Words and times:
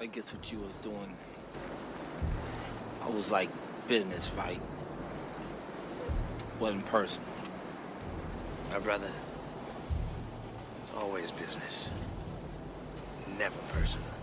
I 0.00 0.06
guess 0.06 0.22
what 0.32 0.52
you 0.52 0.60
was 0.60 0.70
doing, 0.84 1.12
I 3.02 3.08
was 3.08 3.24
like 3.32 3.48
business 3.88 4.22
fight, 4.36 4.60
wasn't 6.60 6.86
personal. 6.86 7.20
My 8.70 8.78
brother, 8.78 9.08
it's 9.08 10.94
always 10.96 11.26
business, 11.32 11.74
never 13.38 13.56
personal. 13.72 14.17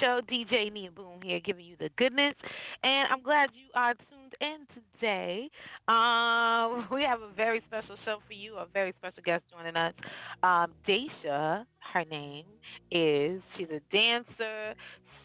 Show. 0.00 0.20
DJ 0.30 0.72
Nia 0.72 0.90
Boom 0.90 1.20
here, 1.22 1.40
giving 1.40 1.64
you 1.64 1.76
the 1.78 1.90
goodness, 1.96 2.34
and 2.82 3.08
I'm 3.10 3.22
glad 3.22 3.50
you 3.54 3.66
are 3.74 3.94
tuned 3.94 4.34
in 4.40 4.66
today. 4.74 5.48
Um, 5.88 6.88
we 6.92 7.02
have 7.02 7.22
a 7.22 7.32
very 7.36 7.62
special 7.66 7.96
show 8.04 8.18
for 8.26 8.32
you, 8.32 8.56
a 8.56 8.66
very 8.72 8.92
special 8.98 9.22
guest 9.24 9.44
joining 9.52 9.76
us. 9.76 9.94
Um, 10.42 10.72
Daisha, 10.86 11.64
her 11.92 12.04
name 12.10 12.44
is. 12.90 13.40
She's 13.56 13.68
a 13.68 13.80
dancer, 13.92 14.74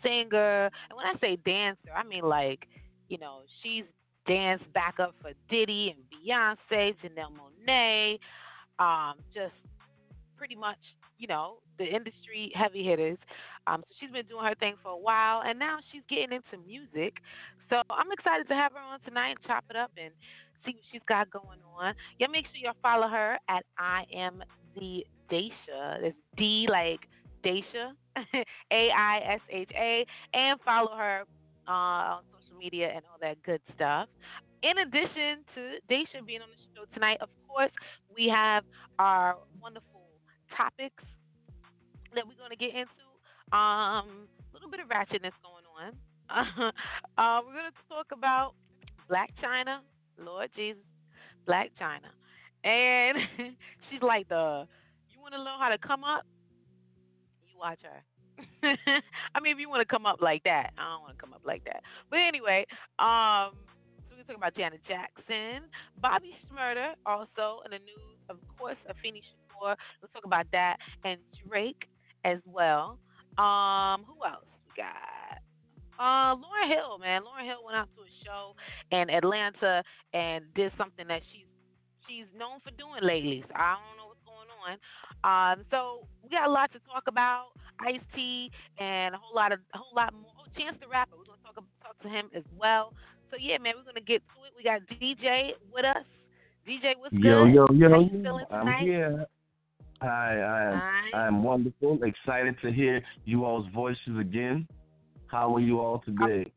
singer, 0.03 0.65
and 0.65 0.95
when 0.95 1.05
I 1.05 1.13
say 1.21 1.37
dancer, 1.45 1.89
I 1.95 2.03
mean 2.03 2.23
like, 2.23 2.67
you 3.07 3.17
know, 3.17 3.41
she's 3.63 3.85
danced 4.27 4.71
back 4.73 4.99
up 4.99 5.15
for 5.21 5.31
Diddy 5.49 5.95
and 5.95 6.03
Beyonce, 6.09 6.95
Janelle 7.03 7.33
Monáe, 7.67 8.19
um, 8.79 9.15
just 9.33 9.53
pretty 10.37 10.55
much, 10.55 10.77
you 11.19 11.27
know, 11.27 11.57
the 11.77 11.85
industry 11.85 12.51
heavy 12.55 12.83
hitters. 12.83 13.17
Um, 13.67 13.83
so 13.87 13.95
she's 13.99 14.11
been 14.11 14.25
doing 14.25 14.45
her 14.45 14.55
thing 14.55 14.75
for 14.81 14.91
a 14.91 14.97
while, 14.97 15.43
and 15.45 15.59
now 15.59 15.77
she's 15.91 16.01
getting 16.09 16.31
into 16.31 16.65
music. 16.65 17.13
So 17.69 17.81
I'm 17.91 18.11
excited 18.11 18.47
to 18.47 18.55
have 18.55 18.71
her 18.71 18.79
on 18.79 18.99
tonight 19.01 19.37
chop 19.45 19.65
it 19.69 19.75
up 19.75 19.91
and 19.97 20.11
see 20.65 20.71
what 20.71 20.83
she's 20.91 21.01
got 21.07 21.29
going 21.29 21.59
on. 21.77 21.93
Yeah, 22.17 22.27
make 22.31 22.45
sure 22.45 22.55
y'all 22.63 22.73
follow 22.81 23.07
her 23.07 23.37
at 23.47 23.63
I 23.77 24.05
am 24.15 24.41
the 24.75 25.05
Daisha. 25.29 26.01
It's 26.01 26.17
D 26.37 26.67
like 26.71 27.01
Daisha, 27.43 27.91
A 28.71 28.89
I 28.91 29.19
S 29.33 29.41
H 29.51 29.71
A, 29.75 30.05
and 30.33 30.59
follow 30.61 30.95
her 30.95 31.23
uh, 31.67 31.71
on 31.71 32.23
social 32.31 32.57
media 32.57 32.91
and 32.95 33.03
all 33.11 33.17
that 33.21 33.41
good 33.43 33.61
stuff. 33.75 34.07
In 34.63 34.79
addition 34.79 35.45
to 35.55 35.79
Daisha 35.89 36.25
being 36.25 36.41
on 36.41 36.49
the 36.49 36.63
show 36.75 36.85
tonight, 36.93 37.17
of 37.21 37.29
course, 37.47 37.71
we 38.13 38.27
have 38.27 38.63
our 38.97 39.37
wonderful 39.61 39.98
topics 40.59 41.03
that 42.13 42.27
we're 42.27 42.35
going 42.35 42.51
to 42.51 42.59
get 42.59 42.75
into. 42.75 43.07
Um, 43.55 44.27
a 44.27 44.53
little 44.53 44.69
bit 44.69 44.81
of 44.81 44.89
ratchetness 44.91 45.31
going 45.39 45.63
on. 45.79 45.95
uh, 47.17 47.39
we're 47.45 47.53
going 47.53 47.71
to 47.71 47.87
talk 47.87 48.07
about 48.11 48.53
Blac 49.09 49.27
Chyna, 49.41 49.79
Lord 50.19 50.49
Jesus, 50.55 50.83
Blac 51.47 51.69
Chyna. 51.79 52.11
and 52.67 53.17
she's 53.89 54.01
like 54.01 54.27
the. 54.27 54.67
You 55.11 55.21
want 55.21 55.33
to 55.33 55.39
know 55.39 55.55
how 55.59 55.69
to 55.69 55.77
come 55.77 56.03
up? 56.03 56.23
You 57.47 57.57
watch 57.57 57.79
her. 57.83 58.03
I 59.33 59.39
mean, 59.39 59.53
if 59.53 59.59
you 59.59 59.69
want 59.69 59.81
to 59.81 59.89
come 59.91 60.05
up 60.05 60.21
like 60.21 60.43
that, 60.43 60.71
I 60.77 60.91
don't 60.91 61.01
want 61.01 61.17
to 61.17 61.21
come 61.21 61.33
up 61.33 61.41
like 61.45 61.63
that. 61.65 61.81
But 62.09 62.19
anyway, 62.19 62.65
um, 62.99 63.55
so 64.07 64.15
we're 64.15 64.23
talking 64.23 64.35
about 64.35 64.55
Janet 64.55 64.81
Jackson, 64.87 65.67
Bobby 66.01 66.35
Shmurda, 66.45 66.93
also 67.05 67.63
in 67.65 67.71
the 67.71 67.79
news, 67.79 68.19
of 68.29 68.37
course, 68.57 68.77
Afeni 68.87 69.21
Let's 69.67 70.13
talk 70.13 70.25
about 70.25 70.47
that, 70.51 70.77
and 71.03 71.19
Drake 71.47 71.87
as 72.25 72.37
well. 72.45 72.97
Um, 73.37 74.05
who 74.05 74.15
else 74.25 74.45
we 74.67 74.83
got? 74.83 75.39
Uh, 75.99 76.35
Lauryn 76.35 76.67
Hill, 76.67 76.97
man. 76.99 77.21
Lauryn 77.23 77.45
Hill 77.45 77.63
went 77.65 77.77
out 77.77 77.89
to 77.95 78.01
a 78.01 78.11
show 78.23 78.55
in 78.91 79.09
Atlanta 79.09 79.83
and 80.13 80.45
did 80.55 80.71
something 80.77 81.07
that 81.07 81.21
she's 81.31 81.45
she's 82.07 82.25
known 82.37 82.59
for 82.63 82.71
doing 82.71 83.03
lately. 83.03 83.43
So 83.47 83.53
I 83.55 83.75
don't 83.77 83.95
know 83.99 84.07
what's 84.09 84.23
going 84.25 84.49
on. 84.49 84.79
Um, 85.23 85.65
so 85.69 86.07
we 86.23 86.29
got 86.29 86.47
a 86.47 86.51
lot 86.51 86.71
to 86.73 86.79
talk 86.79 87.03
about. 87.07 87.53
Ice 87.79 88.03
T 88.13 88.51
and 88.77 89.15
a 89.15 89.17
whole 89.17 89.35
lot 89.35 89.51
of 89.51 89.59
a 89.73 89.77
whole 89.77 89.95
lot 89.95 90.13
more. 90.13 90.31
Oh, 90.39 90.59
Chance 90.59 90.77
the 90.81 90.87
Rapper. 90.87 91.15
We're 91.17 91.23
gonna 91.23 91.43
talk 91.43 91.55
talk 91.81 91.99
to 92.01 92.09
him 92.09 92.29
as 92.35 92.43
well. 92.57 92.93
So 93.31 93.37
yeah, 93.39 93.57
man, 93.57 93.73
we're 93.77 93.87
gonna 93.87 94.03
get 94.03 94.21
to 94.35 94.43
it. 94.43 94.51
We 94.57 94.63
got 94.63 94.81
DJ 94.99 95.51
with 95.71 95.85
us. 95.85 96.03
DJ, 96.67 96.97
what's 96.99 97.13
yo, 97.13 97.45
good? 97.45 97.53
Yo, 97.53 97.67
yo, 97.73 97.89
How 97.89 97.95
yo. 97.95 98.01
you 98.01 98.23
feeling 98.23 98.45
I'm 98.51 98.59
tonight? 98.65 98.83
here. 98.83 99.25
Hi, 100.01 100.39
I 100.39 100.63
am. 100.71 100.79
Hi. 100.79 101.09
I 101.13 101.27
am 101.27 101.43
wonderful. 101.43 101.99
Excited 102.03 102.55
to 102.61 102.71
hear 102.71 103.01
you 103.25 103.43
all's 103.43 103.67
voices 103.73 104.17
again. 104.19 104.67
How 105.27 105.53
are 105.55 105.59
you 105.59 105.79
all 105.79 105.99
today? 106.05 106.51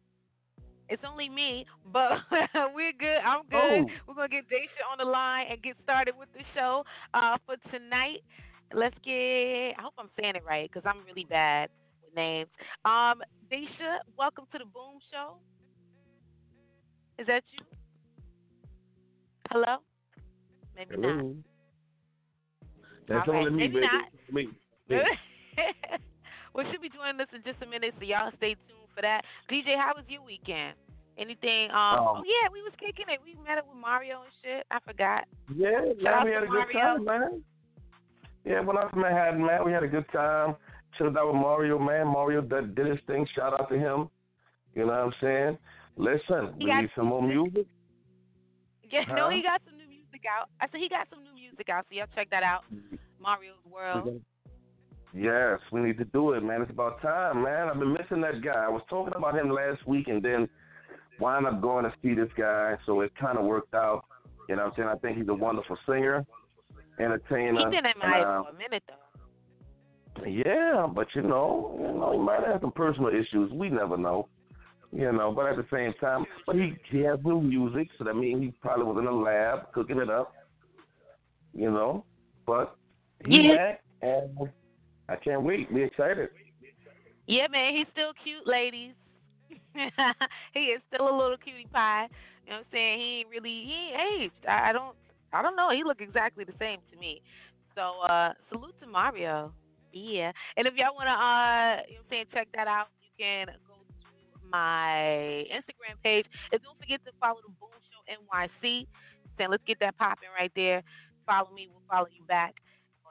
It's 0.89 1.03
only 1.09 1.29
me, 1.29 1.67
but 1.93 2.19
we're 2.75 2.93
good. 2.93 3.19
I'm 3.25 3.43
good. 3.51 3.85
Oh. 3.85 3.87
We're 4.07 4.15
gonna 4.15 4.29
get 4.29 4.45
Daisha 4.49 4.85
on 4.91 4.99
the 4.99 5.11
line 5.11 5.47
and 5.51 5.63
get 5.63 5.77
started 5.83 6.15
with 6.19 6.29
the 6.35 6.43
show 6.55 6.85
uh, 7.15 7.37
for 7.47 7.57
tonight. 7.71 8.23
Let's 8.73 8.97
get. 9.05 9.75
I 9.79 9.83
hope 9.83 9.95
I'm 9.99 10.11
saying 10.21 10.37
it 10.37 10.45
right 10.47 10.71
because 10.71 10.87
I'm 10.87 11.05
really 11.07 11.25
bad 11.29 11.71
with 12.05 12.15
names. 12.15 12.49
Um, 12.85 13.23
Daisha, 13.51 13.99
welcome 14.19 14.45
to 14.53 14.59
the 14.59 14.65
Boom 14.65 14.99
Show. 15.11 15.37
Is 17.19 17.27
that 17.27 17.43
you? 17.51 17.65
Hello? 19.51 19.79
Maybe 20.77 20.97
not. 20.97 21.52
That's 23.13 23.29
All 23.29 23.35
right, 23.35 23.47
only 23.47 23.51
me, 23.51 23.69
maybe 23.69 23.75
baby. 23.75 23.87
not. 23.87 24.05
Me. 24.33 24.49
me. 24.89 24.97
well, 26.55 26.67
she'll 26.71 26.81
be 26.81 26.89
joining 26.89 27.21
us 27.21 27.29
in 27.35 27.43
just 27.45 27.63
a 27.63 27.67
minute, 27.67 27.95
so 27.99 28.05
y'all 28.05 28.31
stay 28.37 28.55
tuned 28.55 28.89
for 28.95 29.03
that. 29.03 29.23
DJ, 29.51 29.77
how 29.77 29.93
was 29.95 30.05
your 30.09 30.23
weekend? 30.23 30.75
Anything? 31.19 31.71
Um, 31.71 31.77
Um, 31.77 32.07
oh 32.09 32.23
yeah, 32.25 32.49
we 32.53 32.63
was 32.63 32.73
kicking 32.81 33.07
it. 33.13 33.21
We 33.23 33.37
met 33.45 33.59
up 33.59 33.69
with 33.69 33.77
Mario 33.77 34.23
and 34.25 34.33
shit. 34.43 34.65
I 34.71 34.79
forgot. 34.81 35.29
Yeah, 35.55 35.93
yeah, 36.01 36.25
we 36.25 36.31
had 36.33 36.43
a 36.43 36.47
good 36.47 36.73
Mario. 36.73 36.81
time, 36.81 37.05
man. 37.05 37.43
Yeah, 38.45 38.61
when 38.61 38.77
I 38.77 38.85
was 38.85 38.93
in 38.95 39.01
Manhattan, 39.03 39.45
man, 39.45 39.65
we 39.65 39.73
had 39.73 39.83
a 39.83 39.89
good 39.89 40.07
time. 40.13 40.57
Chilled 40.99 41.17
out 41.17 41.29
with 41.33 41.37
Mario, 41.37 41.79
man. 41.79 42.07
Mario 42.09 42.41
did, 42.41 42.75
did 42.75 42.87
his 42.87 42.99
thing. 43.07 43.27
Shout 43.37 43.59
out 43.59 43.69
to 43.69 43.79
him. 43.79 44.09
You 44.75 44.87
know 44.87 44.93
what 44.93 45.13
I'm 45.13 45.13
saying? 45.21 45.59
Listen, 45.97 46.55
He 46.59 46.65
we 46.65 46.75
need 46.81 46.91
some 46.97 47.07
more 47.07 47.23
music. 47.23 47.67
Yeah, 48.93 49.05
no, 49.09 49.31
he 49.31 49.41
got 49.41 49.63
some 49.65 49.79
new 49.79 49.89
music 49.89 50.21
out. 50.29 50.51
I 50.61 50.69
said 50.69 50.81
he 50.81 50.89
got 50.91 51.09
some 51.09 51.23
new 51.25 51.33
music 51.33 51.71
out, 51.71 51.87
so 51.89 51.97
y'all 51.97 52.05
check 52.15 52.29
that 52.29 52.43
out. 52.43 52.61
Mario's 53.23 53.55
World. 53.71 54.21
Yes, 55.15 55.61
we 55.71 55.81
need 55.81 55.99
to 55.99 56.05
do 56.07 56.33
it, 56.33 56.43
man. 56.43 56.63
It's 56.63 56.71
about 56.71 57.01
time, 57.03 57.43
man. 57.43 57.69
I've 57.69 57.79
been 57.79 57.93
missing 57.93 58.23
that 58.23 58.43
guy. 58.43 58.65
I 58.65 58.69
was 58.69 58.83
talking 58.89 59.13
about 59.15 59.39
him 59.39 59.51
last 59.51 59.87
week 59.87 60.09
and 60.09 60.23
then 60.23 60.49
wound 61.21 61.47
up 61.47 61.61
going 61.61 61.85
to 61.85 61.93
see 62.03 62.15
this 62.15 62.31
guy, 62.37 62.77
so 62.87 63.01
it 63.03 63.13
kind 63.21 63.39
of 63.39 63.45
worked 63.45 63.75
out. 63.75 64.05
You 64.49 64.57
know 64.57 64.65
what 64.65 64.73
I'm 64.73 64.77
saying? 64.77 64.89
I 64.89 64.97
think 64.97 65.19
he's 65.19 65.29
a 65.29 65.35
wonderful 65.35 65.77
singer, 65.87 66.25
entertainer. 66.99 67.59
He 67.59 67.77
been 67.77 67.87
in 67.87 67.93
my 67.99 68.21
uh, 68.21 68.43
for 68.43 68.51
a 68.51 68.59
minute 68.59 68.83
though. 68.89 70.25
Yeah, 70.27 70.87
but 70.93 71.09
you 71.15 71.23
know, 71.23 71.77
you 71.79 71.99
know, 71.99 72.13
he 72.13 72.19
might 72.19 72.47
have 72.47 72.61
some 72.61 72.73
personal 72.73 73.09
issues. 73.09 73.51
We 73.53 73.71
never 73.71 73.97
know. 73.97 74.29
You 74.93 75.11
know, 75.11 75.33
but 75.33 75.47
at 75.47 75.57
the 75.57 75.65
same 75.73 75.95
time, 76.01 76.27
but 76.47 76.55
he 76.55 76.75
he 76.91 76.99
has 77.01 77.19
new 77.25 77.41
music, 77.41 77.89
so 77.97 78.05
that 78.05 78.15
means 78.15 78.43
he 78.43 78.53
probably 78.61 78.85
was 78.85 78.99
in 78.99 79.07
the 79.07 79.11
lab 79.11 79.73
cooking 79.73 79.99
it 79.99 80.11
up. 80.11 80.35
You 81.55 81.71
know, 81.71 82.05
but 82.47 82.77
he's 83.25 83.45
Yeah. 83.45 83.57
back, 83.57 83.83
and 84.03 84.51
I 85.09 85.17
can't 85.17 85.43
wait. 85.43 85.73
Be 85.73 85.83
excited. 85.83 86.31
Yeah, 87.27 87.47
man, 87.49 87.75
he's 87.75 87.87
still 87.93 88.13
cute, 88.23 88.47
ladies. 88.47 88.95
he 90.55 90.61
is 90.61 90.83
still 90.89 91.09
a 91.09 91.15
little 91.17 91.37
cutie 91.37 91.69
pie. 91.73 92.09
You 92.45 92.51
know 92.51 92.57
what 92.59 92.67
I'm 92.67 92.73
saying? 92.73 93.01
He 93.01 93.07
ain't 93.21 93.29
really 93.29 93.65
he 93.65 93.91
ain't 93.93 94.23
aged. 94.23 94.47
I, 94.49 94.71
I 94.71 94.73
don't 94.73 94.97
I 95.33 95.43
don't 95.43 95.57
know. 95.57 95.71
He 95.71 95.85
look 95.85 96.01
exactly 96.01 96.45
the 96.45 96.55
same 96.59 96.81
to 96.91 96.99
me. 96.99 97.23
So 97.75 98.01
uh 98.09 98.33
salute 98.51 98.75
to 98.81 98.87
Mario. 98.87 99.53
Yeah. 99.93 100.33
And 100.57 100.67
if 100.67 100.75
y'all 100.75 100.95
wanna 100.95 101.11
uh 101.11 101.83
you 101.89 101.97
know 101.97 102.01
what 102.01 102.05
I'm 102.05 102.11
saying, 102.11 102.25
check 102.33 102.49
that 102.55 102.67
out, 102.67 102.89
you 103.01 103.25
can 103.25 103.47
go 103.69 103.75
to 103.75 104.49
my 104.51 105.47
Instagram 105.53 105.97
page. 106.03 106.27
And 106.51 106.61
don't 106.63 106.79
forget 106.79 107.05
to 107.05 107.13
follow 107.21 107.41
the 107.47 107.53
Boom 107.61 107.71
Show 107.89 108.03
NYC. 108.11 108.87
Saying 109.39 109.51
let's 109.51 109.65
get 109.67 109.79
that 109.81 109.97
popping 109.97 110.29
right 110.39 110.53
there. 110.57 110.83
Follow 111.27 111.49
me, 111.55 111.69
we'll 111.71 111.83
follow 111.89 112.09
you 112.13 112.25
back. 112.27 112.57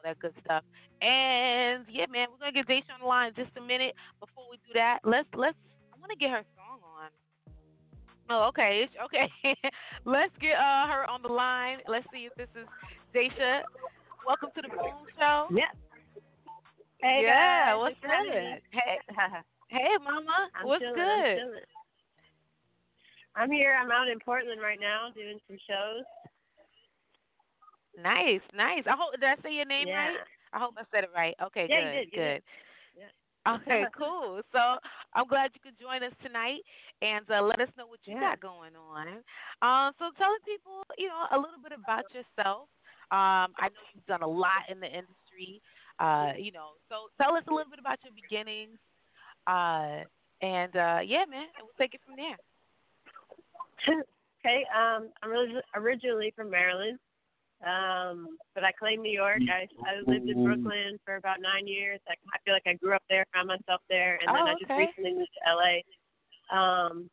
All 0.03 0.09
that 0.09 0.19
good 0.19 0.33
stuff. 0.43 0.63
And 1.01 1.85
yeah, 1.89 2.05
man, 2.09 2.27
we're 2.31 2.39
gonna 2.39 2.51
get 2.51 2.67
Daisha 2.67 2.93
on 2.93 3.01
the 3.01 3.07
line 3.07 3.29
in 3.29 3.35
just 3.35 3.55
a 3.57 3.61
minute. 3.61 3.93
Before 4.19 4.45
we 4.49 4.57
do 4.57 4.73
that, 4.73 4.99
let's 5.03 5.27
let's 5.35 5.57
I 5.93 5.97
wanna 5.99 6.15
get 6.15 6.29
her 6.31 6.43
song 6.55 6.79
on. 6.81 7.09
Oh, 8.29 8.47
okay, 8.49 8.83
it's- 8.83 8.97
okay. 9.05 9.29
let's 10.05 10.33
get 10.39 10.55
uh, 10.55 10.87
her 10.87 11.09
on 11.09 11.21
the 11.21 11.27
line. 11.27 11.79
Let's 11.87 12.05
see 12.13 12.25
if 12.29 12.33
this 12.35 12.49
is 12.55 12.67
Daisha. 13.13 13.61
Welcome 14.25 14.49
to 14.55 14.61
the 14.61 14.69
Boom 14.69 15.05
Show. 15.17 15.47
Yeah. 15.51 15.69
Hey 17.01 17.21
yeah, 17.25 17.73
guys, 17.73 17.79
what's 17.79 17.99
good? 18.01 18.61
Hey, 18.71 18.97
hey, 19.69 19.89
Mama, 20.03 20.49
I'm 20.55 20.67
what's 20.67 20.81
chilling, 20.81 20.95
good? 20.95 21.37
I'm. 23.35 23.43
I'm 23.43 23.51
here. 23.51 23.77
I'm 23.79 23.89
out 23.91 24.07
in 24.07 24.19
Portland 24.19 24.61
right 24.61 24.79
now 24.79 25.09
doing 25.15 25.39
some 25.47 25.57
shows. 25.67 26.05
Nice, 27.97 28.41
nice. 28.55 28.83
I 28.87 28.95
hope 28.95 29.19
did 29.19 29.27
I 29.27 29.35
say 29.43 29.53
your 29.53 29.65
name 29.65 29.87
yeah. 29.87 29.95
right? 29.95 30.17
I 30.53 30.59
hope 30.59 30.75
I 30.77 30.83
said 30.91 31.03
it 31.03 31.11
right. 31.15 31.35
Okay, 31.41 31.67
Yeah, 31.69 31.93
good, 31.93 32.11
did, 32.11 32.15
good. 32.15 32.41
Yeah. 32.95 33.55
Okay, 33.55 33.83
cool. 33.97 34.41
So 34.51 34.59
I'm 35.13 35.27
glad 35.27 35.51
you 35.53 35.61
could 35.63 35.79
join 35.79 36.03
us 36.03 36.13
tonight 36.23 36.61
and 37.01 37.25
uh, 37.31 37.41
let 37.41 37.59
us 37.59 37.69
know 37.77 37.87
what 37.87 37.99
you 38.05 38.19
got 38.19 38.39
going 38.39 38.73
on. 38.75 39.23
Um, 39.61 39.93
so 39.97 40.11
tell 40.17 40.31
the 40.31 40.43
people, 40.45 40.83
you 40.97 41.07
know, 41.07 41.25
a 41.31 41.37
little 41.37 41.61
bit 41.63 41.71
about 41.71 42.05
yourself. 42.13 42.67
Um, 43.11 43.51
I 43.59 43.67
know 43.67 43.83
you've 43.93 44.05
done 44.05 44.21
a 44.21 44.27
lot 44.27 44.69
in 44.69 44.79
the 44.79 44.87
industry. 44.87 45.61
Uh, 45.99 46.33
you 46.37 46.51
know, 46.51 46.79
so 46.89 47.11
tell 47.21 47.35
us 47.35 47.43
a 47.47 47.53
little 47.53 47.69
bit 47.69 47.79
about 47.79 47.99
your 48.03 48.13
beginnings. 48.15 48.79
Uh, 49.47 50.07
and 50.41 50.75
uh, 50.75 50.99
yeah, 51.05 51.25
man, 51.29 51.47
we'll 51.59 51.75
take 51.77 51.93
it 51.93 52.01
from 52.05 52.15
there. 52.15 52.37
okay, 54.39 54.65
um, 54.73 55.09
I'm 55.21 55.31
originally 55.75 56.33
from 56.35 56.49
Maryland, 56.49 56.99
um, 57.61 58.37
but 58.55 58.63
I 58.63 58.71
claim 58.71 59.01
New 59.01 59.11
York. 59.11 59.41
I 59.45 59.67
I 59.85 60.01
lived 60.05 60.27
in 60.27 60.43
Brooklyn 60.43 60.97
for 61.05 61.15
about 61.15 61.37
nine 61.41 61.67
years. 61.67 61.99
I, 62.09 62.13
I 62.33 62.37
feel 62.43 62.53
like 62.53 62.65
I 62.65 62.73
grew 62.73 62.93
up 62.93 63.03
there, 63.09 63.25
found 63.33 63.47
myself 63.47 63.81
there, 63.89 64.17
and 64.21 64.27
then 64.33 64.43
Oh, 64.43 64.49
I 64.49 64.53
just 64.53 64.71
okay. 64.71 64.87
recently 64.89 65.13
moved 65.13 65.29
to 65.29 65.53
LA. 65.53 65.75
Um, 66.49 67.09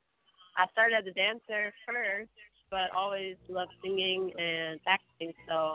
I 0.57 0.67
started 0.73 0.97
as 0.97 1.07
a 1.07 1.13
dancer 1.13 1.73
first, 1.87 2.33
but 2.71 2.91
always 2.97 3.37
loved 3.49 3.73
singing 3.83 4.33
and 4.39 4.81
acting. 4.87 5.33
So 5.47 5.75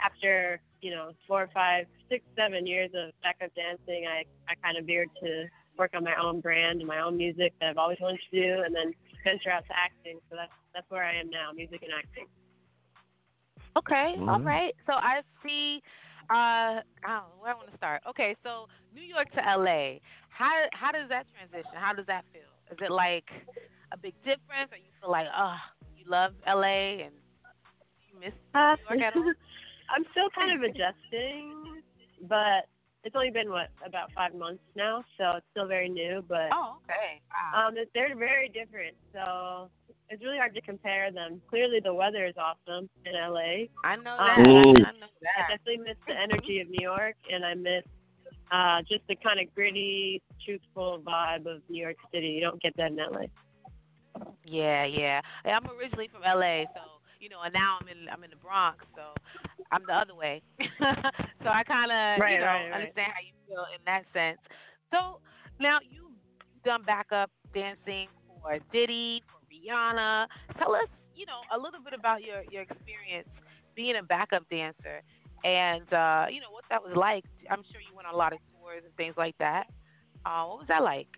after 0.00 0.60
you 0.80 0.90
know 0.90 1.10
four 1.26 1.42
or 1.42 1.50
five, 1.52 1.86
six, 2.08 2.24
seven 2.36 2.66
years 2.66 2.90
of 2.94 3.10
backup 3.22 3.54
dancing, 3.54 4.06
I 4.06 4.24
I 4.48 4.54
kind 4.62 4.78
of 4.78 4.86
veered 4.86 5.10
to 5.22 5.46
work 5.76 5.90
on 5.94 6.04
my 6.04 6.14
own 6.22 6.40
brand 6.40 6.80
and 6.80 6.88
my 6.88 7.00
own 7.00 7.16
music 7.16 7.52
that 7.60 7.70
I've 7.70 7.78
always 7.78 7.98
wanted 8.00 8.20
to 8.30 8.40
do, 8.40 8.62
and 8.62 8.74
then 8.74 8.94
venture 9.24 9.50
out 9.50 9.66
to 9.66 9.74
acting. 9.74 10.20
So 10.30 10.36
that's 10.36 10.54
that's 10.74 10.90
where 10.90 11.04
I 11.04 11.18
am 11.18 11.30
now, 11.30 11.50
music 11.52 11.82
and 11.82 11.92
acting. 11.92 12.26
Okay, 13.78 14.14
all 14.28 14.38
Mhm. 14.40 14.44
right. 14.44 14.74
So 14.86 14.92
I 14.94 15.22
see. 15.42 15.82
Uh, 16.30 16.82
I 17.04 17.22
where 17.40 17.52
I 17.52 17.54
want 17.54 17.70
to 17.70 17.76
start. 17.76 18.02
Okay, 18.06 18.34
so 18.42 18.68
New 18.92 19.02
York 19.02 19.30
to 19.32 19.40
LA. 19.40 19.98
How 20.28 20.66
how 20.72 20.90
does 20.92 21.08
that 21.08 21.26
transition? 21.32 21.72
How 21.74 21.92
does 21.94 22.06
that 22.06 22.24
feel? 22.32 22.50
Is 22.70 22.78
it 22.82 22.90
like 22.90 23.30
a 23.92 23.96
big 23.96 24.14
difference, 24.22 24.70
or 24.72 24.76
you 24.76 24.90
feel 25.00 25.10
like, 25.10 25.26
oh, 25.34 25.56
you 25.96 26.04
love 26.06 26.34
LA 26.46 27.00
and 27.06 27.14
you 28.12 28.18
miss 28.20 28.34
Uh, 28.54 28.76
New 28.90 28.96
York 28.96 29.14
at 29.14 29.16
all? 29.16 29.32
I'm 29.94 30.04
still 30.12 30.28
kind 30.36 30.52
of 30.52 30.62
adjusting, 30.68 31.80
but 32.28 32.68
it's 33.04 33.16
only 33.16 33.30
been 33.30 33.48
what 33.50 33.70
about 33.86 34.12
five 34.12 34.34
months 34.34 34.62
now, 34.76 35.02
so 35.16 35.36
it's 35.36 35.46
still 35.52 35.66
very 35.66 35.88
new. 35.88 36.22
But 36.28 36.50
Oh, 36.52 36.76
okay. 36.84 37.22
Wow. 37.32 37.68
um, 37.68 37.78
it- 37.78 37.90
they're 37.94 38.14
very 38.16 38.50
different, 38.50 38.96
so 39.14 39.70
it's 40.10 40.22
really 40.22 40.38
hard 40.38 40.54
to 40.54 40.60
compare 40.60 41.10
them. 41.12 41.40
Clearly, 41.48 41.80
the 41.82 41.92
weather 41.92 42.26
is 42.26 42.34
awesome 42.36 42.88
in 43.04 43.12
LA. 43.12 43.68
I 43.84 43.96
know 43.96 44.16
um, 44.16 44.42
that. 44.42 44.48
Ooh. 44.48 44.84
I 44.84 44.92
know 44.98 45.06
I 45.36 45.56
definitely 45.56 45.84
miss 45.84 45.96
the 46.06 46.14
energy 46.14 46.60
of 46.60 46.68
New 46.68 46.82
York, 46.82 47.16
and 47.30 47.44
I 47.44 47.54
miss 47.54 47.84
uh, 48.50 48.80
just 48.88 49.06
the 49.08 49.16
kind 49.16 49.40
of 49.40 49.54
gritty, 49.54 50.22
truthful 50.44 51.02
vibe 51.06 51.46
of 51.46 51.62
New 51.68 51.82
York 51.82 51.96
City. 52.12 52.28
You 52.28 52.40
don't 52.40 52.60
get 52.62 52.76
that 52.76 52.90
in 52.90 52.96
LA. 52.96 53.26
Yeah, 54.44 54.84
yeah. 54.84 55.20
I'm 55.44 55.66
originally 55.78 56.08
from 56.12 56.22
LA, 56.22 56.64
so 56.74 56.80
you 57.20 57.28
know, 57.28 57.42
and 57.44 57.52
now 57.52 57.78
I'm 57.80 57.88
in 57.88 58.08
I'm 58.08 58.24
in 58.24 58.30
the 58.30 58.36
Bronx, 58.36 58.84
so 58.94 59.02
I'm 59.70 59.82
the 59.86 59.94
other 59.94 60.14
way. 60.14 60.42
so 60.60 61.48
I 61.48 61.62
kind 61.64 61.90
of 61.90 62.20
Right, 62.20 62.34
you 62.34 62.40
know 62.40 62.46
right, 62.46 62.70
right. 62.70 62.72
understand 62.72 63.12
how 63.12 63.20
you 63.20 63.34
feel 63.46 63.64
in 63.74 63.82
that 63.84 64.04
sense. 64.12 64.38
So 64.92 65.20
now 65.60 65.78
you've 65.82 66.16
done 66.64 66.82
backup 66.86 67.30
dancing 67.54 68.08
for 68.40 68.58
Diddy, 68.72 69.22
for 69.26 69.37
Rihanna. 69.58 70.26
Tell 70.58 70.74
us, 70.74 70.88
you 71.14 71.26
know, 71.26 71.40
a 71.54 71.58
little 71.58 71.80
bit 71.82 71.92
about 71.94 72.22
your 72.22 72.42
your 72.50 72.62
experience 72.62 73.28
being 73.74 73.96
a 73.96 74.02
backup 74.02 74.48
dancer, 74.50 75.02
and 75.44 75.92
uh, 75.92 76.26
you 76.30 76.40
know 76.40 76.50
what 76.50 76.64
that 76.70 76.82
was 76.82 76.94
like. 76.96 77.24
I'm 77.50 77.64
sure 77.72 77.80
you 77.80 77.94
went 77.94 78.06
on 78.08 78.14
a 78.14 78.16
lot 78.16 78.32
of 78.32 78.38
tours 78.60 78.82
and 78.84 78.94
things 78.96 79.14
like 79.16 79.36
that. 79.38 79.66
Uh, 80.24 80.44
what 80.46 80.58
was 80.58 80.68
that 80.68 80.82
like? 80.82 81.08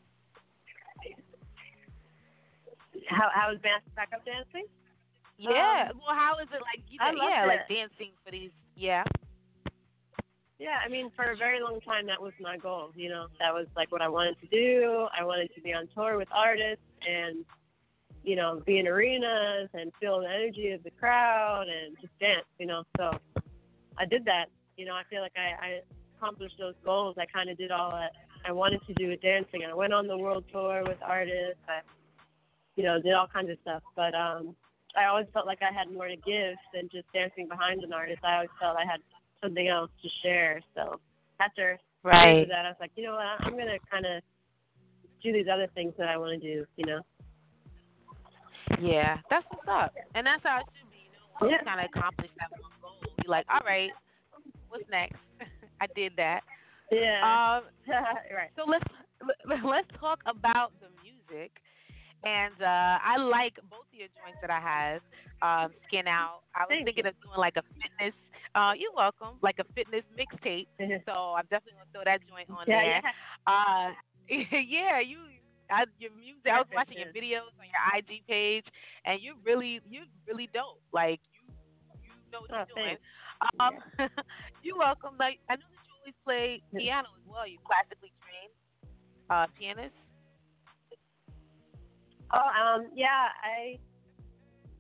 How 3.09 3.29
how 3.33 3.53
is 3.53 3.61
back- 3.61 3.83
backup 3.97 4.25
dancing? 4.25 4.67
Yeah. 5.39 5.89
Um, 5.91 6.01
well, 6.07 6.15
how 6.15 6.37
is 6.43 6.49
it 6.53 6.61
like? 6.61 6.85
You 6.89 6.99
know, 6.99 7.29
yeah, 7.29 7.47
like 7.47 7.69
dancing 7.69 8.13
for 8.25 8.31
these. 8.31 8.51
Yeah. 8.77 9.05
Yeah, 10.59 10.77
I 10.85 10.91
mean, 10.91 11.11
for 11.17 11.31
a 11.31 11.37
very 11.37 11.59
long 11.63 11.81
time, 11.81 12.07
that 12.09 12.21
was 12.21 12.35
my 12.39 12.59
goal. 12.59 12.91
You 12.95 13.09
know, 13.09 13.29
that 13.39 13.51
was 13.55 13.67
like 13.75 13.91
what 13.91 14.03
I 14.03 14.09
wanted 14.09 14.37
to 14.43 14.47
do. 14.49 15.07
I 15.19 15.25
wanted 15.25 15.49
to 15.55 15.61
be 15.63 15.73
on 15.73 15.89
tour 15.95 16.19
with 16.19 16.29
artists 16.31 16.85
and, 17.09 17.47
you 18.25 18.37
know, 18.37 18.63
be 18.67 18.79
in 18.79 18.87
arenas 18.87 19.69
and 19.75 19.93
feel 20.01 20.21
the 20.21 20.29
energy 20.29 20.71
of 20.71 20.83
the 20.83 20.91
crowd 20.91 21.67
and 21.69 21.97
just 22.01 22.19
dance. 22.19 22.47
You 22.59 22.67
know, 22.67 22.85
so 22.97 23.19
I 23.99 24.05
did 24.05 24.25
that. 24.27 24.47
You 24.77 24.87
know, 24.87 24.95
I 24.95 25.03
feel 25.11 25.21
like 25.21 25.37
I, 25.37 25.67
I 25.67 25.81
accomplished 26.17 26.57
those 26.59 26.75
goals. 26.85 27.17
I 27.19 27.27
kind 27.27 27.51
of 27.51 27.59
did 27.59 27.71
all 27.71 27.91
that 27.91 28.13
I 28.45 28.53
wanted 28.53 28.81
to 28.87 28.95
do 28.95 29.09
with 29.09 29.21
dancing. 29.23 29.63
I 29.69 29.75
went 29.75 29.93
on 29.93 30.07
the 30.07 30.17
world 30.17 30.45
tour 30.53 30.83
with 30.87 30.99
artists. 31.03 31.61
I, 31.69 31.81
you 32.77 32.85
know, 32.85 33.01
did 33.01 33.13
all 33.13 33.27
kinds 33.27 33.51
of 33.51 33.59
stuff. 33.63 33.83
But 33.97 34.15
um, 34.15 34.55
I 34.97 35.07
always 35.07 35.27
felt 35.33 35.47
like 35.47 35.61
I 35.63 35.73
had 35.73 35.93
more 35.93 36.09
to 36.09 36.17
give 36.17 36.57
than 36.73 36.89
just 36.91 37.11
dancing 37.13 37.49
behind 37.49 37.83
an 37.83 37.93
artist. 37.93 38.21
I 38.25 38.35
always 38.37 38.51
felt 38.61 38.77
I 38.77 38.91
had 38.91 39.01
something 39.43 39.69
else 39.69 39.91
to 40.03 40.09
share. 40.23 40.61
So 40.75 41.01
after 41.41 41.79
after 42.05 42.47
that, 42.47 42.65
I 42.65 42.69
was 42.69 42.77
like, 42.81 42.93
you 42.97 43.05
know 43.05 43.13
what, 43.13 43.27
I'm 43.41 43.53
gonna 43.53 43.79
kind 43.91 44.07
of 44.07 44.23
do 45.23 45.33
these 45.33 45.47
other 45.53 45.69
things 45.75 45.93
that 45.99 46.09
I 46.09 46.17
want 46.17 46.41
to 46.41 46.55
do. 46.55 46.65
You 46.77 46.87
know. 46.87 47.01
Yeah. 48.81 49.19
That's 49.31 49.47
what's 49.51 49.69
up, 49.69 49.93
and 50.15 50.27
that's 50.27 50.43
how 50.43 50.61
it 50.61 50.67
should 50.79 50.91
be. 50.91 51.05
You 51.07 51.51
know, 51.51 51.57
Yeah. 51.57 51.63
kind 51.65 51.81
of 51.81 51.87
accomplish 51.95 52.31
that 52.39 52.51
one 52.61 52.73
goal, 52.81 52.99
you're 53.23 53.31
like, 53.31 53.47
all 53.51 53.61
right, 53.65 53.91
what's 54.69 54.89
next? 54.91 55.17
I 55.81 55.87
did 55.95 56.13
that. 56.17 56.41
Yeah. 56.91 57.21
Um. 57.23 57.65
right. 58.35 58.51
So 58.57 58.65
let's 58.67 58.85
let's 59.65 59.89
talk 60.01 60.21
about 60.27 60.73
the 60.81 60.89
music. 61.03 61.53
And 62.23 62.53
uh, 62.61 63.01
I 63.01 63.17
like 63.17 63.57
both 63.71 63.89
of 63.89 63.97
your 63.97 64.09
joints 64.21 64.37
that 64.43 64.51
I 64.51 64.61
have. 64.61 65.01
Um, 65.41 65.73
Skin 65.89 66.07
Out. 66.07 66.45
I 66.55 66.69
was 66.69 66.69
Thank 66.69 66.85
thinking 66.85 67.05
you. 67.05 67.11
of 67.11 67.17
doing 67.25 67.39
like 67.41 67.57
a 67.57 67.65
fitness. 67.81 68.13
Uh, 68.55 68.73
you're 68.77 68.93
welcome. 68.93 69.41
Like 69.41 69.57
a 69.59 69.65
fitness 69.73 70.05
mixtape. 70.13 70.69
So 71.07 71.33
I'm 71.33 71.49
definitely 71.49 71.81
gonna 71.81 71.89
throw 71.97 72.05
that 72.05 72.21
joint 72.29 72.51
on 72.51 72.65
yeah, 72.69 72.77
there. 72.85 73.01
yeah. 73.01 73.09
Uh, 73.49 73.89
yeah, 74.69 75.01
you, 75.01 75.17
I, 75.71 75.85
your 75.99 76.11
music. 76.19 76.51
I 76.51 76.59
was 76.59 76.69
watching 76.75 76.99
your 76.99 77.13
videos 77.15 77.55
on 77.59 77.67
your 77.71 77.83
IG 77.95 78.27
page, 78.27 78.67
and 79.05 79.21
you're 79.23 79.39
really, 79.45 79.81
you're 79.89 80.09
really 80.27 80.49
dope. 80.53 80.83
Like 80.93 81.21
you, 82.03 82.11
you 82.11 82.31
know 82.33 82.41
what 82.43 82.51
Oh, 82.53 82.65
you're 82.67 82.75
doing. 82.75 82.97
thanks. 82.99 83.03
Um, 83.59 84.09
you're 84.63 84.79
welcome. 84.79 85.15
Like 85.19 85.39
I 85.49 85.57
know 85.57 85.69
that 85.71 85.83
you 85.87 85.93
always 86.03 86.19
play 86.25 86.63
piano 86.77 87.09
as 87.17 87.25
well. 87.29 87.47
You 87.47 87.59
classically 87.65 88.13
trained 88.21 88.55
uh, 89.31 89.47
pianist. 89.59 89.95
Oh, 92.33 92.39
um, 92.39 92.91
yeah. 92.95 93.31
I, 93.43 93.79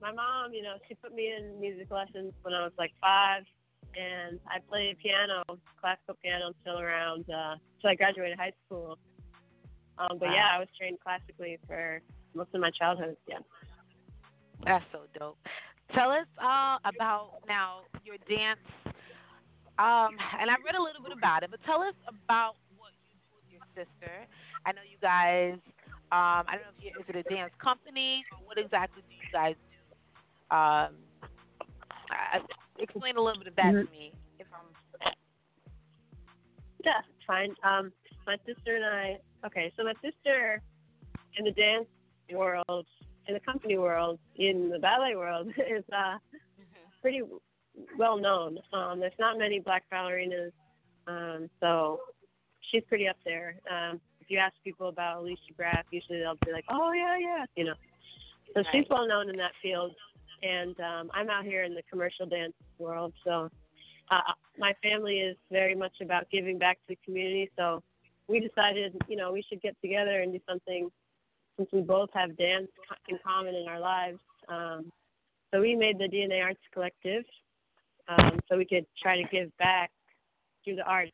my 0.00 0.12
mom, 0.12 0.54
you 0.54 0.62
know, 0.62 0.74
she 0.88 0.94
put 0.94 1.14
me 1.14 1.32
in 1.36 1.60
music 1.60 1.90
lessons 1.90 2.32
when 2.42 2.54
I 2.54 2.62
was 2.62 2.72
like 2.78 2.92
five, 3.00 3.42
and 3.96 4.38
I 4.46 4.58
played 4.68 4.98
piano, 4.98 5.42
classical 5.80 6.16
piano, 6.22 6.52
until 6.54 6.80
around 6.80 7.24
uh, 7.30 7.56
until 7.78 7.90
I 7.90 7.94
graduated 7.94 8.38
high 8.38 8.52
school. 8.66 8.98
Um, 10.00 10.18
but 10.18 10.28
Wow. 10.28 10.34
yeah, 10.34 10.48
I 10.56 10.58
was 10.58 10.68
trained 10.78 10.98
classically 11.00 11.58
for 11.66 12.00
most 12.34 12.48
of 12.54 12.60
my 12.60 12.70
childhood. 12.70 13.16
Yeah. 13.28 13.38
That's 14.64 14.84
so 14.92 15.00
dope. 15.18 15.38
Tell 15.94 16.10
us 16.10 16.26
uh, 16.38 16.78
about 16.84 17.32
now 17.46 17.82
your 18.04 18.16
dance. 18.28 18.60
Um, 19.78 20.16
and 20.40 20.50
I 20.50 20.56
read 20.64 20.76
a 20.76 20.82
little 20.82 21.02
bit 21.02 21.12
about 21.16 21.42
it, 21.42 21.50
but 21.50 21.60
tell 21.64 21.80
us 21.82 21.94
about 22.08 22.56
what 22.76 22.92
you 23.08 23.16
do 23.28 23.36
with 23.36 23.48
your 23.50 23.60
sister. 23.74 24.26
I 24.64 24.72
know 24.72 24.82
you 24.88 24.98
guys. 25.00 25.58
Um, 26.12 26.44
I 26.48 26.56
don't 26.56 26.64
know 26.64 26.74
if 26.76 26.84
you, 26.84 26.90
is 27.00 27.06
it 27.08 27.16
a 27.16 27.22
dance 27.34 27.52
company 27.62 28.24
or 28.32 28.38
what 28.44 28.58
exactly 28.58 29.02
do 29.08 29.14
you 29.14 29.28
guys 29.32 29.54
do? 29.70 30.56
Um, 30.56 30.96
uh, 32.10 32.40
explain 32.78 33.16
a 33.16 33.22
little 33.22 33.38
bit 33.38 33.48
of 33.48 33.56
that 33.56 33.72
to 33.72 33.90
me. 33.90 34.12
If 34.38 34.46
I'm 34.52 35.12
Yeah, 36.84 37.00
fine. 37.26 37.54
Um, 37.62 37.92
my 38.26 38.36
sister 38.46 38.76
and 38.76 38.84
I. 38.84 39.18
Okay, 39.46 39.72
so 39.76 39.84
my 39.84 39.94
sister 39.94 40.62
in 41.36 41.44
the 41.44 41.52
dance 41.52 41.86
world, 42.32 42.86
in 43.26 43.34
the 43.34 43.40
company 43.40 43.78
world, 43.78 44.18
in 44.36 44.70
the 44.70 44.78
ballet 44.78 45.16
world 45.16 45.48
is 45.56 45.84
uh 45.92 46.18
pretty 47.00 47.22
well 47.98 48.18
known. 48.18 48.58
Um, 48.72 49.00
there's 49.00 49.12
not 49.18 49.38
many 49.38 49.58
black 49.58 49.84
ballerinas, 49.92 50.52
um, 51.06 51.48
so 51.60 52.00
she's 52.70 52.82
pretty 52.88 53.08
up 53.08 53.16
there. 53.24 53.56
Um, 53.70 54.00
if 54.20 54.30
you 54.30 54.38
ask 54.38 54.54
people 54.62 54.88
about 54.88 55.20
Alicia 55.20 55.52
Graf, 55.56 55.84
usually 55.90 56.18
they'll 56.18 56.38
be 56.44 56.52
like, 56.52 56.64
"Oh 56.68 56.92
yeah, 56.92 57.16
yeah," 57.18 57.44
you 57.56 57.64
know. 57.64 57.74
So 58.54 58.62
she's 58.72 58.84
well 58.90 59.06
known 59.06 59.30
in 59.30 59.36
that 59.36 59.52
field, 59.62 59.94
and 60.42 60.78
um, 60.80 61.10
I'm 61.14 61.30
out 61.30 61.44
here 61.44 61.64
in 61.64 61.74
the 61.74 61.82
commercial 61.90 62.26
dance 62.26 62.52
world. 62.78 63.12
So 63.24 63.48
uh, 64.10 64.20
my 64.58 64.74
family 64.82 65.18
is 65.18 65.36
very 65.50 65.74
much 65.74 65.94
about 66.00 66.28
giving 66.30 66.58
back 66.58 66.76
to 66.78 66.82
the 66.88 66.98
community. 67.04 67.50
So 67.56 67.82
we 68.30 68.40
decided, 68.40 68.94
you 69.08 69.16
know, 69.16 69.32
we 69.32 69.42
should 69.48 69.60
get 69.60 69.76
together 69.82 70.20
and 70.22 70.32
do 70.32 70.38
something 70.48 70.88
since 71.56 71.68
we 71.72 71.80
both 71.82 72.10
have 72.14 72.36
dance 72.36 72.68
in 73.08 73.18
common 73.26 73.54
in 73.54 73.66
our 73.68 73.80
lives. 73.80 74.20
Um, 74.48 74.90
so 75.52 75.60
we 75.60 75.74
made 75.74 75.98
the 75.98 76.04
DNA 76.08 76.42
Arts 76.42 76.60
Collective. 76.72 77.24
um, 78.08 78.40
so 78.48 78.56
we 78.56 78.64
could 78.64 78.86
try 79.02 79.16
to 79.20 79.28
give 79.30 79.56
back 79.58 79.90
through 80.64 80.76
the 80.76 80.82
arts 80.84 81.12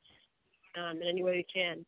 um, 0.78 0.96
in 1.02 1.08
any 1.08 1.22
way 1.22 1.32
we 1.32 1.46
can. 1.52 1.84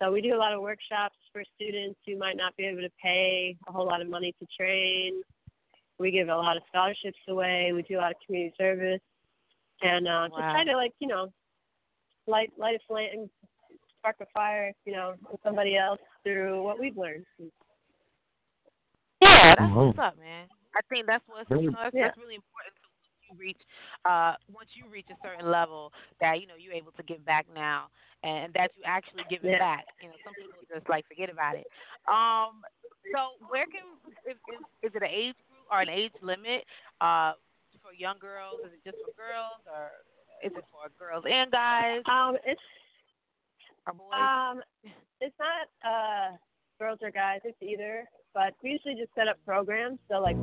So 0.00 0.12
we 0.12 0.20
do 0.20 0.34
a 0.34 0.40
lot 0.44 0.52
of 0.52 0.60
workshops 0.60 1.16
for 1.32 1.42
students 1.56 1.98
who 2.06 2.18
might 2.18 2.36
not 2.36 2.56
be 2.56 2.64
able 2.64 2.82
to 2.82 2.90
pay 3.02 3.56
a 3.68 3.72
whole 3.72 3.86
lot 3.86 4.00
of 4.02 4.08
money 4.08 4.34
to 4.40 4.46
train. 4.58 5.22
We 5.98 6.10
give 6.10 6.28
a 6.28 6.36
lot 6.36 6.56
of 6.56 6.62
scholarships 6.68 7.18
away. 7.28 7.72
We 7.74 7.82
do 7.82 7.98
a 7.98 8.02
lot 8.02 8.10
of 8.10 8.16
community 8.26 8.54
service, 8.58 9.00
and 9.82 10.08
uh, 10.08 10.28
just 10.28 10.40
Wow. 10.40 10.52
try 10.52 10.64
to 10.64 10.76
like 10.76 10.92
you 11.00 11.08
know 11.08 11.28
light 12.26 12.52
light 12.58 12.74
a 12.74 12.78
flame, 12.88 13.30
spark 14.04 14.16
a 14.20 14.26
fire, 14.36 14.72
you 14.84 14.92
know, 14.92 15.14
in 15.32 15.38
somebody 15.42 15.76
else 15.76 15.98
through 16.22 16.62
what 16.62 16.78
we've 16.78 16.96
learned. 16.96 17.24
Yeah, 19.22 19.54
that's 19.56 19.60
Mhm. 19.60 19.96
what's 19.96 19.98
up, 19.98 20.18
man. 20.18 20.48
I 20.76 20.80
think 20.90 21.06
that's 21.06 21.26
what's 21.26 21.48
you 21.50 21.70
know 21.70 21.78
that's, 21.82 21.94
Yeah. 21.94 22.08
that's 22.08 22.18
really 22.18 22.34
important. 22.34 22.76
So 22.76 22.88
once 22.92 23.30
you 23.30 23.36
reach, 23.38 23.62
uh, 24.04 24.36
once 24.52 24.76
you 24.76 24.86
reach 24.88 25.08
a 25.08 25.16
certain 25.22 25.50
level, 25.50 25.92
that 26.20 26.40
you 26.40 26.46
know 26.46 26.56
you're 26.56 26.74
able 26.74 26.92
to 26.92 27.02
give 27.02 27.24
back 27.24 27.46
now, 27.54 27.88
and 28.22 28.52
that 28.52 28.76
you 28.76 28.82
actually 28.84 29.24
give 29.30 29.42
it 29.44 29.58
back. 29.58 29.86
You 30.02 30.08
know, 30.08 30.16
some 30.22 30.34
people 30.34 30.58
just 30.68 30.86
like 30.88 31.06
forget 31.06 31.30
about 31.30 31.56
it. 31.56 31.66
Um, 32.06 32.62
so 33.12 33.40
where 33.48 33.64
can 33.66 33.86
is, 34.26 34.36
is, 34.48 34.60
is 34.82 34.94
it 34.94 35.02
an 35.02 35.08
age 35.08 35.36
group 35.48 35.64
or 35.70 35.80
an 35.80 35.88
age 35.88 36.12
limit? 36.20 36.66
Uh, 37.00 37.32
for 37.80 37.92
young 37.94 38.18
girls, 38.18 38.60
is 38.64 38.72
it 38.72 38.84
just 38.84 38.98
for 38.98 39.12
girls, 39.16 39.60
or 39.66 39.90
is 40.42 40.52
it 40.52 40.64
for 40.70 40.88
girls 40.98 41.24
and 41.24 41.50
guys 41.50 42.02
Um, 42.06 42.36
it's 42.44 42.60
or 43.86 43.92
boys? 43.94 44.12
Um, 44.12 44.62
it's 45.20 45.36
not 45.38 45.68
uh 45.84 46.36
girls 46.78 46.98
or 47.02 47.10
guys. 47.10 47.40
It's 47.44 47.60
either. 47.62 48.04
But 48.34 48.54
we 48.62 48.70
usually 48.70 48.94
just 48.94 49.14
set 49.14 49.28
up 49.28 49.36
programs. 49.44 49.98
So 50.10 50.20
like 50.20 50.36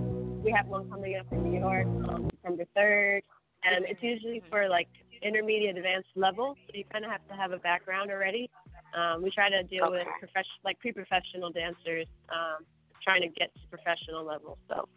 we 0.44 0.52
have 0.52 0.68
one 0.68 0.90
coming 0.90 1.16
up 1.18 1.28
in 1.32 1.44
New 1.44 1.60
York 1.60 1.86
on 2.08 2.30
December 2.30 2.66
third, 2.76 3.22
and 3.64 3.86
it's 3.86 4.02
usually 4.02 4.42
for 4.50 4.70
like 4.70 4.88
intermediate 5.22 5.78
advanced 5.78 6.10
level. 6.16 6.56
So 6.68 6.72
you 6.74 6.86
kind 6.92 7.06
of 7.06 7.12
have 7.12 7.28
to 7.28 7.36
have 7.36 7.52
a 7.52 7.58
background 7.58 8.10
already. 8.12 8.50
Um, 8.96 9.22
we 9.22 9.30
try 9.32 9.50
to 9.50 9.64
deal 9.64 9.90
with 9.92 10.02
Okay. 10.02 10.20
profession 10.20 10.52
like 10.64 10.80
pre-professional 10.80 11.52
dancers, 11.52 12.08
um, 12.30 12.66
trying 13.04 13.22
to 13.22 13.28
get 13.28 13.54
to 13.54 13.62
professional 13.70 14.24
level. 14.26 14.58
So. 14.68 14.88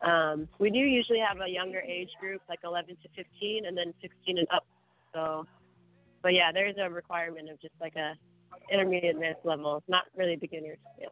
Um, 0.00 0.46
we 0.60 0.70
do 0.70 0.78
usually 0.78 1.18
have 1.18 1.40
a 1.40 1.50
younger 1.50 1.80
age 1.80 2.10
group, 2.20 2.40
like 2.48 2.60
11 2.62 2.96
to 3.02 3.08
15, 3.16 3.66
and 3.66 3.76
then 3.76 3.92
16 4.00 4.38
and 4.38 4.46
up. 4.54 4.64
So, 5.12 5.44
but 6.22 6.34
yeah, 6.34 6.50
there's 6.52 6.76
a 6.80 6.88
requirement 6.90 7.48
of 7.50 7.60
just 7.60 7.74
like 7.80 7.94
a 7.96 8.14
intermediate 8.72 9.14
advanced 9.16 9.44
level, 9.44 9.82
not 9.88 10.04
really 10.16 10.36
beginners. 10.36 10.78
Yeah. 11.00 11.06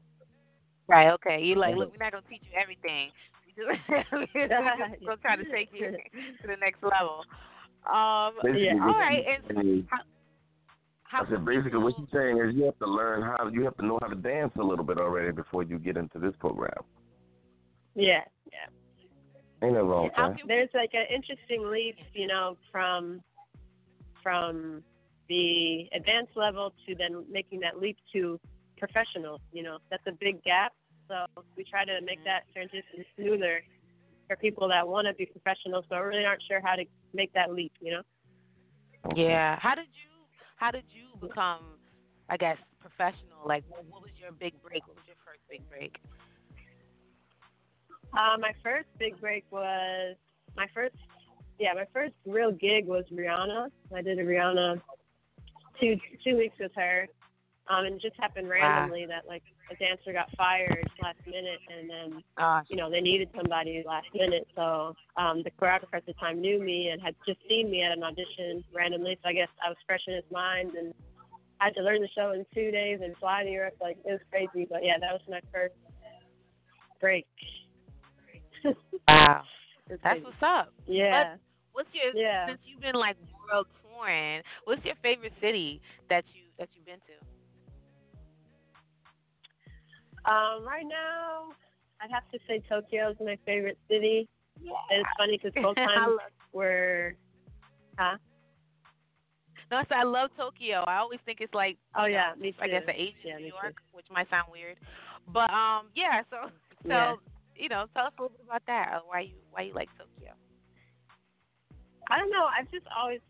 Right. 0.88 1.10
Okay. 1.12 1.40
You 1.42 1.56
like, 1.56 1.74
look, 1.76 1.90
we're 1.92 2.04
not 2.04 2.12
gonna 2.12 2.24
teach 2.28 2.42
you 2.50 2.58
everything. 2.60 3.10
We 3.46 3.52
just, 3.56 4.12
we're 4.12 4.26
just 4.26 4.50
gonna 5.04 5.16
try 5.22 5.36
to 5.36 5.44
take 5.50 5.70
you 5.72 5.90
to 5.90 6.46
the 6.46 6.56
next 6.60 6.82
level. 6.82 7.24
Um. 7.86 8.34
Yeah. 8.56 8.74
All 8.82 8.98
right. 8.98 9.24
she's 9.26 9.44
And 9.48 9.56
saying 9.64 9.78
is- 9.78 9.84
how? 9.90 9.98
I 11.12 11.30
said 11.30 11.44
basically 11.44 11.78
what 11.78 11.94
she's 11.96 12.08
saying 12.12 12.38
is 12.38 12.54
you 12.56 12.64
have 12.64 12.78
to 12.80 12.86
learn 12.86 13.22
how 13.22 13.48
you 13.48 13.62
have 13.62 13.76
to 13.76 13.86
know 13.86 13.96
how 14.02 14.08
to 14.08 14.16
dance 14.16 14.52
a 14.58 14.62
little 14.62 14.84
bit 14.84 14.98
already 14.98 15.30
before 15.30 15.62
you 15.62 15.78
get 15.78 15.96
into 15.96 16.18
this 16.18 16.34
program. 16.40 16.72
Yeah, 17.94 18.22
yeah. 18.52 18.66
Ain't 19.62 19.74
nothing 19.74 19.88
wrong 19.88 20.04
with 20.04 20.12
How 20.16 20.30
that. 20.30 20.38
can 20.38 20.48
There's 20.48 20.68
like 20.74 20.90
an 20.94 21.06
interesting 21.14 21.70
leap, 21.70 21.96
you 22.12 22.26
know, 22.26 22.56
from 22.72 23.22
from 24.20 24.82
the 25.28 25.88
advanced 25.94 26.36
level 26.36 26.72
to 26.86 26.94
then 26.94 27.24
making 27.30 27.60
that 27.60 27.80
leap 27.80 27.96
to 28.12 28.38
professional. 28.78 29.40
You 29.52 29.62
know, 29.62 29.78
that's 29.90 30.06
a 30.06 30.12
big 30.12 30.42
gap. 30.44 30.72
So 31.08 31.26
we 31.56 31.64
try 31.64 31.84
to 31.84 32.00
make 32.04 32.24
that 32.24 32.44
transition 32.52 33.04
smoother 33.16 33.62
for 34.26 34.36
people 34.36 34.68
that 34.68 34.86
want 34.86 35.06
to 35.06 35.14
be 35.14 35.26
professionals 35.26 35.84
but 35.88 36.02
really 36.02 36.24
aren't 36.24 36.42
sure 36.48 36.60
how 36.62 36.74
to 36.74 36.84
make 37.14 37.32
that 37.34 37.52
leap. 37.52 37.72
You 37.80 37.92
know. 37.92 38.02
Yeah. 39.14 39.58
How 39.60 39.74
did 39.74 39.86
you? 39.92 40.10
How 40.56 40.70
did 40.70 40.84
you 40.90 41.18
become? 41.20 41.60
I 42.28 42.36
guess 42.36 42.56
professional. 42.80 43.46
Like, 43.46 43.64
what, 43.68 43.84
what 43.90 44.02
was 44.02 44.10
your 44.20 44.32
big 44.32 44.54
break? 44.62 44.86
What 44.86 44.96
was 44.96 45.04
your 45.06 45.16
first 45.24 45.40
big 45.48 45.68
break? 45.68 45.96
Uh, 48.12 48.38
my 48.40 48.52
first 48.62 48.88
big 48.98 49.20
break 49.20 49.44
was 49.50 50.16
my 50.56 50.66
first, 50.74 50.96
yeah, 51.58 51.72
my 51.74 51.84
first 51.92 52.14
real 52.24 52.50
gig 52.50 52.86
was 52.86 53.04
Rihanna. 53.12 53.68
I 53.94 54.02
did 54.02 54.18
a 54.18 54.24
Rihanna 54.24 54.80
two 55.80 55.96
two 56.24 56.36
weeks 56.36 56.56
with 56.58 56.72
her, 56.76 57.06
um, 57.68 57.84
and 57.84 57.96
it 57.96 58.02
just 58.02 58.16
happened 58.18 58.48
randomly 58.48 59.06
that 59.06 59.26
like 59.26 59.42
a 59.70 59.74
dancer 59.76 60.12
got 60.12 60.30
fired 60.36 60.88
last 61.02 61.18
minute, 61.26 61.60
and 61.76 61.90
then 61.90 62.22
Uh, 62.36 62.62
you 62.68 62.76
know 62.76 62.90
they 62.90 63.00
needed 63.00 63.28
somebody 63.36 63.82
last 63.86 64.06
minute. 64.14 64.46
So 64.54 64.94
um, 65.16 65.42
the 65.42 65.50
choreographer 65.50 65.94
at 65.94 66.06
the 66.06 66.14
time 66.14 66.40
knew 66.40 66.60
me 66.62 66.88
and 66.88 67.00
had 67.02 67.14
just 67.26 67.40
seen 67.48 67.70
me 67.70 67.82
at 67.82 67.92
an 67.92 68.02
audition 68.02 68.64
randomly. 68.74 69.18
So 69.22 69.28
I 69.28 69.32
guess 69.32 69.48
I 69.64 69.68
was 69.68 69.78
fresh 69.86 70.02
in 70.06 70.14
his 70.14 70.24
mind 70.30 70.74
and 70.74 70.94
I 71.60 71.66
had 71.66 71.74
to 71.76 71.82
learn 71.82 72.02
the 72.02 72.08
show 72.14 72.32
in 72.32 72.44
two 72.54 72.70
days 72.70 73.00
and 73.02 73.16
fly 73.16 73.42
to 73.44 73.50
Europe. 73.50 73.76
Like 73.80 73.98
it 74.04 74.12
was 74.12 74.20
crazy, 74.30 74.66
but 74.70 74.84
yeah, 74.84 74.98
that 75.00 75.12
was 75.12 75.22
my 75.28 75.40
first 75.52 75.74
break. 77.00 77.26
wow. 79.08 79.42
That's 79.88 80.02
crazy. 80.02 80.24
what's 80.24 80.42
up. 80.42 80.72
Yeah. 80.86 81.36
What's 81.72 81.88
your 81.92 82.14
Yeah. 82.14 82.46
since 82.48 82.60
you've 82.64 82.80
been 82.80 82.94
like 82.94 83.16
world 83.50 83.66
What's 84.64 84.84
your 84.84 84.94
favorite 85.02 85.32
city 85.40 85.80
that 86.08 86.24
you 86.34 86.42
that 86.58 86.68
you've 86.74 86.86
been 86.86 87.00
to? 87.00 87.16
Um, 90.30 90.66
right 90.66 90.86
now, 90.86 91.54
I'd 92.00 92.10
have 92.10 92.28
to 92.32 92.38
say 92.48 92.62
Tokyo 92.68 93.10
is 93.10 93.16
my 93.20 93.38
favorite 93.46 93.78
city. 93.88 94.28
Yeah. 94.60 94.72
And 94.90 95.00
it's 95.00 95.10
funny 95.16 95.38
because 95.40 95.52
both 95.62 95.76
times 95.76 96.18
were, 96.52 97.14
huh? 97.98 98.16
no, 99.70 99.76
I 99.78 99.82
said 99.84 99.98
I 99.98 100.02
love 100.04 100.30
Tokyo. 100.36 100.84
I 100.86 100.96
always 100.96 101.20
think 101.24 101.40
it's 101.40 101.54
like 101.54 101.76
Oh 101.94 102.06
yeah, 102.06 102.32
me 102.38 102.52
too. 102.52 102.58
I 102.62 102.68
guess 102.68 102.82
the 102.86 102.92
Asian 102.92 103.14
Yeah, 103.24 103.38
New 103.38 103.46
York, 103.46 103.76
which 103.92 104.06
might 104.10 104.28
sound 104.30 104.48
weird, 104.50 104.76
but 105.32 105.50
um, 105.50 105.88
yeah. 105.94 106.22
So 106.30 106.50
so 106.84 106.88
Yeah. 106.88 107.14
you 107.54 107.68
know, 107.68 107.86
tell 107.94 108.06
us 108.06 108.12
a 108.18 108.22
little 108.22 108.36
bit 108.36 108.46
about 108.46 108.62
that. 108.66 109.00
Why 109.06 109.20
you 109.20 109.36
why 109.50 109.62
you 109.62 109.74
like 109.74 109.88
Tokyo? 109.98 110.34
I 112.10 112.18
don't 112.18 112.30
know. 112.30 112.46
I've 112.46 112.70
just 112.70 112.86
always 112.96 113.20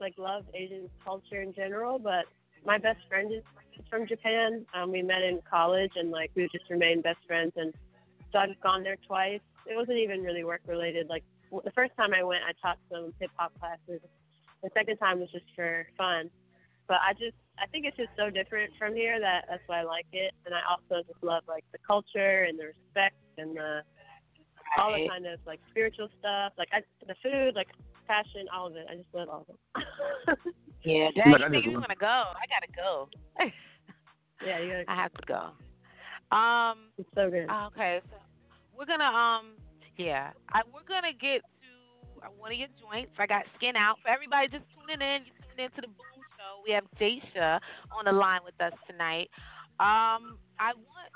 like 0.00 0.14
loved 0.18 0.48
Asian 0.54 0.88
culture 1.04 1.42
in 1.42 1.52
general, 1.54 1.98
but 1.98 2.24
my 2.64 2.78
best 2.78 2.98
friend 3.08 3.32
is 3.32 3.42
from 3.88 4.06
Japan. 4.06 4.66
Um, 4.74 4.92
we 4.92 5.02
met 5.02 5.22
in 5.22 5.40
college, 5.48 5.92
and 5.96 6.10
like 6.10 6.30
we 6.34 6.48
just 6.52 6.68
remained 6.70 7.02
best 7.02 7.18
friends. 7.26 7.52
And 7.56 7.72
so 8.32 8.38
I've 8.38 8.60
gone 8.62 8.82
there 8.82 8.96
twice. 9.06 9.40
It 9.66 9.76
wasn't 9.76 9.98
even 9.98 10.22
really 10.22 10.44
work 10.44 10.60
related. 10.66 11.08
Like 11.08 11.24
w- 11.50 11.62
the 11.64 11.72
first 11.72 11.92
time 11.96 12.12
I 12.14 12.22
went, 12.22 12.42
I 12.44 12.52
taught 12.60 12.78
some 12.90 13.12
hip 13.20 13.30
hop 13.36 13.52
classes. 13.58 14.00
The 14.62 14.70
second 14.74 14.98
time 14.98 15.20
was 15.20 15.30
just 15.30 15.46
for 15.56 15.86
fun. 15.96 16.30
But 16.88 16.98
I 17.06 17.12
just 17.12 17.36
I 17.58 17.66
think 17.66 17.86
it's 17.86 17.96
just 17.96 18.10
so 18.16 18.30
different 18.30 18.72
from 18.78 18.94
here 18.94 19.20
that 19.20 19.44
that's 19.48 19.62
why 19.66 19.80
I 19.80 19.84
like 19.84 20.06
it. 20.12 20.32
And 20.44 20.54
I 20.54 20.60
also 20.68 21.06
just 21.06 21.22
love 21.22 21.44
like 21.46 21.64
the 21.72 21.78
culture 21.86 22.44
and 22.44 22.58
the 22.58 22.72
respect 22.72 23.16
and 23.38 23.56
the 23.56 23.82
all 24.78 24.92
the 24.92 25.08
kind 25.08 25.26
of 25.26 25.40
like 25.46 25.60
spiritual 25.70 26.08
stuff, 26.18 26.52
like 26.58 26.68
I, 26.72 26.80
the 27.06 27.14
food, 27.22 27.54
like 27.54 27.68
passion, 28.10 28.50
all 28.50 28.66
of 28.66 28.74
it. 28.74 28.86
I 28.90 28.94
just 28.96 29.06
love 29.14 29.28
all 29.28 29.46
of 29.46 29.54
it. 29.54 30.38
Yeah, 30.82 31.12
Look, 31.12 31.14
Dad, 31.14 31.26
I 31.26 31.28
you 31.28 31.38
just 31.38 31.50
think 31.52 31.64
you 31.66 31.72
want 31.72 31.90
to 31.90 32.00
go? 32.00 32.24
I 32.32 32.44
gotta 32.48 32.72
go. 32.72 33.08
yeah, 34.46 34.58
you 34.60 34.72
gotta, 34.72 34.84
I 34.88 34.96
have 34.96 35.12
to 35.12 35.26
go. 35.28 35.42
Um. 36.34 36.88
it's 36.96 37.08
so 37.14 37.28
good. 37.28 37.44
Okay, 37.68 38.00
so 38.08 38.16
we're 38.72 38.86
gonna 38.86 39.04
um 39.04 39.60
yeah, 39.98 40.30
I, 40.54 40.62
we're 40.72 40.88
gonna 40.88 41.12
get 41.12 41.44
to 41.44 42.24
uh, 42.24 42.32
one 42.38 42.52
of 42.52 42.58
your 42.58 42.72
joints. 42.80 43.12
I 43.18 43.26
got 43.26 43.44
Skin 43.58 43.76
Out 43.76 43.96
for 44.02 44.08
everybody 44.08 44.48
just 44.48 44.64
tuning 44.72 45.04
in. 45.04 45.28
You 45.28 45.32
tuned 45.44 45.68
into 45.68 45.84
the 45.84 45.92
Boom 45.92 46.24
Show. 46.40 46.64
We 46.64 46.72
have 46.72 46.88
Daisha 46.96 47.60
on 47.92 48.08
the 48.08 48.16
line 48.16 48.40
with 48.40 48.56
us 48.64 48.72
tonight. 48.88 49.28
Um, 49.84 50.40
I 50.56 50.72
want 50.72 51.12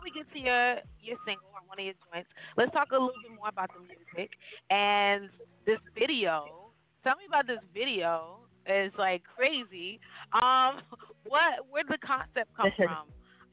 before 0.00 0.04
we 0.04 0.10
get 0.10 0.32
to 0.32 0.38
your 0.38 0.74
your 1.00 1.16
single 1.26 1.48
or 1.52 1.60
one 1.66 1.78
of 1.78 1.84
your 1.84 1.94
joints, 2.12 2.28
let's 2.56 2.72
talk 2.72 2.88
a 2.92 2.94
little 2.94 3.12
bit 3.22 3.36
more 3.36 3.48
about 3.48 3.70
the 3.74 3.80
music 3.80 4.30
and 4.70 5.28
this 5.66 5.78
video. 5.98 6.70
Tell 7.04 7.16
me 7.16 7.24
about 7.28 7.46
this 7.46 7.60
video. 7.72 8.40
It's 8.66 8.96
like 8.98 9.22
crazy. 9.24 10.00
Um, 10.32 10.80
what 11.26 11.66
where 11.70 11.82
did 11.82 11.92
the 11.92 12.06
concept 12.06 12.50
come 12.56 12.70
from? 12.76 13.08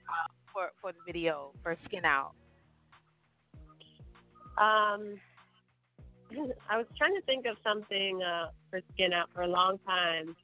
uh, 0.08 0.28
for 0.54 0.70
for 0.82 0.92
the 0.92 1.00
video 1.06 1.52
for 1.64 1.76
Skin 1.86 2.06
Out? 2.06 2.34
Um, 4.58 5.20
I 6.70 6.78
was 6.78 6.88
trying 6.98 7.16
to 7.16 7.22
think 7.26 7.46
of 7.46 7.58
something 7.64 8.22
uh, 8.22 8.48
for 8.70 8.82
Skin 8.94 9.14
Out 9.14 9.30
for 9.34 9.42
a 9.42 9.48
long 9.48 9.80
time, 9.86 10.36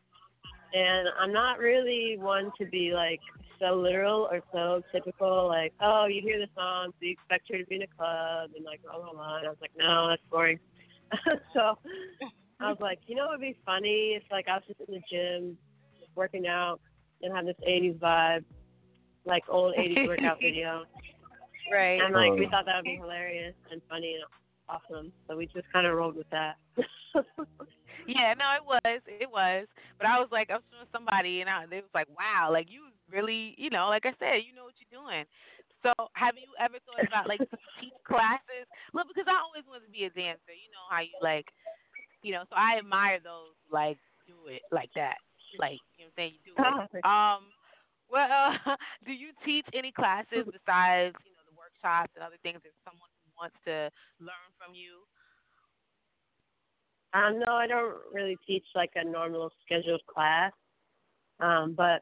and 0.74 1.08
I'm 1.20 1.34
not 1.34 1.60
really 1.60 2.18
one 2.18 2.52
to 2.60 2.66
be 2.66 2.92
like 2.94 3.20
so 3.60 3.76
literal 3.76 4.28
or 4.32 4.42
so 4.52 4.82
typical. 4.92 5.48
Like, 5.48 5.74
oh, 5.82 6.06
you 6.10 6.22
hear 6.22 6.40
the 6.40 6.48
song, 6.56 6.90
so 6.92 7.06
you 7.06 7.12
expect 7.12 7.50
her 7.52 7.58
to 7.58 7.66
be 7.66 7.76
in 7.76 7.82
a 7.84 7.88
club 7.88 8.52
and 8.56 8.66
like 8.66 8.82
blah 8.84 9.00
blah 9.00 9.14
blah. 9.14 9.38
And 9.38 9.48
I 9.48 9.50
was 9.50 9.58
like, 9.62 9.72
no, 9.78 10.10
that's 10.10 10.22
boring. 10.30 10.60
so 11.54 11.78
I 12.60 12.70
was 12.70 12.78
like, 12.80 13.00
you 13.08 13.16
know, 13.16 13.26
what 13.26 13.40
would 13.40 13.42
be 13.42 13.58
funny 13.66 14.14
if 14.16 14.24
like 14.32 14.48
I 14.48 14.56
was 14.56 14.64
just 14.68 14.80
in 14.88 14.96
the 14.96 15.02
gym, 15.12 15.58
working 16.16 16.48
out, 16.48 16.80
and 17.22 17.36
have 17.36 17.46
this 17.46 17.56
'80s 17.68 17.98
vibe, 18.00 18.44
like 19.26 19.44
old 19.50 19.76
'80s 19.76 20.08
workout 20.08 20.40
video. 20.42 20.84
Right. 21.72 22.02
And 22.02 22.14
like 22.14 22.32
we 22.34 22.46
Oh. 22.46 22.50
thought 22.50 22.66
that 22.66 22.76
would 22.78 22.86
be 22.86 22.98
hilarious 23.02 23.56
and 23.72 23.82
funny 23.90 24.16
and 24.16 24.24
awesome. 24.70 25.12
So 25.28 25.38
we 25.38 25.46
just 25.48 25.72
kind 25.72 25.88
of 25.88 25.96
rolled 25.96 26.16
with 26.16 26.30
that. 26.32 26.56
yeah, 28.08 28.34
no, 28.34 28.48
it 28.56 28.66
was, 28.66 29.02
it 29.08 29.30
was. 29.30 29.68
But 29.98 30.08
I 30.08 30.20
was 30.20 30.30
like, 30.32 30.50
I 30.50 30.56
was 30.56 30.64
showing 30.72 30.88
somebody, 30.92 31.42
and 31.42 31.50
I, 31.50 31.66
they 31.66 31.78
was 31.78 31.94
like, 31.94 32.08
wow, 32.18 32.50
like 32.52 32.68
you 32.70 32.84
really, 33.14 33.54
you 33.62 33.70
know, 33.70 33.88
like 33.88 34.10
I 34.10 34.18
said, 34.18 34.42
you 34.42 34.58
know 34.58 34.66
what 34.66 34.74
you're 34.82 34.90
doing. 34.90 35.24
So, 35.86 35.94
have 36.18 36.34
you 36.34 36.50
ever 36.58 36.82
thought 36.82 37.06
about 37.08 37.30
like 37.30 37.40
teach 37.78 37.94
classes? 38.08 38.66
Look, 38.98 39.08
because 39.08 39.30
I 39.30 39.38
always 39.38 39.64
wanted 39.70 39.86
to 39.86 39.94
be 39.94 40.10
a 40.10 40.12
dancer. 40.12 40.56
You 40.58 40.74
know 40.74 40.86
how 40.90 41.06
you 41.06 41.14
like, 41.22 41.46
you 42.26 42.34
know. 42.34 42.44
So 42.50 42.58
I 42.58 42.82
admire 42.82 43.22
those 43.22 43.54
like 43.70 44.02
do 44.26 44.50
it 44.50 44.66
like 44.74 44.90
that, 44.98 45.22
like 45.62 45.78
you 45.96 46.10
know 46.10 46.12
what 46.12 46.18
I'm 46.18 46.18
saying. 46.18 46.34
You 46.42 46.44
do 46.50 46.56
it. 46.58 47.06
Um, 47.06 47.54
well, 48.10 48.28
uh, 48.28 48.76
do 49.06 49.14
you 49.14 49.30
teach 49.46 49.68
any 49.78 49.92
classes 49.94 50.50
besides 50.58 51.14
you 51.22 51.36
know 51.38 51.46
the 51.46 51.56
workshops 51.56 52.16
and 52.18 52.26
other 52.26 52.42
things? 52.42 52.64
If 52.66 52.74
someone 52.82 53.12
wants 53.38 53.58
to 53.70 53.92
learn 54.20 54.50
from 54.58 54.74
you. 54.74 55.06
Um, 57.14 57.38
no, 57.46 57.54
I 57.54 57.68
don't 57.68 57.94
really 58.12 58.38
teach 58.48 58.66
like 58.74 58.90
a 58.96 59.06
normal 59.06 59.52
scheduled 59.66 60.02
class. 60.10 60.52
Um, 61.40 61.76
but 61.78 62.02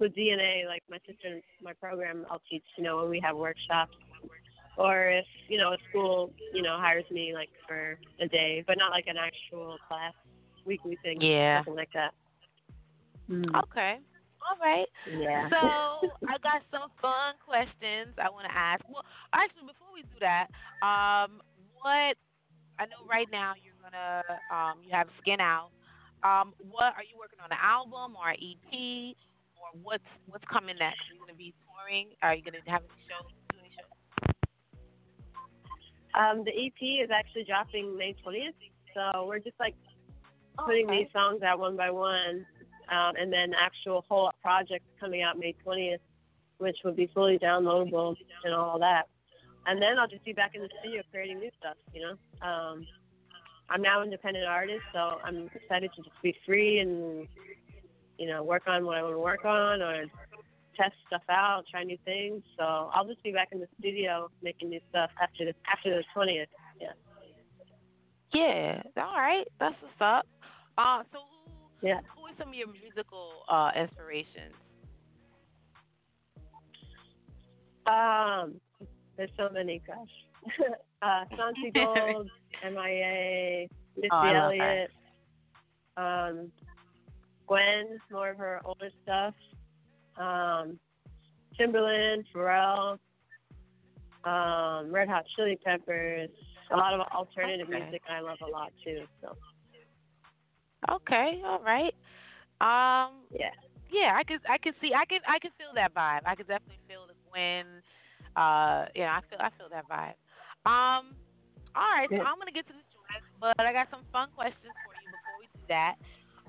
with 0.00 0.14
DNA, 0.14 0.66
like 0.66 0.82
my 0.90 0.98
sister, 1.06 1.40
my 1.62 1.72
program, 1.74 2.26
I'll 2.30 2.42
teach. 2.50 2.64
You 2.76 2.84
know, 2.84 2.96
when 2.98 3.10
we 3.10 3.20
have 3.20 3.36
workshops, 3.36 3.96
or 4.76 5.10
if 5.10 5.26
you 5.48 5.58
know 5.58 5.72
a 5.72 5.76
school, 5.88 6.32
you 6.52 6.62
know, 6.62 6.76
hires 6.80 7.04
me 7.10 7.32
like 7.34 7.50
for 7.68 7.98
a 8.20 8.28
day, 8.28 8.64
but 8.66 8.78
not 8.78 8.90
like 8.90 9.06
an 9.06 9.16
actual 9.16 9.76
class, 9.86 10.14
weekly 10.64 10.98
thing, 11.02 11.20
yeah, 11.20 11.58
something 11.58 11.76
like 11.76 11.92
that. 11.94 12.12
Mm. 13.30 13.62
Okay. 13.64 13.98
All 14.40 14.56
right. 14.60 14.88
Yeah. 15.06 15.48
So 15.50 16.08
I 16.26 16.38
got 16.42 16.62
some 16.72 16.90
fun 17.00 17.34
questions 17.46 18.16
I 18.18 18.30
want 18.30 18.48
to 18.48 18.56
ask. 18.56 18.82
Well, 18.88 19.04
actually, 19.34 19.68
before 19.68 19.92
we 19.94 20.02
do 20.02 20.18
that, 20.20 20.48
um, 20.82 21.40
what 21.78 22.16
I 22.80 22.88
know 22.88 23.04
right 23.08 23.28
now 23.30 23.52
you're 23.62 23.76
gonna 23.84 24.24
um, 24.50 24.80
you 24.84 24.90
have 24.92 25.08
Skin 25.20 25.40
Out. 25.40 25.70
Um, 26.22 26.52
what 26.70 26.92
are 26.96 27.04
you 27.04 27.16
working 27.18 27.38
on 27.40 27.52
an 27.52 27.60
album 27.62 28.16
or 28.16 28.30
an 28.30 28.40
EP? 28.40 29.16
Or 29.60 29.78
what's 29.82 30.04
what's 30.26 30.44
coming 30.50 30.76
next? 30.78 31.00
Are 31.10 31.14
you 31.14 31.20
going 31.20 31.30
to 31.30 31.38
be 31.38 31.54
touring? 31.68 32.08
Are 32.22 32.34
you 32.34 32.42
going 32.42 32.56
to 32.58 32.70
have 32.70 32.82
any 32.82 33.04
shows? 33.06 33.30
Um, 36.18 36.42
the 36.44 36.50
EP 36.50 37.04
is 37.04 37.10
actually 37.14 37.44
dropping 37.44 37.96
May 37.96 38.16
20th, 38.26 38.58
so 38.94 39.26
we're 39.26 39.38
just 39.38 39.58
like 39.60 39.76
putting 40.58 40.86
okay. 40.86 41.04
these 41.04 41.12
songs 41.12 41.42
out 41.42 41.60
one 41.60 41.76
by 41.76 41.90
one, 41.90 42.44
um, 42.90 43.14
and 43.16 43.32
then 43.32 43.52
actual 43.54 44.04
whole 44.08 44.30
project 44.42 44.84
coming 44.98 45.22
out 45.22 45.38
May 45.38 45.54
20th, 45.64 46.02
which 46.58 46.76
will 46.84 46.94
be 46.94 47.08
fully 47.14 47.38
downloadable 47.38 48.16
and 48.44 48.54
all 48.54 48.78
that. 48.80 49.04
And 49.66 49.80
then 49.80 49.98
I'll 49.98 50.08
just 50.08 50.24
be 50.24 50.32
back 50.32 50.54
in 50.54 50.62
the 50.62 50.68
studio 50.80 51.02
creating 51.12 51.38
new 51.38 51.50
stuff, 51.58 51.76
you 51.94 52.02
know. 52.02 52.46
Um, 52.46 52.86
I'm 53.68 53.82
now 53.82 54.00
an 54.00 54.06
independent 54.06 54.46
artist, 54.46 54.82
so 54.92 55.20
I'm 55.24 55.48
excited 55.54 55.92
to 55.94 56.02
just 56.02 56.20
be 56.22 56.34
free 56.44 56.80
and 56.80 57.28
you 58.20 58.26
know, 58.26 58.42
work 58.44 58.64
on 58.66 58.84
what 58.84 58.98
I 58.98 59.02
want 59.02 59.14
to 59.14 59.18
work 59.18 59.46
on 59.46 59.80
or 59.80 60.04
test 60.76 60.92
stuff 61.06 61.22
out, 61.30 61.62
try 61.70 61.82
new 61.82 61.96
things. 62.04 62.42
So 62.58 62.90
I'll 62.94 63.06
just 63.06 63.22
be 63.22 63.32
back 63.32 63.48
in 63.50 63.60
the 63.60 63.66
studio 63.78 64.28
making 64.42 64.68
new 64.68 64.80
stuff 64.90 65.10
after 65.20 65.46
the 65.46 65.54
after 65.72 65.88
the 65.88 66.04
twentieth. 66.12 66.50
Yeah. 66.78 66.92
Yeah. 68.32 68.82
All 69.02 69.16
right. 69.16 69.48
That's 69.58 69.74
what's 69.80 69.94
up. 70.00 70.26
Uh, 70.76 71.02
so 71.10 71.18
who, 71.80 71.88
yeah. 71.88 72.00
who 72.14 72.26
are 72.26 72.36
some 72.38 72.48
of 72.48 72.54
your 72.54 72.68
musical 72.68 73.42
uh, 73.50 73.70
inspirations? 73.74 74.54
Um, 77.86 78.60
there's 79.16 79.30
so 79.38 79.48
many. 79.50 79.80
Gosh. 79.86 79.96
uh, 81.02 81.24
Santi 81.30 81.70
Gold, 81.74 82.30
MIA, 82.62 83.66
Missy 83.96 84.08
oh, 84.12 84.22
Elliott. 84.22 84.90
Um, 85.96 86.52
Gwen, 87.50 87.98
more 88.12 88.30
of 88.30 88.38
her 88.38 88.60
older 88.64 88.90
stuff. 89.02 89.34
Um, 90.16 90.78
Timbaland, 91.58 92.24
Pharrell, 92.32 92.98
um, 94.22 94.92
Red 94.92 95.08
Hot 95.08 95.24
Chili 95.34 95.58
Peppers, 95.64 96.30
a 96.70 96.76
lot 96.76 96.94
of 96.94 97.00
alternative 97.12 97.66
okay. 97.68 97.80
music 97.80 98.02
I 98.08 98.20
love 98.20 98.38
a 98.46 98.50
lot 98.50 98.70
too. 98.84 99.02
So. 99.20 99.36
Okay, 100.92 101.42
all 101.44 101.58
right. 101.58 101.94
Um, 102.60 103.26
yeah. 103.32 103.50
Yeah, 103.90 104.14
I 104.14 104.22
could 104.22 104.40
I 104.48 104.56
could 104.56 104.74
see 104.80 104.92
I 104.94 105.04
could 105.04 105.22
I 105.26 105.40
could 105.40 105.50
feel 105.58 105.74
that 105.74 105.92
vibe. 105.92 106.22
I 106.24 106.36
could 106.36 106.46
definitely 106.46 106.78
feel 106.86 107.08
the 107.08 107.18
Gwen. 107.28 107.66
Uh, 108.36 108.86
yeah, 108.94 109.18
I 109.18 109.20
feel 109.28 109.40
I 109.40 109.50
feel 109.58 109.66
that 109.74 109.88
vibe. 109.90 110.14
Um, 110.70 111.18
all 111.74 111.90
right, 111.98 112.06
so. 112.08 112.22
I'm 112.22 112.38
gonna 112.38 112.54
get 112.54 112.68
to 112.68 112.72
the 112.72 112.86
joint, 112.94 113.24
but 113.40 113.58
I 113.58 113.72
got 113.72 113.90
some 113.90 114.06
fun 114.12 114.28
questions 114.36 114.70
for 114.86 114.94
you 114.94 115.10
before 115.10 115.36
we 115.42 115.46
do 115.58 115.66
that. 115.66 115.96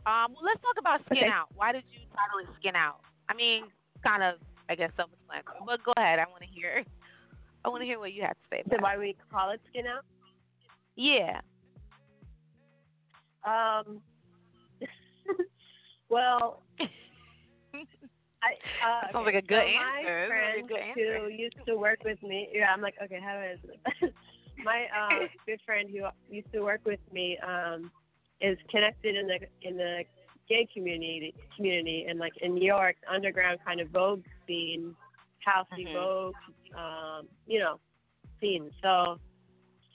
Um, 0.06 0.34
well, 0.34 0.46
let's 0.46 0.62
talk 0.62 0.78
about 0.80 1.02
Skin 1.06 1.26
okay. 1.26 1.28
Out. 1.30 1.48
Why 1.56 1.72
did 1.72 1.84
you 1.92 2.00
title 2.10 2.42
it 2.42 2.50
Skin 2.60 2.76
Out? 2.76 3.02
I 3.30 3.34
mean, 3.34 3.66
kind 4.04 4.24
of, 4.24 4.36
I 4.70 4.76
guess, 4.76 4.90
self-explanatory. 4.98 5.58
But 5.66 5.84
go 5.84 5.94
ahead. 5.98 6.20
I 6.20 6.26
want 6.26 6.42
to 6.42 6.50
hear. 6.50 6.84
I 7.64 7.70
want 7.70 7.82
to 7.82 7.86
hear 7.86 8.00
what 8.00 8.14
you 8.14 8.24
have 8.24 8.34
to 8.34 8.46
say. 8.50 8.64
About 8.66 8.82
why 8.82 8.98
we 8.98 9.16
call 9.32 9.52
it 9.52 9.62
Skin 9.70 9.86
Out? 9.86 10.04
Yeah. 10.96 11.42
Um. 13.46 14.02
well. 16.10 16.64
I, 18.42 18.58
uh, 18.82 19.12
sounds 19.12 19.28
okay, 19.28 19.36
like 19.38 19.44
a 19.44 19.48
good 19.48 19.62
so 19.62 20.02
answer. 20.02 20.20
My 20.22 20.28
friend 20.28 20.68
good 20.68 20.78
answer. 20.78 21.20
who 21.20 21.28
used 21.30 21.58
to 21.68 21.78
work 21.78 22.00
with 22.04 22.22
me, 22.24 22.50
yeah, 22.52 22.74
I'm 22.74 22.82
like, 22.82 22.96
okay, 23.04 23.20
how 23.24 23.34
do 23.34 23.40
I 23.40 23.46
answer 23.52 23.68
this? 24.02 24.12
my 24.64 24.86
uh, 24.90 25.28
good 25.46 25.60
friend 25.66 25.90
who 25.92 26.08
used 26.34 26.52
to 26.54 26.62
work 26.62 26.82
with 26.86 27.00
me, 27.14 27.38
um, 27.46 27.92
is 28.42 28.58
connected 28.70 29.16
in 29.16 29.28
the 29.28 29.40
in 29.62 29.78
the 29.78 30.04
gay 30.50 30.68
community 30.74 31.34
community 31.56 32.06
and 32.10 32.20
like 32.20 32.34
in 32.42 32.56
New 32.56 32.66
York 32.66 32.96
underground 33.12 33.60
kind 33.66 33.80
of 33.80 33.90
Vogue 33.90 34.24
scene, 34.48 34.96
housey 35.48 35.86
mm-hmm. 35.86 35.94
Vogue, 35.94 36.36
um, 36.76 37.28
you 37.48 37.60
know, 37.60 37.80
scene. 38.40 38.72
So 38.82 39.18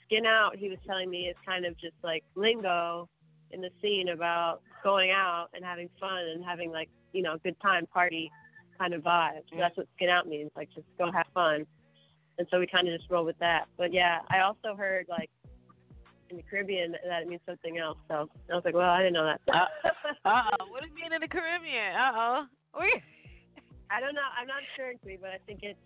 skin 0.05 0.25
out, 0.25 0.55
he 0.55 0.69
was 0.69 0.79
telling 0.87 1.09
me 1.09 1.27
is 1.27 1.35
kind 1.45 1.65
of 1.65 1.77
just 1.77 1.95
like 2.03 2.23
lingo 2.35 3.09
in 3.51 3.61
the 3.61 3.69
scene 3.81 4.09
about 4.09 4.61
going 4.83 5.11
out 5.11 5.47
and 5.53 5.63
having 5.63 5.89
fun 5.99 6.19
and 6.33 6.43
having 6.43 6.71
like 6.71 6.89
you 7.13 7.21
know 7.21 7.33
a 7.33 7.39
good 7.39 7.59
time 7.61 7.85
party 7.87 8.31
kind 8.79 8.93
of 8.93 9.01
vibe. 9.01 9.41
So 9.49 9.57
that's 9.57 9.75
what 9.77 9.87
skin 9.95 10.09
out 10.09 10.27
means, 10.27 10.51
like 10.55 10.69
just 10.73 10.87
go 10.97 11.11
have 11.11 11.25
fun. 11.33 11.65
And 12.37 12.47
so 12.51 12.59
we 12.59 12.67
kind 12.67 12.87
of 12.87 12.97
just 12.97 13.09
roll 13.09 13.25
with 13.25 13.37
that. 13.39 13.67
But 13.77 13.91
yeah, 13.91 14.19
I 14.29 14.41
also 14.41 14.75
heard 14.75 15.07
like 15.09 15.29
in 16.29 16.37
the 16.37 16.43
Caribbean 16.43 16.91
that 16.91 17.21
it 17.23 17.27
means 17.27 17.41
something 17.45 17.77
else. 17.77 17.97
So 18.07 18.29
I 18.51 18.55
was 18.55 18.63
like, 18.65 18.73
well, 18.73 18.89
I 18.89 18.99
didn't 18.99 19.13
know 19.13 19.25
that. 19.25 19.41
uh 19.53 19.65
oh, 20.25 20.65
what 20.69 20.81
does 20.81 20.91
it 20.91 20.95
mean 20.95 21.13
in 21.13 21.21
the 21.21 21.27
Caribbean? 21.27 21.95
Uh 21.95 22.11
oh. 22.15 22.43
I 23.89 23.99
don't 23.99 24.15
know. 24.15 24.27
I'm 24.37 24.47
not 24.47 24.63
sure 24.75 24.91
exactly, 24.91 25.17
but 25.19 25.31
I 25.31 25.39
think 25.45 25.59
it's 25.63 25.79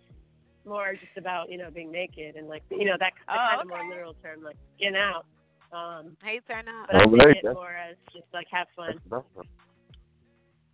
more 0.64 0.94
just 0.94 1.16
about 1.16 1.50
you 1.50 1.58
know 1.58 1.70
being 1.70 1.90
naked 1.90 2.36
and 2.36 2.48
like 2.48 2.62
you 2.70 2.84
know 2.84 2.96
that 2.98 3.12
oh, 3.28 3.34
kind 3.34 3.60
okay. 3.60 3.62
of 3.62 3.68
more 3.68 3.88
literal 3.88 4.14
term 4.22 4.42
like 4.42 4.56
skin 4.76 4.94
out. 4.96 5.26
Um, 5.72 6.16
hey, 6.22 6.40
turn 6.46 6.68
out. 6.68 6.88
But 6.90 7.02
I 7.02 7.04
think 7.04 7.36
it 7.42 7.54
more 7.54 7.72
as 7.72 7.96
just 8.12 8.26
like 8.32 8.46
have 8.50 8.66
fun. 8.76 9.00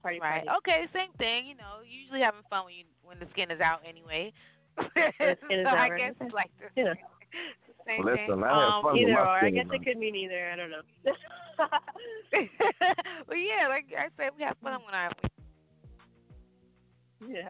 Party, 0.03 0.21
right. 0.21 0.47
party. 0.47 0.49
Okay. 0.59 0.87
Same 0.93 1.13
thing. 1.19 1.47
You 1.47 1.55
know, 1.55 1.85
usually 1.87 2.21
having 2.21 2.43
fun 2.51 2.65
when 2.67 2.75
you 2.75 2.85
when 3.05 3.19
the 3.19 3.27
skin 3.33 3.51
is 3.51 3.61
out 3.61 3.81
anyway. 3.89 4.33
the 4.77 4.87
so 5.49 5.69
I 5.69 5.91
guess 5.97 6.15
it's 6.21 6.35
like 6.35 6.51
the, 6.59 6.69
you 6.81 6.85
know. 6.87 6.95
Same 7.99 8.07
well, 8.07 8.15
listen, 8.15 8.45
I 8.45 8.49
have 8.49 8.73
um, 8.75 8.83
fun 8.83 8.97
Either 8.97 9.07
with 9.07 9.15
my 9.15 9.21
or. 9.21 9.45
I 9.45 9.51
guess 9.51 9.67
it 9.73 9.85
could 9.85 9.99
mean 9.99 10.15
either. 10.15 10.51
I 10.51 10.57
don't 10.57 10.71
know. 10.71 10.83
well, 13.29 13.37
yeah, 13.39 13.69
like 13.69 13.87
I 13.97 14.09
said, 14.17 14.31
we 14.37 14.45
have 14.45 14.57
fun 14.63 14.81
when 14.85 14.95
I. 14.95 15.11
yeah. 17.29 17.49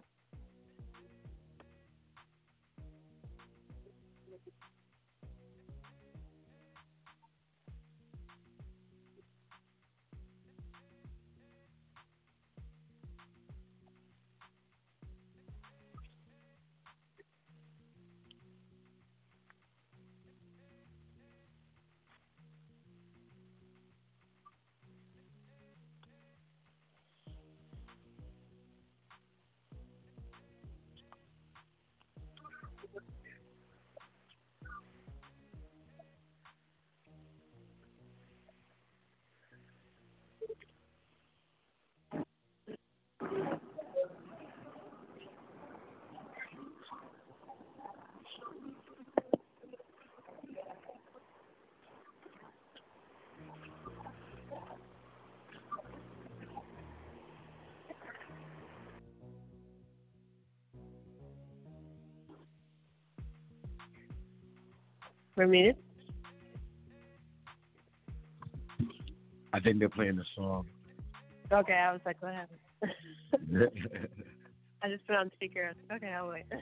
We're 65.39 65.47
muted. 65.47 65.77
I 69.53 69.61
think 69.61 69.79
they're 69.79 69.89
playing 69.89 70.17
the 70.17 70.25
song. 70.35 70.67
Okay, 71.53 71.75
I 71.75 71.93
was 71.93 72.01
like, 72.05 72.21
what 72.21 72.35
happened? 72.35 72.59
I 74.83 74.89
just 74.89 75.07
put 75.07 75.15
on 75.15 75.31
speaker. 75.37 75.73
Okay, 75.93 76.09
I'll 76.09 76.29
wait. 76.29 76.43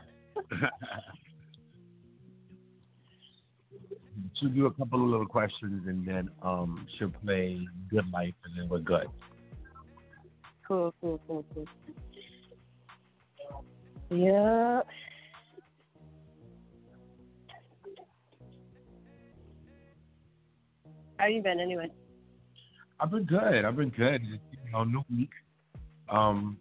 she'll 4.39 4.51
do 4.51 4.67
a 4.67 4.75
couple 4.75 5.03
of 5.03 5.09
little 5.09 5.27
questions 5.27 5.89
and 5.89 6.07
then 6.07 6.29
um 6.43 6.87
she'll 6.99 7.09
play 7.25 7.67
Good 7.89 8.05
Life 8.13 8.35
and 8.45 8.59
then 8.59 8.69
we're 8.69 8.81
good. 8.81 9.07
Cool, 10.69 10.93
cool, 11.01 11.19
cool, 11.27 11.47
cool. 11.55 11.65
Yeah. 14.11 14.83
How 21.27 21.31
you 21.31 21.43
been 21.43 21.59
anyway? 21.59 21.91
I've 23.01 23.11
been 23.11 23.25
good. 23.25 23.65
I've 23.65 23.75
been 23.75 23.91
good. 23.91 24.23
You 24.25 24.39
know, 24.71 24.85
new 24.85 25.03
week. 25.11 25.31
Um, 26.09 26.57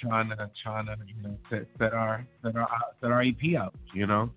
trying 0.00 0.28
to 0.28 0.48
trying 0.62 0.86
to 0.86 0.94
you 1.08 1.20
know 1.24 1.36
set, 1.50 1.66
set 1.76 1.92
our 1.92 2.24
set 2.40 2.54
our 2.54 2.68
set 3.00 3.10
our 3.10 3.20
EP 3.22 3.60
up. 3.60 3.74
You 3.92 4.06
know, 4.06 4.30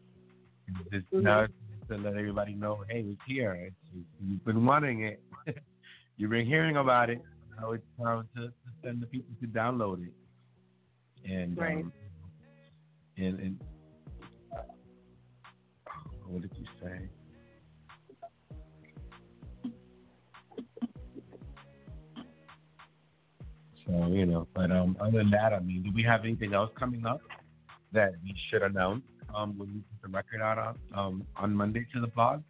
just 0.91 1.05
Mhm. 1.13 1.27
uh, 1.27 1.47
to 1.89 1.97
let 2.01 2.17
everybody 2.17 2.55
know, 2.55 2.83
hey, 2.89 3.01
it's 3.01 3.21
here. 3.27 3.53
It's, 3.53 4.05
you've 4.19 4.43
been 4.43 4.65
wanting 4.65 5.03
it. 5.03 5.21
You've 6.17 6.31
been 6.31 6.47
hearing 6.47 6.77
about 6.77 7.11
it. 7.11 7.21
Now 7.55 7.73
it's 7.73 7.85
time 8.01 8.27
to, 8.35 8.47
to 8.47 8.53
send 8.83 9.03
the 9.03 9.05
people 9.05 9.35
to 9.39 9.47
download 9.47 10.03
it. 10.07 11.31
And 11.31 11.55
Right. 11.55 11.77
um, 11.77 11.93
and 13.17 13.39
and 13.39 13.59
what 16.25 16.41
did 16.41 16.57
you 16.57 16.65
say? 16.81 17.07
So 23.93 24.07
you 24.07 24.25
know, 24.25 24.47
but 24.55 24.71
um, 24.71 24.97
other 24.99 25.19
than 25.19 25.29
that, 25.31 25.53
I 25.53 25.59
mean, 25.59 25.83
do 25.83 25.91
we 25.93 26.01
have 26.03 26.21
anything 26.21 26.53
else 26.53 26.71
coming 26.79 27.05
up 27.05 27.21
that 27.91 28.13
we 28.23 28.35
should 28.49 28.63
announce 28.63 29.03
um, 29.35 29.55
when 29.57 29.67
we 29.67 29.81
put 29.81 30.01
the 30.01 30.07
record 30.07 30.41
out 30.41 30.57
on 30.57 30.77
um, 30.95 31.27
on 31.35 31.53
Monday 31.53 31.85
to 31.93 32.01
the 32.01 32.07
blog? 32.07 32.41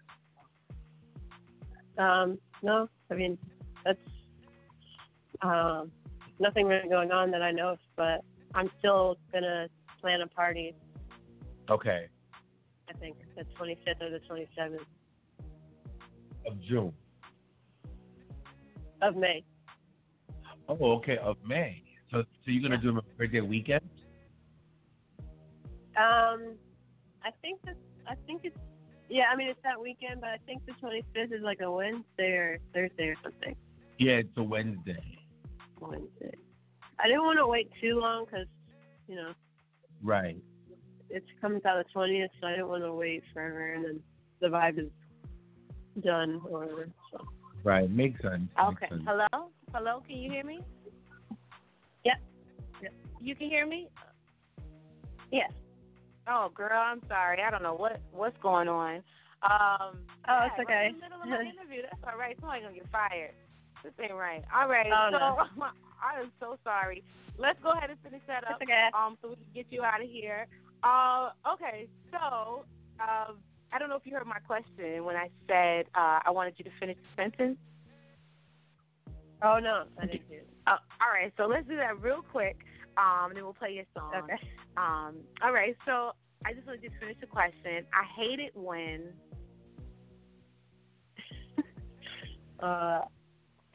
Um, 1.98 2.40
no, 2.62 2.88
I 3.12 3.16
mean 3.16 3.38
that's 3.84 4.00
um 5.42 5.92
nothing 6.40 6.66
really 6.66 6.88
going 6.88 7.12
on 7.12 7.30
that 7.32 7.42
I 7.42 7.52
know 7.52 7.72
of, 7.72 7.80
but 7.98 8.24
I'm 8.56 8.72
still 8.80 9.18
gonna 9.34 9.68
plan 10.00 10.22
a 10.22 10.28
party. 10.28 10.74
Okay, 11.70 12.08
I 12.90 12.94
think 12.94 13.18
the 13.36 13.44
25th 13.60 14.02
or 14.02 14.10
the 14.12 14.22
27th 14.30 14.78
of 16.48 16.62
June. 16.62 16.94
of 19.02 19.18
May. 19.18 19.44
Oh, 20.69 20.93
okay, 20.97 21.17
of 21.17 21.38
May. 21.45 21.84
So, 22.12 22.21
so 22.21 22.52
you're 22.52 22.62
gonna 22.62 22.82
do 22.82 22.97
a 22.97 23.02
birthday 23.17 23.41
weekend? 23.41 23.82
Um, 25.97 26.56
I 27.23 27.32
think 27.41 27.62
that 27.65 27.76
I 28.08 28.15
think 28.26 28.41
it's 28.43 28.58
yeah. 29.10 29.26
I 29.32 29.36
mean 29.36 29.49
it's 29.49 29.60
that 29.63 29.80
weekend, 29.80 30.21
but 30.21 30.30
I 30.30 30.38
think 30.45 30.65
the 30.65 30.73
25th 30.73 31.34
is 31.34 31.41
like 31.43 31.60
a 31.62 31.69
Wednesday 31.71 32.32
or 32.32 32.60
Thursday 32.73 33.10
or 33.10 33.15
something. 33.23 33.56
Yeah, 33.99 34.13
it's 34.13 34.38
a 34.38 34.43
Wednesday. 34.43 35.19
Wednesday. 35.80 36.34
I 36.99 37.08
didn't 37.08 37.23
want 37.23 37.39
to 37.39 37.47
wait 37.47 37.69
too 37.82 37.99
long 37.99 38.26
because 38.26 38.47
you 39.08 39.15
know 39.15 39.34
Right. 40.02 40.38
it 41.10 41.23
comes 41.41 41.63
out 41.65 41.84
the 41.86 41.99
20th, 41.99 42.28
so 42.41 42.47
I 42.47 42.52
didn't 42.52 42.67
want 42.67 42.84
to 42.84 42.93
wait 42.93 43.23
forever, 43.34 43.73
and 43.73 43.86
then 43.86 43.99
the 44.41 44.47
vibe 44.47 44.80
is 44.80 44.89
done 46.04 46.41
or 46.49 46.62
whatever. 46.62 46.89
So. 47.12 47.26
Right. 47.63 47.89
Makes 47.89 48.21
sense. 48.21 48.49
Okay. 48.60 48.69
Makes 48.69 48.89
sense. 48.89 49.04
Hello? 49.06 49.49
Hello, 49.73 50.04
can 50.08 50.17
you 50.17 50.30
hear 50.30 50.43
me? 50.43 50.60
Yep. 52.04 52.19
Yep. 52.82 52.93
You 53.21 53.36
can 53.36 53.49
hear 53.49 53.65
me? 53.65 53.88
Yes. 55.32 55.52
Oh, 56.28 56.49
girl, 56.54 56.71
I'm 56.73 57.02
sorry. 57.08 57.41
I 57.41 57.49
don't 57.49 57.63
know 57.63 57.73
what 57.73 57.99
what's 58.12 58.38
going 58.41 58.67
on. 58.67 59.04
Um, 59.43 59.99
Oh, 60.30 60.47
it's 60.47 60.60
okay. 60.60 60.88
We're 60.88 60.88
in 60.88 60.95
the 60.95 61.02
middle 61.02 61.21
of 61.21 61.28
an 61.28 61.47
interview. 61.47 61.82
That's 61.84 62.04
all 62.08 62.17
right. 62.17 62.38
Somebody's 62.39 62.63
gonna 62.63 62.76
get 62.76 62.91
fired. 62.91 63.36
This 63.84 63.91
ain't 64.02 64.13
right. 64.13 64.43
All 64.56 64.69
right. 64.69 64.88
Oh, 64.88 65.10
so 65.12 65.19
no. 65.19 65.65
I 66.04 66.21
am 66.21 66.32
so 66.39 66.58
sorry. 66.63 67.04
Let's 67.38 67.60
go 67.62 67.71
ahead 67.71 67.89
and 67.89 67.99
finish 68.04 68.21
that 68.28 68.43
up. 68.45 68.62
It's 68.62 68.69
okay. 68.69 68.88
Um, 68.93 69.17
so 69.21 69.30
we 69.30 69.36
can 69.36 69.52
get 69.54 69.65
you 69.69 69.84
out 69.84 70.02
of 70.02 70.10
here. 70.10 70.47
Uh, 70.84 71.32
okay. 71.54 71.88
So, 72.12 72.63
um, 72.99 73.39
I 73.74 73.80
don't 73.80 73.90
know 73.90 73.96
if 73.96 74.06
you 74.06 74.14
heard 74.14 74.28
my 74.28 74.40
question 74.40 75.04
when 75.04 75.16
I 75.16 75.30
said 75.48 75.86
uh, 75.96 76.20
I 76.26 76.30
wanted 76.30 76.54
you 76.58 76.66
to 76.66 76.72
finish 76.80 76.98
the 76.98 77.24
sentence. 77.24 77.58
Oh 79.42 79.60
no, 79.62 79.86
I 80.00 80.06
didn't 80.06 80.30
do. 80.30 80.40
Uh, 80.68 80.78
all 81.02 81.12
right, 81.12 81.34
so 81.38 81.48
let's 81.48 81.68
do 81.68 81.76
that 81.78 82.00
real 82.00 82.22
quick, 82.22 82.58
um, 82.98 83.30
and 83.30 83.38
then 83.38 83.44
we'll 83.44 83.54
play 83.54 83.74
your 83.74 83.86
song. 83.98 84.14
Okay. 84.16 84.38
Um, 84.78 85.18
all 85.44 85.52
right, 85.52 85.76
so 85.86 86.12
I 86.46 86.54
just 86.54 86.68
want 86.68 86.82
to 86.82 86.90
finish 87.00 87.18
the 87.20 87.28
question. 87.28 87.86
I 87.94 88.06
hate 88.16 88.40
it 88.40 88.56
when. 88.56 89.10
Uh, 92.60 93.02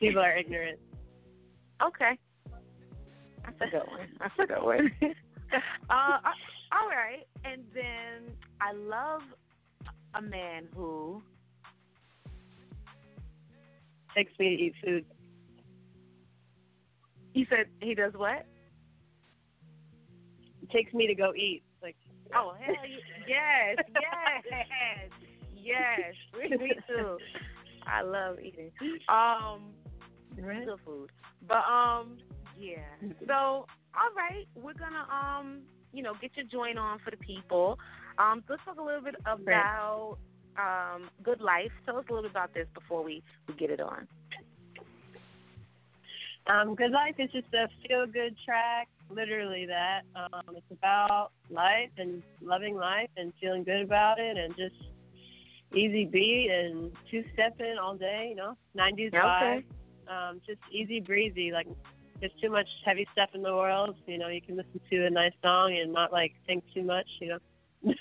people 0.01 0.23
are 0.23 0.35
ignorant. 0.35 0.79
Okay. 1.83 2.19
That's 3.45 3.61
a 3.61 3.71
good 3.71 3.87
one. 3.87 4.09
That's 4.19 4.35
a 4.39 4.47
good 4.47 4.63
one. 4.63 4.91
uh, 5.91 6.19
all 6.73 6.89
right, 6.89 7.27
and 7.45 7.65
then 7.75 8.33
I 8.63 8.73
love 8.73 9.21
a 10.15 10.23
man 10.23 10.69
who. 10.75 11.23
Takes 14.15 14.33
me 14.39 14.57
to 14.57 14.63
eat 14.63 14.75
food. 14.85 15.05
You 17.35 17.47
said 17.49 17.67
he 17.81 17.95
does 17.95 18.15
what? 18.15 18.47
Takes 20.73 20.93
me 20.93 21.07
to 21.07 21.15
go 21.15 21.33
eat. 21.35 21.63
Like 21.83 21.97
Oh 22.35 22.55
hell 22.61 22.75
ye- 22.87 23.03
yes, 23.29 23.77
yes, 23.95 25.11
yes. 25.57 26.61
Me 26.61 26.73
too. 26.89 27.19
I 27.87 28.03
love 28.03 28.39
eating. 28.41 28.71
Um, 29.09 29.73
right. 30.39 30.67
good 30.67 30.79
food. 30.85 31.11
But 31.47 31.65
um, 31.71 32.19
yeah. 32.59 32.79
So 33.27 33.35
all 33.35 34.13
right, 34.17 34.47
we're 34.55 34.75
gonna 34.75 35.07
um, 35.11 35.61
you 35.93 36.03
know, 36.03 36.13
get 36.21 36.33
your 36.37 36.47
joint 36.47 36.79
on 36.79 36.99
for 37.05 37.11
the 37.11 37.17
people. 37.17 37.79
Um, 38.19 38.43
so 38.47 38.55
let's 38.55 38.65
talk 38.65 38.79
a 38.79 38.83
little 38.83 39.01
bit 39.01 39.15
about 39.25 40.19
um, 40.59 41.09
good 41.23 41.41
life. 41.41 41.71
Tell 41.87 41.97
us 41.99 42.05
a 42.09 42.13
little 42.13 42.29
bit 42.29 42.33
about 42.33 42.53
this 42.53 42.67
before 42.75 43.03
we 43.03 43.23
we 43.47 43.55
get 43.55 43.71
it 43.71 43.81
on. 43.81 44.09
Um, 46.49 46.75
Good 46.75 46.93
Life 46.93 47.17
is 47.19 47.31
just 47.31 47.53
a 47.53 47.69
feel 47.87 48.07
good 48.07 48.35
track, 48.45 48.89
literally 49.11 49.67
that. 49.67 50.03
Um, 50.17 50.57
it's 50.57 50.71
about 50.71 51.31
life 51.51 51.91
and 51.99 52.23
loving 52.43 52.75
life 52.75 53.11
and 53.19 53.33
feeling 53.41 53.65
good 53.65 53.83
about 53.83 54.19
it 54.19 54.39
and 54.39 54.57
just 54.57 54.75
easy 55.75 56.07
beat 56.07 56.49
and 56.51 56.91
two 57.11 57.23
stepping 57.35 57.77
all 57.81 57.97
day, 57.97 58.29
you 58.31 58.37
know, 58.37 58.57
90s 58.77 59.13
vibe. 59.13 59.59
Okay. 59.59 59.67
Um, 60.09 60.41
just 60.47 60.61
easy 60.73 61.01
breezy. 61.01 61.53
Like, 61.53 61.67
there's 62.21 62.33
too 62.43 62.51
much 62.51 62.67
heavy 62.83 63.07
stuff 63.13 63.29
in 63.35 63.43
the 63.43 63.55
world. 63.55 63.95
You 64.07 64.17
know, 64.17 64.29
you 64.29 64.41
can 64.41 64.57
listen 64.57 64.81
to 64.91 65.07
a 65.07 65.11
nice 65.11 65.35
song 65.43 65.79
and 65.79 65.93
not 65.93 66.13
like 66.13 66.33
think 66.47 66.65
too 66.75 66.83
much, 66.83 67.07
you 67.21 67.29
know. 67.29 67.39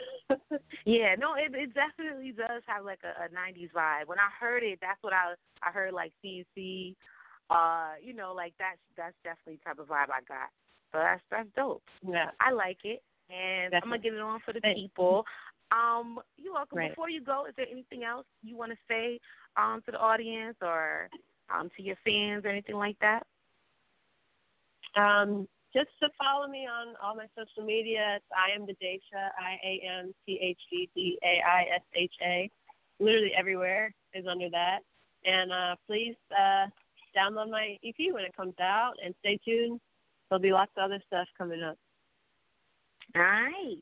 Yeah, 0.85 1.15
no, 1.19 1.35
it 1.35 1.53
it 1.53 1.73
definitely 1.73 2.31
does 2.31 2.63
have 2.65 2.85
like 2.85 2.99
a, 3.03 3.25
a 3.25 3.27
'90s 3.27 3.71
vibe. 3.73 4.07
When 4.07 4.19
I 4.19 4.29
heard 4.39 4.63
it, 4.63 4.79
that's 4.81 5.01
what 5.01 5.11
I 5.13 5.33
I 5.61 5.71
heard 5.71 5.93
like 5.93 6.13
CC, 6.23 6.95
uh, 7.49 7.99
you 8.01 8.13
know, 8.13 8.33
like 8.33 8.53
that's 8.57 8.79
that's 8.95 9.15
definitely 9.23 9.59
the 9.59 9.69
type 9.69 9.79
of 9.79 9.87
vibe 9.87 10.09
I 10.09 10.23
got. 10.27 10.49
So 10.91 10.99
that's 10.99 11.21
that's 11.29 11.49
dope. 11.55 11.83
yeah. 12.07 12.31
I 12.39 12.51
like 12.51 12.77
it, 12.85 13.01
and 13.29 13.73
I'm 13.75 13.81
gonna 13.89 13.97
Definitely. 13.97 14.09
get 14.09 14.13
it 14.13 14.21
on 14.21 14.39
for 14.45 14.53
the 14.53 14.61
people. 14.61 15.25
Um, 15.71 16.19
you're 16.37 16.53
welcome. 16.53 16.77
Right. 16.77 16.91
Before 16.91 17.09
you 17.09 17.21
go, 17.21 17.45
is 17.45 17.53
there 17.57 17.67
anything 17.69 18.03
else 18.05 18.25
you 18.41 18.55
want 18.55 18.71
to 18.71 18.77
say 18.87 19.19
um 19.57 19.81
to 19.85 19.91
the 19.91 19.99
audience 19.99 20.55
or 20.61 21.09
um 21.53 21.69
to 21.75 21.83
your 21.83 21.97
fans 22.05 22.45
or 22.45 22.49
anything 22.49 22.75
like 22.75 22.97
that? 23.01 23.23
Um, 24.95 25.47
just 25.77 25.89
to 26.01 26.09
follow 26.17 26.47
me 26.47 26.65
on 26.65 26.95
all 27.03 27.15
my 27.15 27.27
social 27.37 27.63
media, 27.63 28.17
it's 28.17 28.25
I 28.33 28.55
am 28.55 28.65
the 28.65 28.73
Daisha, 28.81 29.29
I 29.37 29.57
A 29.63 29.99
M 29.99 30.13
T 30.25 30.39
H 30.41 30.59
E 30.73 30.89
D 30.95 31.19
A 31.23 31.41
I 31.47 31.61
S 31.75 31.83
H 31.95 32.13
A. 32.25 32.49
Literally 32.99 33.31
everywhere 33.37 33.93
is 34.15 34.25
under 34.29 34.49
that. 34.49 34.79
And 35.25 35.51
uh, 35.51 35.75
please 35.85 36.15
uh, 36.31 36.65
download 37.15 37.51
my 37.51 37.77
EP 37.85 38.11
when 38.11 38.23
it 38.23 38.35
comes 38.35 38.55
out 38.59 38.93
and 39.03 39.13
stay 39.19 39.39
tuned. 39.45 39.79
There'll 40.29 40.41
be 40.41 40.51
lots 40.51 40.71
of 40.77 40.85
other 40.85 41.01
stuff 41.05 41.27
coming 41.37 41.61
up. 41.61 41.77
All 43.15 43.21
right. 43.21 43.77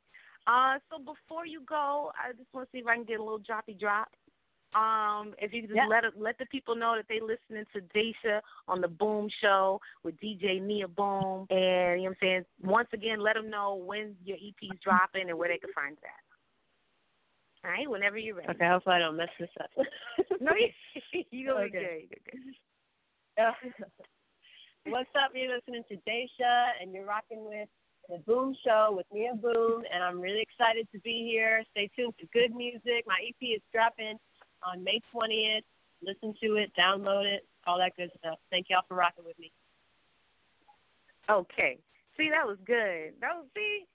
Uh, 0.47 0.79
so 0.91 0.99
before 0.99 1.45
you 1.45 1.61
go, 1.67 2.11
I 2.21 2.33
just 2.33 2.53
want 2.53 2.67
to 2.67 2.71
see 2.71 2.81
if 2.81 2.87
I 2.87 2.95
can 2.95 3.05
get 3.05 3.19
a 3.19 3.23
little 3.23 3.39
droppy 3.39 3.79
drop. 3.79 4.09
Um, 4.75 5.33
if 5.39 5.53
you 5.53 5.61
could 5.61 5.69
just 5.69 5.77
Yeah. 5.77 5.87
let 5.87 6.17
let 6.17 6.37
the 6.37 6.45
people 6.47 6.75
know 6.75 6.95
that 6.97 7.07
they 7.07 7.21
listening 7.21 7.65
to 7.73 7.81
Daisha 7.95 8.41
on 8.67 8.81
the 8.81 8.89
Boom 8.89 9.29
Show 9.29 9.79
with 10.03 10.19
DJ 10.19 10.59
Nia 10.59 10.87
Boom, 10.89 11.47
and 11.49 12.01
you 12.01 12.09
know 12.09 12.09
what 12.09 12.09
I'm 12.09 12.15
saying. 12.19 12.45
Once 12.61 12.89
again, 12.91 13.21
let 13.21 13.35
them 13.35 13.49
know 13.49 13.75
when 13.75 14.17
your 14.25 14.37
EP's 14.37 14.77
dropping 14.81 15.29
and 15.29 15.39
where 15.39 15.47
they 15.47 15.57
can 15.57 15.71
find 15.73 15.97
that. 16.01 16.19
All 17.63 17.71
right, 17.71 17.89
whenever 17.89 18.17
you're 18.17 18.35
ready. 18.35 18.49
Okay, 18.49 18.67
hopefully 18.67 18.95
I 18.95 18.99
don't 18.99 19.15
mess 19.15 19.29
this 19.39 19.49
up. 19.59 19.71
no, 20.41 20.51
you 20.53 21.23
you 21.31 21.47
gonna 21.47 21.69
be 21.69 21.77
Okay. 21.77 22.07
good. 22.09 22.19
You're 23.37 23.55
good. 23.63 23.85
What's 24.91 25.09
up? 25.15 25.31
You're 25.33 25.55
listening 25.55 25.83
to 25.89 25.95
Daisha, 26.07 26.71
and 26.81 26.93
you're 26.93 27.05
rocking 27.05 27.45
with 27.45 27.69
the 28.09 28.19
Boom 28.19 28.55
Show 28.63 28.93
with 28.95 29.07
Mia 29.11 29.33
Boom, 29.33 29.83
and 29.91 30.03
I'm 30.03 30.21
really 30.21 30.41
excited 30.41 30.87
to 30.91 30.99
be 30.99 31.27
here. 31.31 31.63
Stay 31.71 31.89
tuned 31.95 32.13
to 32.19 32.27
good 32.27 32.53
music. 32.53 33.05
My 33.07 33.17
EP 33.27 33.41
is 33.41 33.61
dropping 33.73 34.19
on 34.65 34.83
May 34.83 34.99
20th. 35.13 35.63
Listen 36.03 36.33
to 36.41 36.55
it, 36.57 36.71
download 36.77 37.25
it, 37.25 37.45
all 37.65 37.77
that 37.77 37.95
good 37.97 38.11
stuff. 38.19 38.37
Thank 38.51 38.67
y'all 38.69 38.83
for 38.87 38.95
rocking 38.95 39.25
with 39.25 39.37
me. 39.39 39.51
Okay. 41.29 41.77
See, 42.17 42.29
that 42.29 42.45
was 42.45 42.57
good. 42.65 43.13
That 43.21 43.35
was 43.35 43.45
see. 43.55 43.85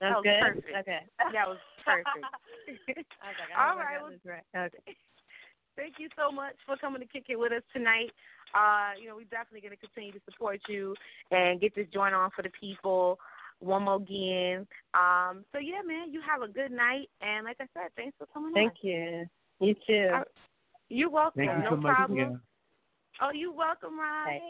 That 0.00 0.14
was 0.16 0.22
good. 0.24 0.40
perfect. 0.40 0.76
Okay. 0.80 1.00
That 1.32 1.48
was 1.48 1.58
perfect. 1.84 2.24
I 2.24 3.28
was 3.28 3.38
like, 3.38 3.50
I 3.56 3.60
All 3.60 3.72
hope 3.74 3.80
I 3.80 3.84
right, 3.84 4.02
well- 4.02 4.12
right. 4.24 4.66
Okay. 4.66 4.78
Thank 5.76 5.94
you 5.98 6.08
so 6.18 6.32
much 6.32 6.54
for 6.66 6.76
coming 6.76 7.00
to 7.00 7.06
kick 7.06 7.26
it 7.28 7.38
with 7.38 7.52
us 7.52 7.62
tonight. 7.72 8.10
Uh, 8.52 8.98
you 9.00 9.06
know, 9.06 9.14
we're 9.14 9.30
definitely 9.30 9.60
going 9.60 9.70
to 9.70 9.76
continue 9.78 10.10
to 10.10 10.18
support 10.24 10.58
you 10.68 10.92
and 11.30 11.60
get 11.60 11.72
this 11.76 11.86
joint 11.94 12.14
on 12.16 12.30
for 12.34 12.42
the 12.42 12.50
people 12.60 13.16
one 13.60 13.84
more 13.84 13.96
again. 13.96 14.66
Um, 14.94 15.44
so 15.52 15.58
yeah, 15.58 15.82
man, 15.86 16.10
you 16.10 16.20
have 16.26 16.42
a 16.42 16.48
good 16.52 16.72
night, 16.72 17.08
and 17.20 17.44
like 17.44 17.58
I 17.60 17.66
said, 17.74 17.90
thanks 17.96 18.16
for 18.18 18.26
coming 18.26 18.52
Thank 18.54 18.72
on. 18.82 18.88
you. 18.90 19.26
You 19.60 19.74
too. 19.86 20.08
All 20.12 20.22
You're 20.88 21.10
welcome. 21.10 21.46
Thank 21.46 21.58
you 21.58 21.64
no 21.64 21.70
so 21.70 21.76
much. 21.76 21.94
problem. 21.94 22.18
Yeah. 22.18 22.36
Oh, 23.20 23.30
you 23.32 23.52
welcome, 23.52 23.98
Ron. 23.98 24.28
Hey. 24.28 24.40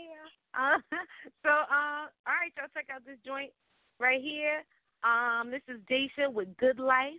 Uh, 0.55 0.79
so, 1.43 1.49
uh, 1.49 2.09
all 2.27 2.37
right, 2.37 2.53
y'all 2.57 2.69
check 2.75 2.87
out 2.95 3.05
this 3.07 3.19
joint 3.25 3.51
right 3.99 4.21
here. 4.21 4.65
Um, 5.05 5.51
this 5.51 5.63
is 5.69 5.81
Daisha 5.91 6.33
with 6.33 6.55
Good 6.59 6.79
Life, 6.79 7.13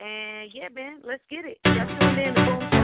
and 0.00 0.50
yeah, 0.52 0.68
man, 0.74 1.00
let's 1.04 1.22
get 1.30 1.44
it. 1.44 1.58
Y'all 1.64 1.86
tuned 1.86 2.18
in 2.18 2.75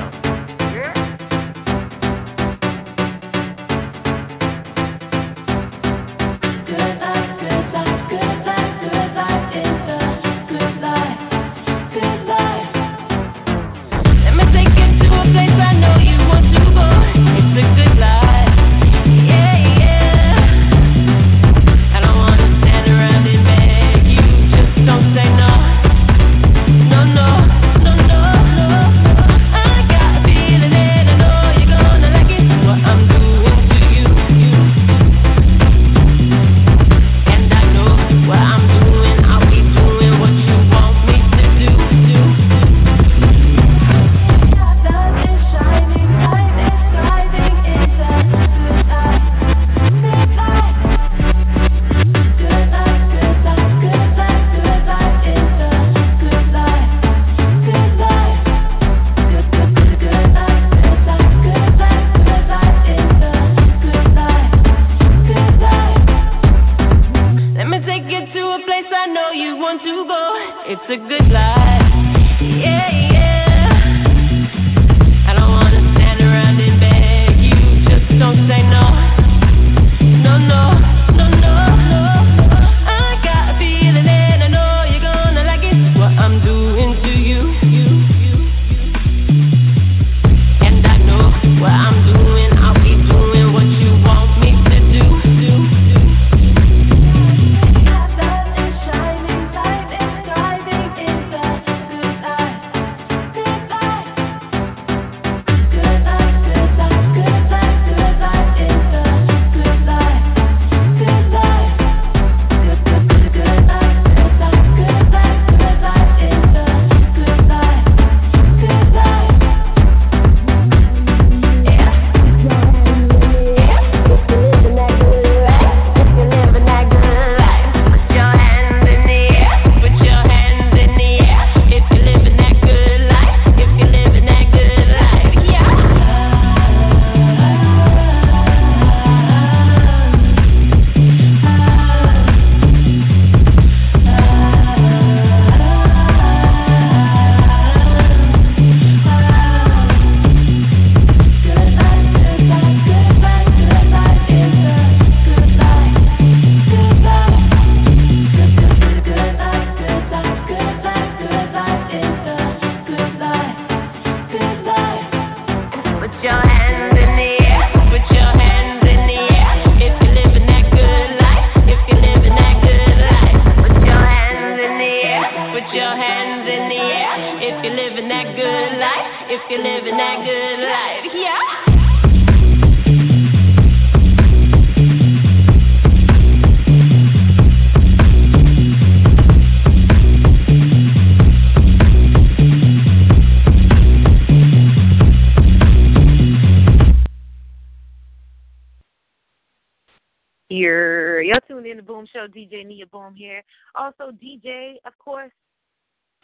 Also 203.75 204.13
DJ, 204.23 204.75
of 204.85 204.97
course, 204.99 205.33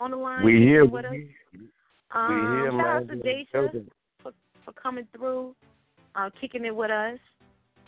on 0.01 0.11
the 0.11 0.17
line. 0.17 0.45
We 0.45 0.59
here. 0.59 0.85
with 0.85 1.05
us. 1.05 1.13
Um, 2.15 2.29
we 2.29 2.61
here, 2.61 2.71
shout 2.73 2.87
out 2.87 3.09
to 3.09 3.17
Daisha 3.17 3.85
for, 4.23 4.33
for 4.65 4.73
coming 4.73 5.07
through, 5.17 5.55
uh, 6.15 6.31
kicking 6.41 6.65
it 6.65 6.75
with 6.75 6.91
us. 6.91 7.19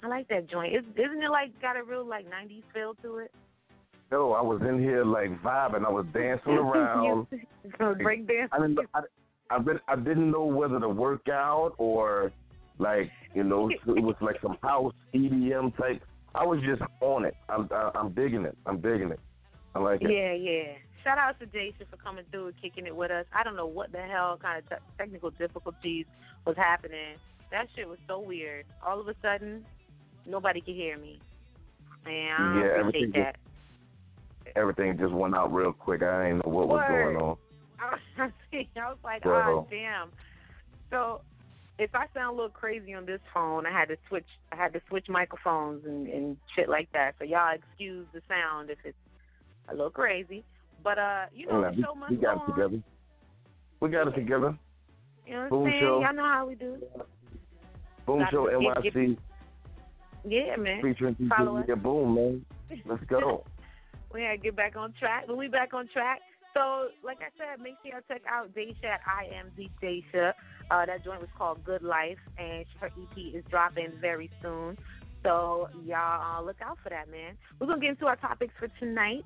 I 0.03 0.09
like 0.09 0.29
that 0.29 0.49
joint. 0.49 0.75
Is, 0.75 0.85
isn't 0.97 1.23
it 1.23 1.31
like 1.31 1.59
got 1.61 1.77
a 1.77 1.83
real 1.83 2.07
like 2.07 2.27
'90s 2.27 2.63
feel 2.73 2.95
to 3.03 3.19
it? 3.19 3.33
No, 4.11 4.33
I 4.33 4.41
was 4.41 4.61
in 4.67 4.79
here 4.79 5.05
like 5.05 5.31
vibing. 5.43 5.85
I 5.85 5.91
was 5.91 6.07
dancing 6.13 6.53
around. 6.53 7.27
Break 8.03 8.27
dance. 8.27 8.51
I 8.53 8.61
didn't. 8.61 8.79
I, 8.95 9.01
I, 9.51 9.59
I 9.89 9.97
didn't 9.97 10.31
know 10.31 10.45
whether 10.45 10.81
to 10.81 10.89
work 10.89 11.29
out 11.29 11.75
or 11.79 12.33
like 12.79 13.11
you 13.35 13.45
know 13.45 13.69
it 13.69 13.81
was 13.87 14.17
like 14.21 14.37
some 14.43 14.57
house 14.63 14.95
EDM 15.15 15.77
type. 15.77 16.03
I 16.35 16.45
was 16.45 16.61
just 16.65 16.83
on 17.01 17.25
it. 17.25 17.35
I'm 17.49 17.69
I, 17.71 17.91
I'm 17.95 18.13
digging 18.13 18.45
it. 18.45 18.57
I'm 18.67 18.81
digging 18.81 19.11
it. 19.11 19.21
I 19.75 19.79
like 19.79 20.03
it. 20.03 20.11
Yeah, 20.11 20.33
yeah. 20.33 20.75
shout 21.05 21.19
out 21.19 21.39
to 21.41 21.47
Jason 21.47 21.87
for 21.91 21.97
coming 21.97 22.25
through 22.31 22.49
and 22.49 22.61
kicking 22.61 22.87
it 22.87 22.95
with 22.95 23.11
us. 23.11 23.27
I 23.33 23.43
don't 23.43 23.57
know 23.57 23.67
what 23.67 23.93
the 23.93 23.99
hell 23.99 24.39
kind 24.41 24.59
of 24.59 24.69
te- 24.69 24.85
technical 24.99 25.31
difficulties 25.31 26.07
was 26.47 26.57
happening. 26.57 27.17
That 27.51 27.67
shit 27.75 27.89
was 27.89 27.99
so 28.09 28.21
weird. 28.21 28.67
All 28.85 29.01
of 29.01 29.09
a 29.09 29.15
sudden, 29.23 29.65
nobody 30.27 30.61
could 30.61 30.75
hear 30.75 30.99
me. 30.99 31.21
And 32.07 32.59
I 32.59 32.61
Yeah, 32.61 32.79
everything 32.79 33.13
that. 33.15 33.37
Everything 34.57 34.99
just 34.99 35.13
went 35.13 35.35
out 35.35 35.53
real 35.53 35.73
quick. 35.73 36.03
I 36.03 36.25
didn't 36.25 36.47
know 36.47 36.53
what 36.53 36.69
was 36.69 36.85
going 36.89 37.17
on. 37.17 37.37
I 37.79 37.91
was, 38.25 38.33
I 38.77 38.89
was 38.89 38.99
like, 39.05 39.23
ah, 39.25 39.65
damn. 39.71 40.11
So 40.91 41.21
if 41.79 41.95
I 41.95 42.07
sound 42.13 42.35
a 42.35 42.37
little 42.37 42.51
crazy 42.51 42.95
on 42.95 43.07
this 43.07 43.21
phone, 43.33 43.65
I 43.65 43.71
had 43.71 43.89
to 43.89 43.97
switch. 44.09 44.27
I 44.53 44.57
had 44.57 44.73
to 44.73 44.83
switch 44.89 45.07
microphones 45.09 45.85
and, 45.87 46.07
and 46.09 46.37
shit 46.55 46.69
like 46.69 46.91
that. 46.93 47.15
So 47.19 47.25
y'all 47.25 47.55
excuse 47.55 48.07
the 48.13 48.23
sound 48.29 48.71
if 48.71 48.79
it's 48.85 48.97
a 49.73 49.75
little 49.77 49.91
crazy. 49.91 50.45
But 50.83 50.99
uh, 50.99 51.27
you 51.35 51.47
know, 51.47 51.61
Yeah, 51.63 51.71
the 51.71 51.77
we, 51.77 51.83
show 51.83 51.95
must 51.95 52.11
we 52.11 52.17
go 52.17 52.23
got 52.23 52.37
it 52.37 52.53
together. 52.53 52.83
We 53.81 53.89
got 53.91 54.09
it 54.09 54.15
together. 54.15 54.59
You 55.27 55.35
know 55.35 55.41
what 55.43 55.51
Boom 55.51 55.65
I'm 55.67 55.71
saying? 55.71 55.81
show. 55.83 56.01
Y'all 56.01 56.15
know 56.15 56.25
how 56.25 56.47
we 56.47 56.55
do. 56.55 56.77
Boom 58.07 58.25
Show 58.31 58.47
to 58.49 58.59
get- 58.83 58.95
NYC 58.95 59.19
Yeah, 60.25 60.57
man. 60.57 60.83
featuring 60.83 61.17
Follow 61.37 61.63
Yeah, 61.67 61.75
Boom, 61.77 62.15
man. 62.15 62.47
Let's 62.87 63.05
go. 63.05 63.45
we 64.13 64.21
gotta 64.23 64.39
get 64.39 64.57
back 64.57 64.77
on 64.77 64.93
track. 64.99 65.25
But 65.27 65.37
we 65.37 65.49
back 65.49 65.73
on 65.75 65.89
track. 65.93 66.21
So, 66.55 66.89
like 67.05 67.19
I 67.21 67.31
said, 67.39 67.63
make 67.63 67.75
sure 67.83 67.93
y'all 67.93 68.01
check 68.09 68.23
out 68.29 68.53
Daisha 68.55 68.85
at 68.85 69.01
I 69.07 69.27
am 69.39 69.51
the 69.57 69.69
Daisha. 69.81 70.33
Uh, 70.71 70.85
that 70.87 71.05
joint 71.05 71.21
was 71.21 71.31
called 71.39 71.63
Good 71.65 71.83
Life, 71.83 72.19
and 72.39 72.65
her 72.81 72.89
EP 72.89 73.19
is 73.35 73.45
dropping 73.51 73.93
very 74.01 74.31
soon. 74.43 74.77
So 75.23 75.69
y'all 75.85 76.39
uh, 76.39 76.43
look 76.45 76.57
out 76.63 76.79
for 76.83 76.89
that, 76.89 77.09
man. 77.11 77.37
We're 77.61 77.67
gonna 77.69 77.81
get 77.81 77.91
into 77.91 78.07
our 78.07 78.17
topics 78.17 78.55
for 78.59 78.67
tonight 78.81 79.25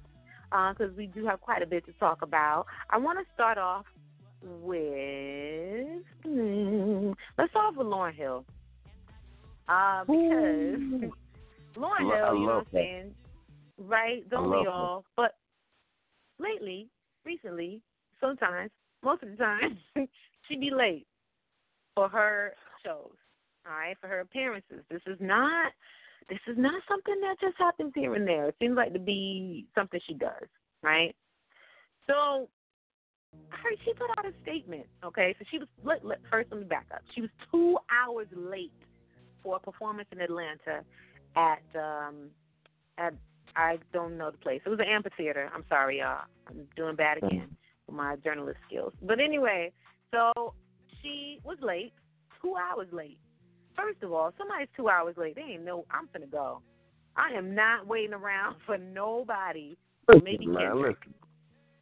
because 0.54 0.96
we 0.96 1.06
do 1.06 1.26
have 1.26 1.40
quite 1.40 1.62
a 1.62 1.66
bit 1.66 1.84
to 1.86 1.92
talk 1.94 2.22
about. 2.22 2.66
I 2.90 2.98
want 2.98 3.18
to 3.18 3.24
start 3.34 3.58
off 3.58 3.84
with 4.42 6.02
mm, 6.26 7.14
let's 7.38 7.50
start 7.50 7.66
off 7.66 7.76
with 7.76 7.86
Lauryn 7.86 8.14
Hill. 8.14 8.44
Uh, 9.68 10.04
because 10.04 11.10
Lauryn 11.76 12.12
I 12.12 12.16
Hill, 12.16 12.34
you 12.34 12.46
know 12.46 12.46
what 12.46 12.56
I'm 12.56 12.66
saying? 12.72 13.14
Right? 13.78 14.28
Don't 14.30 14.50
we 14.50 14.64
her. 14.64 14.70
all? 14.70 15.04
But 15.16 15.32
lately, 16.38 16.88
recently, 17.24 17.80
sometimes, 18.20 18.70
most 19.02 19.22
of 19.22 19.30
the 19.30 19.36
time, 19.36 19.78
she'd 20.48 20.60
be 20.60 20.70
late 20.70 21.06
for 21.94 22.08
her 22.08 22.54
shows. 22.84 23.10
All 23.66 23.72
right, 23.72 23.96
for 24.00 24.08
her 24.08 24.20
appearances. 24.20 24.84
This 24.90 25.00
is 25.06 25.16
not 25.20 25.72
this 26.28 26.38
is 26.46 26.56
not 26.58 26.82
something 26.88 27.14
that 27.20 27.36
just 27.40 27.56
happens 27.58 27.92
here 27.94 28.14
and 28.14 28.26
there. 28.26 28.48
It 28.48 28.56
seems 28.60 28.76
like 28.76 28.92
to 28.92 28.98
be 28.98 29.66
something 29.74 30.00
she 30.06 30.14
does, 30.14 30.48
right? 30.82 31.14
So 32.06 32.48
her 33.50 33.70
she 33.84 33.92
put 33.94 34.10
out 34.18 34.26
a 34.26 34.32
statement, 34.42 34.86
okay? 35.04 35.34
So 35.38 35.44
she 35.50 35.58
was 35.58 35.68
let, 35.84 36.04
let, 36.04 36.18
first 36.30 36.50
let 36.50 36.60
me 36.60 36.66
back 36.66 36.86
up. 36.92 37.02
She 37.14 37.20
was 37.20 37.30
two 37.50 37.78
hours 37.90 38.26
late 38.34 38.72
for 39.42 39.56
a 39.56 39.60
performance 39.60 40.08
in 40.12 40.20
Atlanta 40.20 40.84
at 41.36 41.62
um 41.74 42.30
at 42.98 43.14
I 43.56 43.78
don't 43.92 44.18
know 44.18 44.30
the 44.30 44.38
place. 44.38 44.60
It 44.64 44.68
was 44.68 44.80
an 44.80 44.88
amphitheater. 44.88 45.50
I'm 45.54 45.64
sorry, 45.68 45.98
y'all. 45.98 46.24
I'm 46.48 46.66
doing 46.76 46.96
bad 46.96 47.18
again 47.18 47.56
with 47.86 47.96
my 47.96 48.16
journalist 48.16 48.58
skills. 48.66 48.92
But 49.02 49.20
anyway, 49.20 49.72
so 50.12 50.54
she 51.00 51.38
was 51.44 51.56
late, 51.62 51.92
two 52.42 52.56
hours 52.56 52.88
late. 52.92 53.18
First 53.76 54.02
of 54.02 54.12
all, 54.12 54.32
somebody's 54.38 54.68
two 54.76 54.88
hours 54.88 55.16
late. 55.16 55.34
They 55.34 55.42
ain't 55.42 55.64
no. 55.64 55.84
I'm 55.90 56.08
finna 56.08 56.30
go. 56.30 56.60
I 57.16 57.36
am 57.36 57.54
not 57.54 57.86
waiting 57.86 58.14
around 58.14 58.56
for 58.66 58.76
nobody. 58.78 59.76
Maybe 60.22 60.38
Listen, 60.46 60.52
man, 60.52 60.62
Kendrick. 60.72 60.96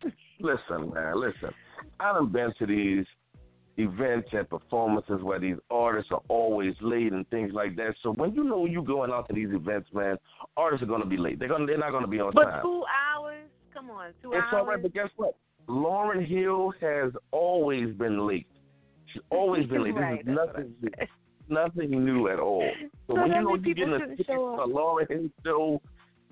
listen. 0.02 0.16
Listen, 0.40 0.94
man, 0.94 1.20
listen. 1.20 1.50
I 2.00 2.12
done 2.12 2.30
been 2.32 2.52
to 2.58 2.66
these 2.66 3.06
events 3.78 4.28
and 4.32 4.48
performances 4.48 5.22
where 5.22 5.38
these 5.38 5.56
artists 5.70 6.10
are 6.12 6.20
always 6.28 6.74
late 6.80 7.12
and 7.12 7.28
things 7.30 7.52
like 7.54 7.76
that. 7.76 7.94
So 8.02 8.12
when 8.12 8.34
you 8.34 8.44
know 8.44 8.66
you're 8.66 8.84
going 8.84 9.10
out 9.10 9.28
to 9.28 9.34
these 9.34 9.48
events, 9.50 9.88
man, 9.94 10.16
artists 10.56 10.82
are 10.82 10.86
gonna 10.86 11.06
be 11.06 11.16
late. 11.16 11.38
They're 11.38 11.48
gonna 11.48 11.66
they're 11.66 11.78
not 11.78 11.92
gonna 11.92 12.06
be 12.06 12.20
on 12.20 12.32
But 12.34 12.44
time. 12.44 12.62
two 12.62 12.84
hours? 13.14 13.48
Come 13.72 13.90
on, 13.90 14.12
two 14.22 14.32
It's 14.32 14.36
hours. 14.36 14.44
It's 14.46 14.54
all 14.54 14.66
right, 14.66 14.82
but 14.82 14.92
guess 14.92 15.08
what? 15.16 15.36
Lauryn 15.68 16.26
Hill 16.26 16.72
has 16.80 17.12
always 17.30 17.94
been 17.94 18.26
late. 18.26 18.46
She's 19.12 19.22
always 19.30 19.66
been 19.66 19.84
late. 19.84 19.94
Right, 19.94 20.24
this 20.24 20.32
is 20.32 20.38
that's 20.38 20.46
what 20.48 20.56
I 20.56 20.62
nothing. 20.62 20.74
Nothing 21.52 21.90
new 22.04 22.28
at 22.28 22.38
all. 22.38 22.68
So, 23.08 23.14
So 23.14 23.20
when 23.20 23.32
you 23.32 23.42
know 23.42 23.48
you're 23.50 23.58
getting 23.74 23.92
a 23.92 24.06
ticket 24.08 24.26
show 24.26 24.56
for 24.64 25.06
Hill 25.08 25.28
show, 25.44 25.82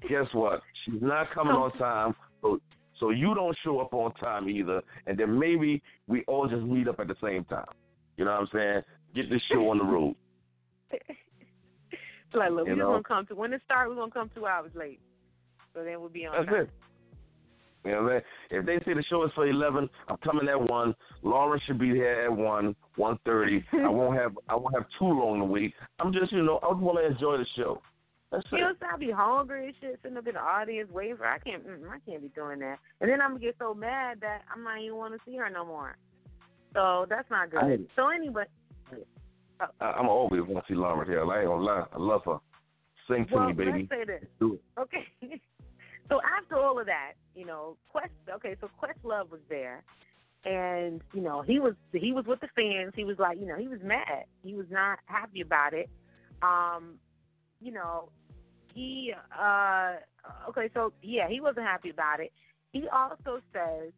guess 0.08 0.26
what? 0.32 0.62
She's 0.84 1.02
not 1.02 1.30
coming 1.32 1.52
So- 1.54 1.62
on 1.64 1.72
time. 1.78 2.14
So 2.42 2.60
so 2.98 3.10
you 3.10 3.34
don't 3.34 3.56
show 3.64 3.80
up 3.80 3.92
on 3.94 4.12
time 4.14 4.48
either, 4.48 4.82
and 5.06 5.18
then 5.18 5.38
maybe 5.38 5.82
we 6.06 6.22
all 6.28 6.46
just 6.48 6.62
meet 6.62 6.86
up 6.86 7.00
at 7.00 7.08
the 7.08 7.16
same 7.22 7.44
time. 7.44 7.64
You 8.18 8.24
know 8.26 8.32
what 8.32 8.40
I'm 8.40 8.48
saying? 8.52 8.82
Get 9.14 9.30
this 9.30 9.40
show 9.50 9.70
on 9.70 9.78
the 9.78 9.84
road. 9.96 10.14
Like, 12.32 12.50
look, 12.52 12.66
we're 12.68 12.76
gonna 12.76 13.02
come 13.02 13.26
to 13.26 13.34
when 13.34 13.52
it 13.52 13.62
starts. 13.64 13.88
We're 13.88 13.96
gonna 13.96 14.12
come 14.12 14.30
two 14.34 14.46
hours 14.46 14.70
late. 14.74 15.00
So 15.74 15.82
then 15.82 16.00
we'll 16.00 16.08
be 16.10 16.26
on 16.26 16.36
That's 16.36 16.48
time. 16.50 16.62
it. 16.64 16.70
You 17.84 17.92
know 17.92 18.02
what 18.02 18.12
I'm 18.12 18.20
saying? 18.50 18.60
If 18.60 18.66
they 18.66 18.84
say 18.84 18.94
the 18.94 19.04
show 19.08 19.24
is 19.24 19.30
for 19.34 19.46
eleven, 19.46 19.88
I'm 20.08 20.18
coming 20.18 20.48
at 20.48 20.60
one. 20.60 20.94
Lauryn 21.24 21.60
should 21.66 21.78
be 21.78 21.90
here 21.90 22.26
at 22.26 22.32
one, 22.32 22.76
one 22.96 23.18
thirty. 23.24 23.64
I 23.72 23.88
won't 23.88 24.18
have 24.18 24.36
I 24.48 24.54
won't 24.54 24.74
have 24.74 24.86
too 24.98 25.06
long 25.06 25.38
to 25.38 25.44
wait. 25.44 25.72
I'm 25.98 26.12
just 26.12 26.32
you 26.32 26.42
know 26.42 26.60
I 26.62 26.70
just 26.72 26.80
want 26.80 26.98
to 26.98 27.06
enjoy 27.06 27.38
the 27.38 27.46
show. 27.56 27.80
That's 28.30 28.44
You 28.52 28.58
know, 28.58 28.72
I'll 28.90 28.98
be 28.98 29.10
hungry 29.10 29.66
and 29.66 29.74
shit, 29.80 29.98
sitting 30.02 30.16
up 30.16 30.26
in 30.26 30.34
the 30.34 30.40
audience 30.40 30.88
waiting 30.92 31.16
for. 31.16 31.26
I 31.26 31.38
can't. 31.38 31.66
Mm, 31.66 31.88
I 31.88 31.98
can't 32.08 32.22
be 32.22 32.28
doing 32.28 32.60
that. 32.60 32.78
And 33.00 33.10
then 33.10 33.20
I'm 33.20 33.30
gonna 33.30 33.40
get 33.40 33.56
so 33.58 33.74
mad 33.74 34.18
that 34.20 34.42
I 34.54 34.58
might 34.58 34.82
even 34.82 34.98
want 34.98 35.14
to 35.14 35.20
see 35.26 35.36
her 35.36 35.50
no 35.50 35.64
more. 35.64 35.96
So 36.74 37.06
that's 37.08 37.28
not 37.30 37.50
good. 37.50 37.64
it. 37.64 37.80
So 37.96 38.08
anyway, 38.08 38.44
I, 39.80 39.84
I'm 39.84 40.08
always 40.08 40.42
want 40.42 40.64
to 40.64 40.72
see 40.72 40.78
Lauryn 40.78 41.06
here. 41.06 41.28
I 41.28 41.40
ain't 41.40 41.48
gonna 41.48 41.64
lie. 41.64 41.84
I 41.92 41.98
love 41.98 42.22
her. 42.26 42.38
Sing 43.08 43.26
to 43.26 43.34
well, 43.34 43.46
me, 43.48 43.52
baby. 43.52 43.88
let's 43.90 43.90
say 43.90 44.04
this. 44.04 44.28
Do 44.38 44.54
it. 44.54 44.80
Okay. 44.80 45.06
so 46.10 46.20
after 46.38 46.56
all 46.56 46.78
of 46.78 46.86
that, 46.86 47.12
you 47.34 47.46
know, 47.46 47.76
Quest. 47.88 48.10
Okay, 48.28 48.56
so 48.60 48.68
Questlove 48.82 49.30
was 49.30 49.40
there, 49.48 49.84
and 50.44 51.00
you 51.14 51.22
know 51.22 51.42
he 51.42 51.60
was 51.60 51.74
he 51.92 52.12
was 52.12 52.26
with 52.26 52.40
the 52.40 52.48
fans. 52.54 52.92
He 52.96 53.04
was 53.04 53.16
like, 53.18 53.38
you 53.38 53.46
know, 53.46 53.56
he 53.56 53.68
was 53.68 53.78
mad. 53.82 54.24
He 54.42 54.54
was 54.54 54.66
not 54.70 54.98
happy 55.06 55.40
about 55.40 55.72
it. 55.72 55.88
Um, 56.42 56.94
you 57.60 57.72
know, 57.72 58.10
he 58.74 59.12
uh 59.40 59.94
okay, 60.48 60.68
so 60.74 60.92
yeah, 61.02 61.28
he 61.28 61.40
wasn't 61.40 61.66
happy 61.66 61.90
about 61.90 62.20
it. 62.20 62.32
He 62.72 62.88
also 62.88 63.40
says 63.52 63.92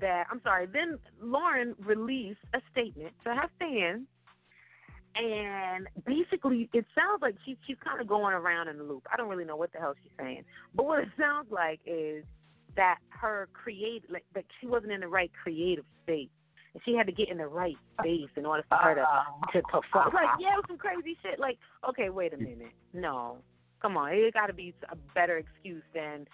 that 0.00 0.24
I'm 0.30 0.40
sorry. 0.42 0.66
Then 0.66 0.98
Lauryn 1.22 1.74
released 1.78 2.40
a 2.54 2.60
statement 2.72 3.12
to 3.24 3.30
her 3.30 3.48
fans 3.58 4.06
and 5.16 5.88
basically 6.06 6.68
it 6.72 6.84
sounds 6.94 7.22
like 7.22 7.36
she, 7.44 7.56
she's 7.66 7.76
kind 7.84 8.00
of 8.00 8.06
going 8.06 8.34
around 8.34 8.68
in 8.68 8.78
a 8.78 8.82
loop. 8.82 9.06
I 9.12 9.16
don't 9.16 9.28
really 9.28 9.44
know 9.44 9.56
what 9.56 9.72
the 9.72 9.78
hell 9.78 9.94
she's 10.02 10.12
saying, 10.18 10.44
but 10.74 10.86
what 10.86 11.00
it 11.00 11.08
sounds 11.18 11.48
like 11.50 11.80
is 11.86 12.24
that 12.76 12.98
her 13.08 13.48
create 13.52 14.04
like 14.10 14.24
that 14.34 14.44
she 14.60 14.66
wasn't 14.66 14.92
in 14.92 15.00
the 15.00 15.08
right 15.08 15.30
creative 15.42 15.84
space, 16.02 16.28
and 16.74 16.82
she 16.84 16.94
had 16.94 17.06
to 17.06 17.12
get 17.12 17.28
in 17.28 17.38
the 17.38 17.46
right 17.46 17.76
space 17.98 18.30
in 18.36 18.46
order 18.46 18.64
for 18.68 18.78
her 18.78 18.94
to 18.94 19.02
uh-huh. 19.02 19.52
to 19.52 19.62
perform. 19.62 20.14
Like 20.14 20.28
yeah, 20.38 20.54
it 20.54 20.56
was 20.56 20.64
some 20.68 20.78
crazy 20.78 21.16
shit. 21.22 21.38
Like 21.38 21.58
okay, 21.88 22.10
wait 22.10 22.32
a 22.32 22.36
minute, 22.36 22.72
no, 22.92 23.38
come 23.82 23.96
on, 23.96 24.12
it 24.12 24.34
got 24.34 24.46
to 24.46 24.52
be 24.52 24.74
a 24.90 24.96
better 25.14 25.38
excuse 25.38 25.82
than 25.94 26.26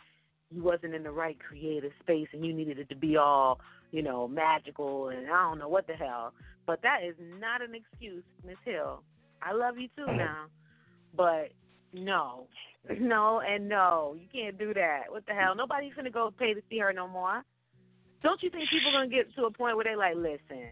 you 0.51 0.63
wasn't 0.63 0.95
in 0.95 1.03
the 1.03 1.11
right 1.11 1.37
creative 1.39 1.93
space 2.01 2.29
and 2.33 2.45
you 2.45 2.53
needed 2.53 2.79
it 2.79 2.89
to 2.89 2.97
be 2.97 3.17
all 3.17 3.61
you 3.91 4.03
know 4.03 4.29
magical 4.29 5.09
and 5.09 5.27
I 5.27 5.43
don't 5.43 5.59
know 5.59 5.69
what 5.69 5.87
the 5.87 5.95
hell. 5.95 6.33
But 6.67 6.83
that 6.83 6.99
is 7.07 7.15
not 7.41 7.63
an 7.63 7.75
excuse, 7.75 8.25
Miss 8.45 8.57
Hill. 8.65 9.03
I 9.43 9.53
love 9.53 9.79
you 9.79 9.89
too 9.97 10.05
uh-huh. 10.05 10.17
now, 10.17 10.47
but 11.17 11.53
no, 11.93 12.47
no, 13.01 13.41
and 13.41 13.69
no, 13.69 14.17
you 14.19 14.27
can't 14.33 14.59
do 14.59 14.75
that. 14.75 15.05
What 15.09 15.27
the 15.27 15.35
hell? 15.35 15.55
Nobody's 15.55 15.95
gonna 15.95 16.11
go 16.11 16.33
pay 16.37 16.55
to 16.55 16.61
see 16.69 16.79
her 16.79 16.93
no 16.93 17.09
more. 17.09 17.43
Don't 18.23 18.43
you 18.43 18.51
think 18.51 18.69
people 18.71 18.93
gonna 18.93 19.09
get 19.09 19.35
to 19.37 19.45
a 19.45 19.51
point 19.51 19.77
where 19.77 19.85
they 19.85 19.97
like, 19.97 20.17
listen? 20.17 20.71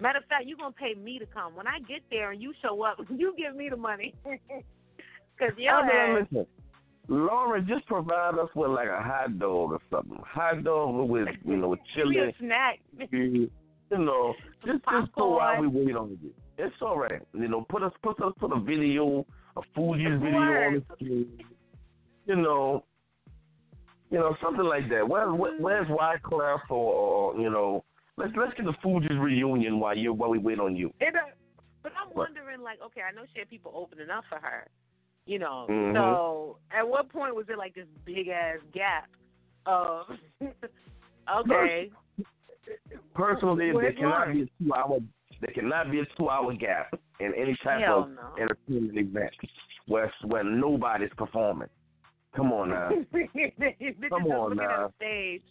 Matter 0.00 0.18
of 0.18 0.24
fact, 0.26 0.44
you're 0.46 0.58
gonna 0.58 0.72
pay 0.72 0.94
me 0.94 1.18
to 1.18 1.26
come. 1.26 1.56
When 1.56 1.66
I 1.66 1.78
get 1.80 2.02
there 2.10 2.30
and 2.32 2.40
you 2.40 2.52
show 2.62 2.82
up, 2.82 2.98
you 3.10 3.34
give 3.36 3.56
me 3.56 3.68
the 3.68 3.76
money. 3.76 4.14
Cause 5.38 5.50
your 5.58 5.74
I 5.74 5.82
mean, 5.86 6.16
ass, 6.22 6.26
listen. 6.32 6.46
Lauryn, 7.08 7.66
just 7.68 7.86
provide 7.86 8.34
us 8.34 8.48
with 8.54 8.70
like 8.70 8.88
a 8.88 9.02
hot 9.02 9.38
dog 9.38 9.72
or 9.72 9.80
something. 9.90 10.18
Hot 10.26 10.64
dog 10.64 11.08
with 11.08 11.28
you 11.44 11.56
know 11.56 11.68
with 11.68 11.80
me 11.80 11.84
a 11.86 12.02
chili. 12.02 12.34
snack. 12.40 12.80
you 13.10 13.50
know, 13.90 14.34
just 14.64 14.82
just 14.90 15.12
go 15.12 15.36
while 15.36 15.60
we 15.60 15.68
wait 15.68 15.96
on 15.96 16.18
you. 16.22 16.32
It's 16.58 16.74
all 16.80 16.98
right. 16.98 17.22
You 17.32 17.48
know, 17.48 17.64
put 17.68 17.82
us 17.82 17.92
put 18.02 18.20
us 18.22 18.32
put 18.38 18.52
a 18.52 18.60
video, 18.60 19.24
a 19.56 19.60
Fugees 19.78 20.20
video 20.20 20.38
on 20.38 20.74
the 20.74 20.94
screen. 20.94 21.38
You 22.26 22.36
know, 22.36 22.84
you 24.10 24.18
know 24.18 24.34
something 24.42 24.64
like 24.64 24.88
that. 24.90 25.08
Where, 25.08 25.32
where 25.32 25.56
where's 25.58 25.86
Wyclef 25.88 26.60
or, 26.70 26.92
or 26.92 27.40
you 27.40 27.50
know? 27.50 27.84
Let's 28.16 28.32
let's 28.36 28.54
get 28.54 28.64
the 28.64 28.74
Fugees 28.84 29.20
reunion 29.20 29.78
while 29.78 29.96
you 29.96 30.12
while 30.12 30.30
we 30.30 30.38
wait 30.38 30.58
on 30.58 30.74
you. 30.74 30.92
It, 31.00 31.14
uh, 31.14 31.18
but 31.82 31.92
I'm 31.94 32.12
wondering, 32.16 32.62
like, 32.62 32.78
okay, 32.84 33.02
I 33.02 33.14
know 33.14 33.22
she 33.32 33.38
had 33.38 33.48
people 33.48 33.70
opening 33.72 34.10
up 34.10 34.24
for 34.28 34.40
her, 34.40 34.66
you 35.26 35.38
know. 35.38 35.66
Mhm. 35.68 35.94
So 35.94 36.58
at 36.70 36.86
what 36.88 37.08
point 37.10 37.34
was 37.34 37.46
it 37.48 37.58
like 37.58 37.74
this 37.74 37.86
big 38.04 38.28
ass 38.28 38.58
gap 38.72 39.08
Oh. 39.66 40.04
okay. 41.40 41.90
Personally, 43.14 43.72
there 43.72 43.92
cannot 43.92 44.32
be 44.32 44.42
a 44.42 44.46
two 44.62 44.72
hour 44.74 44.98
there 45.40 45.52
cannot 45.54 45.90
be 45.90 46.00
a 46.00 46.04
two 46.16 46.28
hour 46.30 46.54
gap 46.54 46.98
in 47.20 47.32
any 47.34 47.56
type 47.62 47.80
Hell 47.80 48.04
of 48.04 48.10
no. 48.10 48.42
entertainment 48.42 48.96
event 48.98 49.32
where 49.86 50.12
where 50.24 50.44
nobody's 50.44 51.10
performing. 51.16 51.68
Come 52.34 52.52
on 52.52 52.70
now. 52.70 52.90
Come 54.08 54.26
on 54.26 54.56
now. 54.56 54.92
stage. 54.96 55.42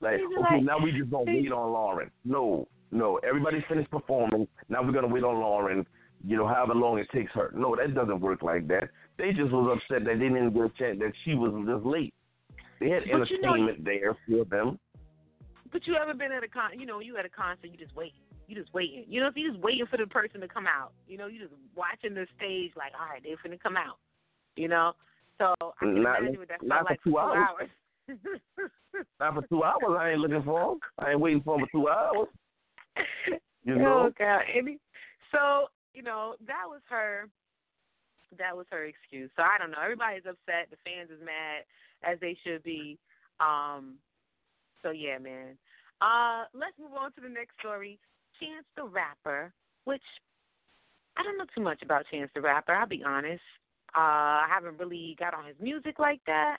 Like, 0.00 0.20
okay, 0.38 0.60
now 0.60 0.78
we 0.82 0.92
just 0.92 1.10
gonna 1.10 1.24
wait 1.26 1.52
on 1.52 1.72
Lauryn. 1.72 2.10
No, 2.24 2.66
no. 2.90 3.18
Everybody 3.26 3.64
finished 3.68 3.90
performing. 3.90 4.46
Now 4.68 4.82
we're 4.82 4.92
gonna 4.92 5.06
wait 5.08 5.24
on 5.24 5.36
Lauryn. 5.36 5.86
You 6.26 6.36
know, 6.36 6.48
however 6.48 6.74
long 6.74 6.98
it 6.98 7.06
takes 7.12 7.30
her. 7.32 7.52
No, 7.54 7.76
that 7.76 7.94
doesn't 7.94 8.20
work 8.20 8.42
like 8.42 8.66
that. 8.68 8.90
They 9.16 9.32
just 9.32 9.52
was 9.52 9.78
upset 9.78 10.04
that 10.06 10.18
they 10.18 10.28
didn't 10.28 10.52
get 10.54 10.62
a 10.64 10.68
chance 10.76 10.98
that 10.98 11.12
she 11.24 11.34
was 11.34 11.52
just 11.66 11.86
late. 11.86 12.12
They 12.80 12.90
had 12.90 13.04
But 13.10 13.30
you 13.30 13.40
know- 13.40 13.54
entertainment 13.54 13.84
there 13.84 14.14
for 14.28 14.44
them. 14.44 14.78
But 15.72 15.86
you 15.86 15.94
ever 15.96 16.14
been 16.14 16.32
at 16.32 16.42
a 16.42 16.48
con? 16.48 16.78
You 16.78 16.86
know, 16.86 17.00
you 17.00 17.16
at 17.16 17.24
a 17.24 17.28
concert, 17.28 17.68
you 17.70 17.76
just 17.76 17.94
waiting. 17.94 18.20
You 18.48 18.56
just 18.56 18.72
waiting. 18.74 19.04
You 19.08 19.20
know, 19.20 19.28
if 19.28 19.36
you 19.36 19.50
just 19.50 19.62
waiting 19.62 19.86
for 19.86 19.96
the 19.98 20.06
person 20.06 20.40
to 20.40 20.48
come 20.48 20.66
out. 20.66 20.92
You 21.06 21.18
know, 21.18 21.26
you 21.26 21.38
just 21.40 21.52
watching 21.76 22.14
the 22.14 22.26
stage, 22.36 22.72
like, 22.76 22.92
all 22.98 23.06
right, 23.06 23.22
they're 23.22 23.36
finna 23.36 23.60
come 23.60 23.76
out. 23.76 23.98
You 24.56 24.68
know, 24.68 24.92
so 25.38 25.54
I 25.60 25.70
can 25.80 26.02
Not- 26.02 26.20
imagine 26.20 26.38
what 26.40 26.48
that 26.48 26.62
not 26.62 26.86
felt 26.86 26.88
for 26.88 26.92
like 26.92 27.02
two 27.02 27.10
for 27.10 27.36
hours. 27.36 27.70
Not 29.20 29.34
for 29.34 29.42
two 29.48 29.62
hours. 29.64 29.98
I 29.98 30.10
ain't 30.10 30.20
looking 30.20 30.42
for 30.42 30.70
them. 30.70 30.80
I 30.98 31.10
ain't 31.10 31.20
waiting 31.20 31.42
for 31.42 31.58
them 31.58 31.66
for 31.66 31.72
two 31.78 31.88
hours. 31.88 32.28
You 33.64 33.74
oh, 33.74 33.78
know. 33.78 34.02
Oh 34.06 34.12
God. 34.18 34.40
Any, 34.56 34.78
so 35.32 35.66
you 35.96 36.02
know 36.02 36.34
that 36.46 36.64
was 36.68 36.82
her. 36.88 37.28
That 38.38 38.56
was 38.56 38.66
her 38.70 38.84
excuse. 38.84 39.30
So 39.36 39.42
I 39.42 39.56
don't 39.58 39.70
know. 39.70 39.80
Everybody's 39.82 40.26
upset. 40.28 40.68
The 40.70 40.76
fans 40.84 41.10
is 41.10 41.24
mad 41.24 41.64
as 42.04 42.20
they 42.20 42.36
should 42.44 42.62
be. 42.62 42.98
Um. 43.40 43.94
So 44.82 44.90
yeah, 44.90 45.18
man. 45.18 45.56
Uh, 46.00 46.44
let's 46.52 46.76
move 46.78 46.92
on 46.92 47.12
to 47.12 47.20
the 47.22 47.28
next 47.28 47.58
story. 47.58 47.98
Chance 48.38 48.66
the 48.76 48.84
Rapper, 48.84 49.52
which 49.84 50.02
I 51.16 51.22
don't 51.22 51.38
know 51.38 51.46
too 51.54 51.62
much 51.62 51.80
about 51.82 52.04
Chance 52.10 52.30
the 52.34 52.42
Rapper. 52.42 52.74
I'll 52.74 52.86
be 52.86 53.02
honest. 53.02 53.42
Uh, 53.96 54.44
I 54.44 54.46
haven't 54.48 54.78
really 54.78 55.16
got 55.18 55.32
on 55.32 55.46
his 55.46 55.56
music 55.58 55.98
like 55.98 56.20
that. 56.26 56.58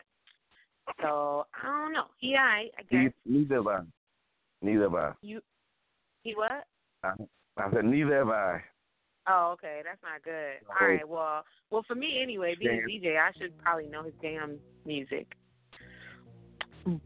So 1.02 1.46
I 1.62 1.68
don't 1.68 1.94
know. 1.94 2.06
He 2.20 2.36
alright, 2.36 2.72
I 2.80 2.82
guess. 2.90 3.12
Neither 3.26 3.56
have 3.56 3.68
I. 3.68 3.80
Neither 4.64 4.84
have 4.84 4.96
I. 4.96 5.12
You 5.22 5.42
he 6.24 6.34
what? 6.34 6.66
I, 7.04 7.14
I 7.58 7.72
said 7.72 7.86
neither 7.86 8.18
have 8.18 8.30
I. 8.30 8.62
Oh, 9.30 9.52
okay, 9.54 9.82
that's 9.84 10.02
not 10.04 10.24
good. 10.24 10.64
No. 10.68 10.76
All 10.80 10.88
right, 10.88 11.08
well, 11.08 11.44
well, 11.70 11.84
for 11.88 11.96
me 11.96 12.20
anyway, 12.22 12.56
being 12.58 12.82
a 12.84 12.88
DJ, 12.88 13.18
I 13.18 13.32
should 13.38 13.58
probably 13.58 13.88
know 13.88 14.04
his 14.04 14.14
damn 14.22 14.58
music. 14.86 15.28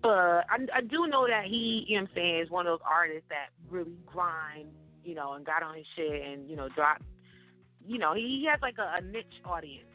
But 0.04 0.46
I, 0.46 0.58
I 0.76 0.82
do 0.82 1.08
know 1.08 1.26
that 1.28 1.46
he, 1.46 1.86
you 1.88 1.98
know 1.98 2.04
what 2.04 2.10
I'm 2.12 2.16
saying, 2.16 2.40
is 2.42 2.50
one 2.52 2.68
of 2.68 2.72
those 2.72 2.86
artists 2.88 3.26
that 3.30 3.50
really 3.70 3.98
grind, 4.06 4.70
you 5.04 5.16
know, 5.16 5.34
and 5.34 5.44
got 5.44 5.64
on 5.64 5.76
his 5.76 5.86
shit 5.96 6.22
and 6.22 6.48
you 6.48 6.56
know 6.56 6.70
dropped, 6.70 7.02
you 7.88 7.98
know, 7.98 8.14
he, 8.14 8.22
he 8.42 8.48
has 8.52 8.62
like 8.62 8.78
a, 8.78 9.00
a 9.00 9.02
niche 9.02 9.42
audience. 9.44 9.88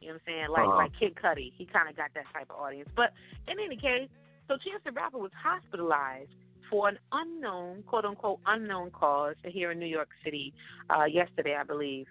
You 0.00 0.08
know 0.08 0.14
what 0.14 0.20
I'm 0.20 0.26
saying? 0.26 0.48
Like 0.52 0.68
Uh-huh. 0.68 0.76
like 0.76 0.92
Kid 1.00 1.14
Cudi, 1.16 1.52
he 1.56 1.64
kind 1.64 1.88
of 1.88 1.96
got 1.96 2.10
that 2.14 2.24
type 2.34 2.50
of 2.50 2.56
audience. 2.56 2.90
But 2.94 3.12
in 3.48 3.56
any 3.58 3.76
case, 3.76 4.10
so 4.46 4.58
Chance 4.60 4.84
the 4.84 4.92
Rapper 4.92 5.16
was 5.16 5.32
hospitalized 5.32 6.28
for 6.70 6.88
an 6.88 6.98
unknown, 7.12 7.82
quote 7.86 8.04
unquote, 8.04 8.40
unknown 8.46 8.90
cause 8.90 9.36
here 9.44 9.70
in 9.72 9.78
New 9.78 9.86
York 9.86 10.08
City 10.24 10.52
uh, 10.90 11.04
yesterday, 11.04 11.56
I 11.58 11.64
believe. 11.64 12.06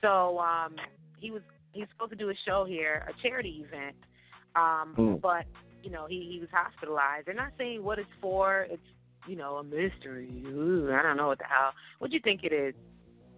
So 0.00 0.38
um, 0.38 0.76
he 1.20 1.30
was 1.30 1.42
he's 1.72 1.86
supposed 1.92 2.10
to 2.10 2.16
do 2.16 2.30
a 2.30 2.34
show 2.44 2.64
here, 2.64 3.06
a 3.08 3.22
charity 3.22 3.64
event, 3.66 3.96
um, 4.56 4.92
Hmm. 4.96 5.14
but 5.16 5.46
you 5.82 5.90
know 5.90 6.06
he 6.08 6.28
he 6.32 6.38
was 6.40 6.48
hospitalized. 6.52 7.26
They're 7.26 7.34
not 7.34 7.52
saying 7.58 7.82
what 7.82 7.98
it's 7.98 8.08
for. 8.20 8.66
It's 8.70 8.82
you 9.28 9.36
know 9.36 9.56
a 9.56 9.64
mystery. 9.64 10.28
Ooh, 10.48 10.90
I 10.92 11.02
don't 11.02 11.16
know 11.16 11.28
what 11.28 11.38
the 11.38 11.44
hell. 11.44 11.72
What 11.98 12.10
do 12.10 12.14
you 12.16 12.20
think 12.22 12.42
it 12.44 12.52
is? 12.52 12.74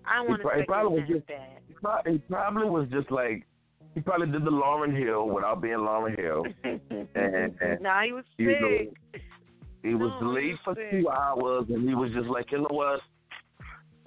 I 0.07 0.17
don't 0.17 0.29
want 0.29 0.43
to 0.43 0.49
speculate 0.49 0.69
probably 0.69 1.01
was 1.01 1.09
just- 1.09 1.27
bad. 1.27 1.59
Pro- 1.83 2.13
He 2.13 2.19
probably 2.31 2.69
was 2.71 2.89
just 2.91 3.11
like 3.11 3.47
he 3.95 4.01
probably 4.01 4.27
did 4.29 4.45
the 4.45 4.51
Lauryn 4.51 4.97
Hill 4.99 5.29
without 5.29 5.61
being 5.63 5.77
Lauryn 5.79 6.19
Hill. 6.19 6.45
and- 6.65 7.55
and 7.61 7.81
nah, 7.83 8.03
he 8.03 8.13
was 8.13 8.25
you 8.39 8.53
know, 8.61 9.21
He 9.85 9.95
was 9.95 10.11
No, 10.21 10.35
he 10.35 10.49
late 10.49 10.57
for 10.65 10.75
two 10.75 11.09
hours, 11.11 11.67
and 11.69 11.87
he 11.87 11.95
was 11.95 12.11
just 12.13 12.27
like, 12.29 12.51
you 12.51 12.59
know 12.59 12.69
what? 12.71 13.01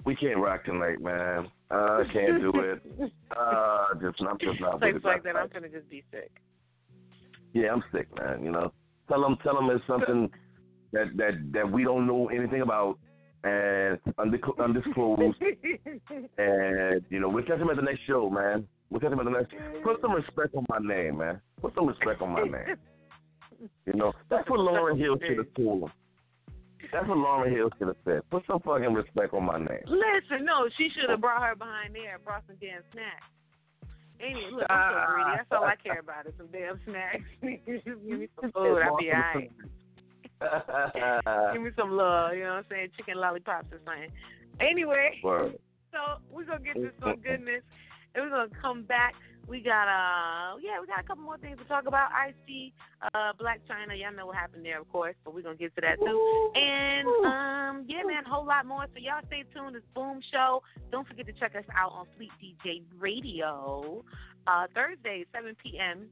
We 0.04 0.16
can't 0.16 0.38
rock 0.38 0.64
tonight, 0.64 1.00
man. 1.00 1.46
Uh, 1.70 1.74
I 1.74 2.04
can't 2.12 2.40
do 2.40 2.52
it. 2.56 2.82
Uh, 3.38 3.94
just 4.00 4.20
I'm 4.20 4.38
just 4.38 4.58
not. 4.60 4.80
Like 4.80 5.04
like 5.04 5.22
that, 5.22 5.36
I'm 5.36 5.48
gonna 5.48 5.68
just 5.68 5.88
be 5.88 6.02
sick. 6.10 6.30
Yeah, 7.52 7.72
I'm 7.72 7.84
sick, 7.92 8.08
man. 8.18 8.42
You 8.42 8.50
know, 8.50 8.72
tell 9.06 9.24
him, 9.24 9.36
tell 9.44 9.56
him 9.56 9.68
it's 9.70 9.84
something 9.86 10.30
that 10.92 11.16
that 11.16 11.32
that 11.52 11.70
we 11.70 11.84
don't 11.84 12.06
know 12.06 12.28
anything 12.30 12.62
about, 12.62 12.98
and 13.44 13.98
undisclosed. 14.18 15.36
and 16.38 17.04
you 17.10 17.20
know, 17.20 17.28
we'll 17.28 17.44
catch 17.44 17.60
him 17.60 17.68
at 17.70 17.76
the 17.76 17.82
next 17.82 18.00
show, 18.06 18.28
man. 18.30 18.66
We'll 18.90 19.00
catch 19.00 19.12
him 19.12 19.20
at 19.20 19.26
the 19.26 19.30
next. 19.30 19.54
Put 19.84 20.00
some 20.00 20.12
respect 20.12 20.54
on 20.56 20.64
my 20.68 20.78
name, 20.80 21.18
man. 21.18 21.40
Put 21.60 21.74
some 21.74 21.86
respect 21.86 22.22
on 22.22 22.30
my 22.30 22.42
name. 22.42 22.76
Know, 23.98 24.12
that's 24.30 24.48
what 24.48 24.60
Lauryn 24.60 24.98
Hill 24.98 25.16
should 25.26 25.38
have 25.38 25.54
told 25.54 25.82
him. 25.84 25.92
That's 26.92 27.06
what 27.08 27.18
Lauryn 27.18 27.52
Hill 27.52 27.70
should 27.78 27.88
have 27.88 27.96
said. 28.04 28.20
Put 28.30 28.44
some 28.46 28.60
fucking 28.60 28.94
respect 28.94 29.34
on 29.34 29.44
my 29.44 29.58
name. 29.58 29.82
Listen, 29.86 30.44
no, 30.44 30.68
she 30.78 30.88
should 30.94 31.10
have 31.10 31.20
brought 31.20 31.42
her 31.42 31.54
behind 31.54 31.94
there 31.94 32.14
and 32.14 32.24
brought 32.24 32.44
some 32.46 32.56
damn 32.60 32.82
snacks. 32.92 33.26
Anyway, 34.20 34.50
look, 34.52 34.66
I'm 34.70 34.94
so 34.94 35.14
greedy. 35.14 35.30
That's 35.36 35.52
all 35.52 35.64
I 35.64 35.76
care 35.76 36.00
about 36.00 36.26
is 36.26 36.34
some 36.38 36.48
damn 36.50 36.80
snacks. 36.86 37.22
Just 37.66 37.84
give 37.84 38.18
me 38.18 38.28
some 38.40 38.50
food, 38.52 38.82
I'll 38.82 38.96
be 38.96 39.12
alright. 39.12 39.52
Give 41.52 41.62
me 41.62 41.70
some 41.76 41.92
love, 41.92 42.34
you 42.34 42.44
know 42.44 42.62
what 42.62 42.64
I'm 42.64 42.64
saying? 42.70 42.88
Chicken 42.96 43.18
lollipops 43.18 43.72
or 43.72 43.80
something. 43.84 44.10
Anyway, 44.60 45.18
Word. 45.22 45.58
so 45.92 46.22
we're 46.30 46.44
gonna 46.44 46.64
get 46.64 46.74
to 46.74 46.90
some 47.00 47.10
mm-hmm. 47.10 47.22
goodness 47.22 47.62
and 48.14 48.24
we're 48.24 48.30
gonna 48.30 48.60
come 48.60 48.82
back. 48.84 49.14
We 49.48 49.60
got 49.60 49.88
uh 49.88 50.58
yeah, 50.60 50.80
we 50.80 50.86
got 50.86 51.00
a 51.00 51.02
couple 51.02 51.24
more 51.24 51.38
things 51.38 51.58
to 51.58 51.64
talk 51.64 51.86
about. 51.86 52.10
I 52.12 52.34
see 52.46 52.72
uh 53.14 53.32
Blac 53.40 53.60
Chyna, 53.68 53.98
y'all 53.98 54.14
know 54.14 54.26
what 54.26 54.36
happened 54.36 54.64
there 54.64 54.80
of 54.80 54.90
course, 54.92 55.14
but 55.24 55.34
we're 55.34 55.42
gonna 55.42 55.56
get 55.56 55.74
to 55.76 55.80
that 55.80 55.98
too. 55.98 56.52
And 56.54 57.08
um 57.24 57.86
yeah 57.88 58.02
man, 58.04 58.24
a 58.26 58.28
whole 58.28 58.46
lot 58.46 58.66
more. 58.66 58.84
So 58.92 59.00
y'all 59.00 59.22
stay 59.26 59.44
tuned, 59.54 59.76
it's 59.76 59.86
Boom 59.94 60.20
Show. 60.30 60.62
Don't 60.92 61.08
forget 61.08 61.26
to 61.26 61.32
check 61.32 61.54
us 61.56 61.64
out 61.74 61.92
on 61.92 62.06
Fleet 62.16 62.30
DJ 62.42 62.82
Radio. 62.98 64.04
Uh 64.46 64.66
Thursday, 64.74 65.24
seven 65.32 65.56
PM 65.62 66.08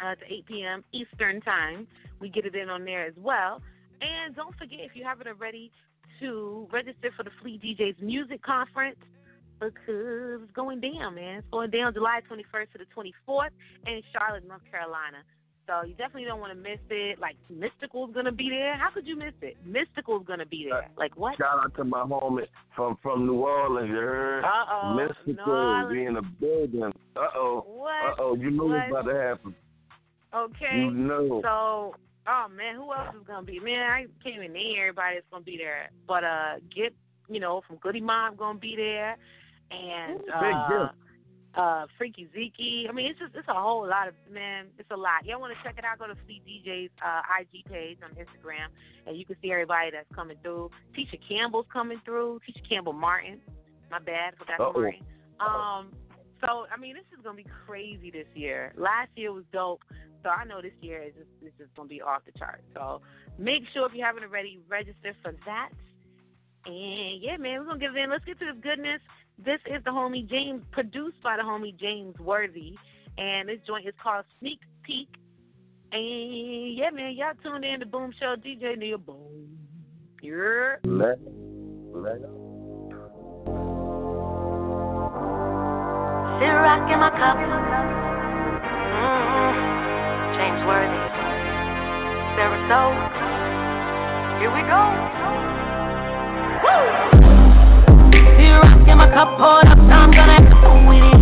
uh, 0.00 0.14
to 0.14 0.24
8 0.32 0.46
p.m. 0.46 0.84
Eastern 0.92 1.40
Time. 1.40 1.86
We 2.20 2.28
get 2.28 2.46
it 2.46 2.54
in 2.54 2.70
on 2.70 2.84
there 2.84 3.06
as 3.06 3.14
well. 3.16 3.62
And 4.00 4.34
don't 4.34 4.56
forget, 4.56 4.80
if 4.80 4.92
you 4.94 5.04
haven't 5.04 5.26
already, 5.26 5.70
to 6.20 6.68
register 6.70 7.10
for 7.16 7.22
the 7.22 7.30
Fleet 7.40 7.62
DJs 7.62 8.00
Music 8.02 8.42
Conference 8.42 8.98
because 9.60 10.42
it's 10.42 10.52
going 10.52 10.80
down, 10.80 11.14
man. 11.14 11.38
It's 11.38 11.50
going 11.50 11.70
down 11.70 11.94
July 11.94 12.20
21st 12.30 12.72
to 12.72 12.78
the 12.78 12.86
24th 12.96 13.50
in 13.86 14.02
Charlotte, 14.12 14.46
North 14.46 14.62
Carolina. 14.70 15.18
So 15.66 15.86
you 15.86 15.94
definitely 15.94 16.24
don't 16.24 16.40
want 16.40 16.52
to 16.52 16.58
miss 16.58 16.80
it. 16.90 17.20
Like 17.20 17.36
Mystikal's 17.52 18.12
gonna 18.12 18.32
be 18.32 18.48
there. 18.50 18.76
How 18.76 18.90
could 18.92 19.06
you 19.06 19.16
miss 19.16 19.34
it? 19.40 19.56
Mystikal's 19.64 20.26
gonna 20.26 20.46
be 20.46 20.66
there. 20.68 20.88
Like 20.98 21.16
what? 21.16 21.38
Shout 21.38 21.60
out 21.62 21.76
to 21.76 21.84
my 21.84 22.02
homie 22.02 22.46
from 22.74 22.98
from 23.00 23.24
New 23.24 23.42
Orleans. 23.42 23.88
You 23.88 23.94
heard? 23.94 24.44
Uh 24.44 24.48
oh. 24.68 24.98
Mystikal, 24.98 26.08
in 26.08 26.14
the 26.14 26.22
building. 26.40 26.92
Uh 27.14 27.20
oh. 27.36 27.64
What? 27.68 27.90
Uh 27.90 28.14
oh. 28.18 28.34
You 28.34 28.50
know 28.50 28.64
what's 28.64 28.90
What? 28.90 29.00
about 29.02 29.12
to 29.12 29.16
happen. 29.16 29.54
Okay. 30.34 30.76
You 30.76 30.90
know. 30.90 31.40
So, 31.44 31.94
oh 32.26 32.46
man, 32.56 32.74
who 32.74 32.92
else 32.92 33.14
is 33.14 33.26
gonna 33.26 33.46
be? 33.46 33.60
Man, 33.60 33.80
I 33.80 34.06
can't 34.24 34.36
even 34.36 34.52
name 34.52 34.74
everybody 34.80 35.16
that's 35.16 35.26
gonna 35.30 35.44
be 35.44 35.56
there. 35.56 35.90
But 36.08 36.24
uh, 36.24 36.54
get 36.74 36.92
you 37.28 37.38
know 37.38 37.62
from 37.68 37.76
Goodie 37.76 38.00
Mob 38.00 38.36
gonna 38.36 38.58
be 38.58 38.74
there, 38.76 39.16
and 39.70 40.18
Big 40.18 40.54
uh, 40.54 40.88
uh, 41.54 41.86
Freaky 41.98 42.28
Zeke. 42.32 42.88
I 42.88 42.92
mean, 42.92 43.06
it's 43.06 43.18
just 43.18 43.34
it's 43.34 43.48
a 43.48 43.54
whole 43.54 43.86
lot 43.86 44.08
of 44.08 44.14
man. 44.30 44.66
It's 44.78 44.90
a 44.90 44.96
lot. 44.96 45.24
Y'all 45.24 45.40
want 45.40 45.52
to 45.56 45.62
check 45.62 45.78
it 45.78 45.84
out? 45.84 45.98
Go 45.98 46.06
to 46.06 46.14
Fleet 46.26 46.42
DJ's 46.46 46.90
uh, 47.04 47.22
IG 47.40 47.64
page 47.64 47.98
on 48.04 48.10
Instagram, 48.10 48.68
and 49.06 49.16
you 49.16 49.24
can 49.24 49.36
see 49.42 49.50
everybody 49.50 49.90
that's 49.90 50.10
coming 50.14 50.36
through. 50.42 50.70
Tisha 50.96 51.18
Campbell's 51.28 51.66
coming 51.72 52.00
through. 52.04 52.40
Tisha 52.48 52.68
Campbell 52.68 52.92
Martin. 52.92 53.40
My 53.90 53.98
bad, 53.98 54.34
forgot 54.38 54.60
Uh-oh. 54.60 54.72
Martin. 54.80 55.00
Um. 55.40 55.92
So 56.40 56.66
I 56.72 56.78
mean, 56.78 56.94
this 56.94 57.04
is 57.16 57.22
gonna 57.24 57.36
be 57.36 57.46
crazy 57.66 58.10
this 58.10 58.28
year. 58.34 58.72
Last 58.76 59.10
year 59.16 59.32
was 59.32 59.44
dope. 59.52 59.82
So 60.22 60.28
I 60.28 60.44
know 60.44 60.60
this 60.60 60.76
year 60.80 61.02
is 61.02 61.14
just 61.14 61.30
is 61.42 61.52
just 61.58 61.74
gonna 61.74 61.88
be 61.88 62.00
off 62.00 62.22
the 62.26 62.38
chart. 62.38 62.62
So 62.74 63.00
make 63.38 63.62
sure 63.72 63.86
if 63.86 63.92
you 63.94 64.04
haven't 64.04 64.24
already, 64.24 64.60
register 64.68 65.16
for 65.22 65.32
that. 65.46 65.70
And 66.66 67.22
yeah, 67.22 67.36
man, 67.38 67.60
we're 67.60 67.66
gonna 67.66 67.78
get 67.78 67.90
it 67.90 67.96
in. 67.96 68.10
Let's 68.10 68.24
get 68.24 68.38
to 68.38 68.46
this 68.46 68.62
goodness. 68.62 69.00
This 69.44 69.60
is 69.66 69.82
the 69.84 69.90
homie 69.90 70.28
James, 70.28 70.62
produced 70.70 71.22
by 71.22 71.36
the 71.36 71.42
homie 71.42 71.78
James 71.78 72.18
Worthy, 72.18 72.74
and 73.16 73.48
this 73.48 73.58
joint 73.66 73.86
is 73.88 73.94
called 74.02 74.26
Sneak 74.38 74.60
Peek. 74.84 75.08
And 75.92 76.76
yeah, 76.76 76.90
man, 76.90 77.14
y'all 77.16 77.32
tuned 77.42 77.64
in 77.64 77.80
to 77.80 77.86
Boom 77.86 78.12
Show 78.20 78.36
DJ 78.36 78.76
Nia 78.76 78.98
Boom. 78.98 79.58
Yeah. 80.22 80.76
Let, 80.84 81.18
let 81.94 82.20
Ciroc 86.40 86.92
in 86.92 87.00
my 87.00 87.10
cup. 87.16 87.36
Mm, 88.92 89.54
James 90.36 90.66
Worthy. 90.66 91.10
So, 92.70 92.78
here 94.38 94.52
we 94.54 94.62
go. 94.68 94.80
Woo! 97.24 97.29
I 98.20 98.84
get 98.84 98.96
my 98.96 99.08
cup 99.08 99.40
up, 99.40 99.64
I'm 99.64 100.10
gonna 100.12 100.36
with 100.84 101.00
it. 101.00 101.20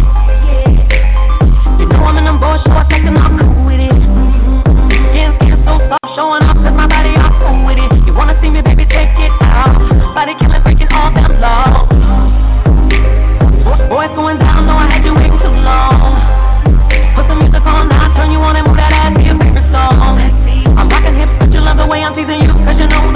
You 1.79 1.87
know 1.87 2.03
I'm 2.03 2.19
in 2.19 2.25
them 2.25 2.43
so 2.67 2.75
I 2.75 2.83
cool 3.39 3.67
with 3.67 3.79
it. 3.79 3.95
Mm-hmm. 3.95 4.91
Skin 4.91 5.31
so 5.63 5.79
soft, 6.19 6.59
my 6.75 6.87
body 6.91 7.15
all 7.15 7.31
cool 7.39 7.63
with 7.67 7.79
it. 7.79 7.91
You 8.07 8.15
wanna 8.15 8.35
see 8.43 8.51
me, 8.51 8.63
baby, 8.63 8.85
take 8.87 9.15
it 9.15 9.31
out. 9.47 9.79
Body 10.15 10.35
all. 11.43 11.87
Boys 13.89 14.11
down, 14.43 14.67
I 14.75 14.91
had 14.91 15.07
you 15.07 15.15
too 15.39 15.55
long. 15.63 16.19
Put 17.15 17.25
some 17.31 17.39
music 17.39 17.63
on 17.63 17.89
turn 18.19 18.33
you 18.33 18.39
on 18.43 18.57
and 18.57 18.67
move 18.67 18.77
that 18.77 18.93
ass 18.93 19.15
to 19.15 19.23
your 19.23 19.39
favorite 19.39 19.71
song. 19.71 20.19
I'm 20.77 20.89
rocking 20.89 21.15
hips, 21.15 21.33
but 21.39 21.53
you 21.53 21.61
love 21.61 21.79
the 21.79 21.87
way 21.87 22.03
I'm 22.03 22.15
you, 22.43 22.53
cause 22.67 22.75
you 22.75 22.89
know 22.91 23.08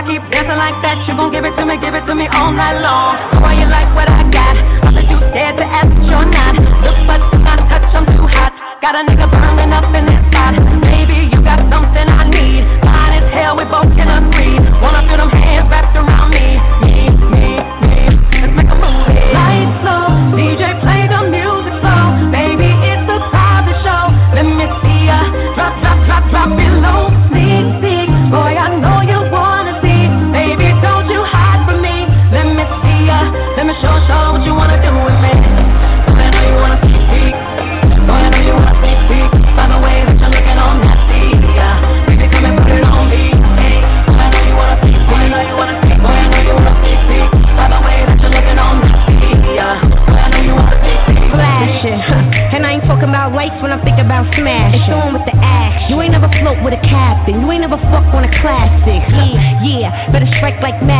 Keep 0.00 0.30
dancing 0.32 0.58
like 0.58 0.74
that, 0.82 1.06
you 1.06 1.14
gon' 1.14 1.30
give 1.30 1.44
it 1.44 1.54
to 1.54 1.64
me, 1.64 1.78
give 1.78 1.94
it 1.94 2.04
to 2.06 2.14
me 2.14 2.26
all 2.32 2.50
night 2.50 2.80
long. 2.80 3.14
Boy, 3.38 3.60
you 3.60 3.66
like 3.68 3.94
what 3.94 4.08
I 4.08 4.24
got? 4.32 4.56
Bet 4.90 5.06
you 5.06 5.18
scared 5.30 5.56
to 5.60 5.66
ask, 5.66 5.92
you're 6.02 6.26
not. 6.26 6.56
Look, 6.82 6.98
but 7.06 7.20
not 7.38 7.62
touch, 7.70 7.94
I'm 7.94 8.06
too 8.06 8.26
hot. 8.26 8.50
Got 8.82 8.96
a 8.96 9.04
nigga 9.06 9.30
burning 9.30 9.72
up 9.72 9.94
in 9.94 10.19
Better 60.08 60.26
strike 60.36 60.60
like 60.62 60.82
matches. 60.82 60.99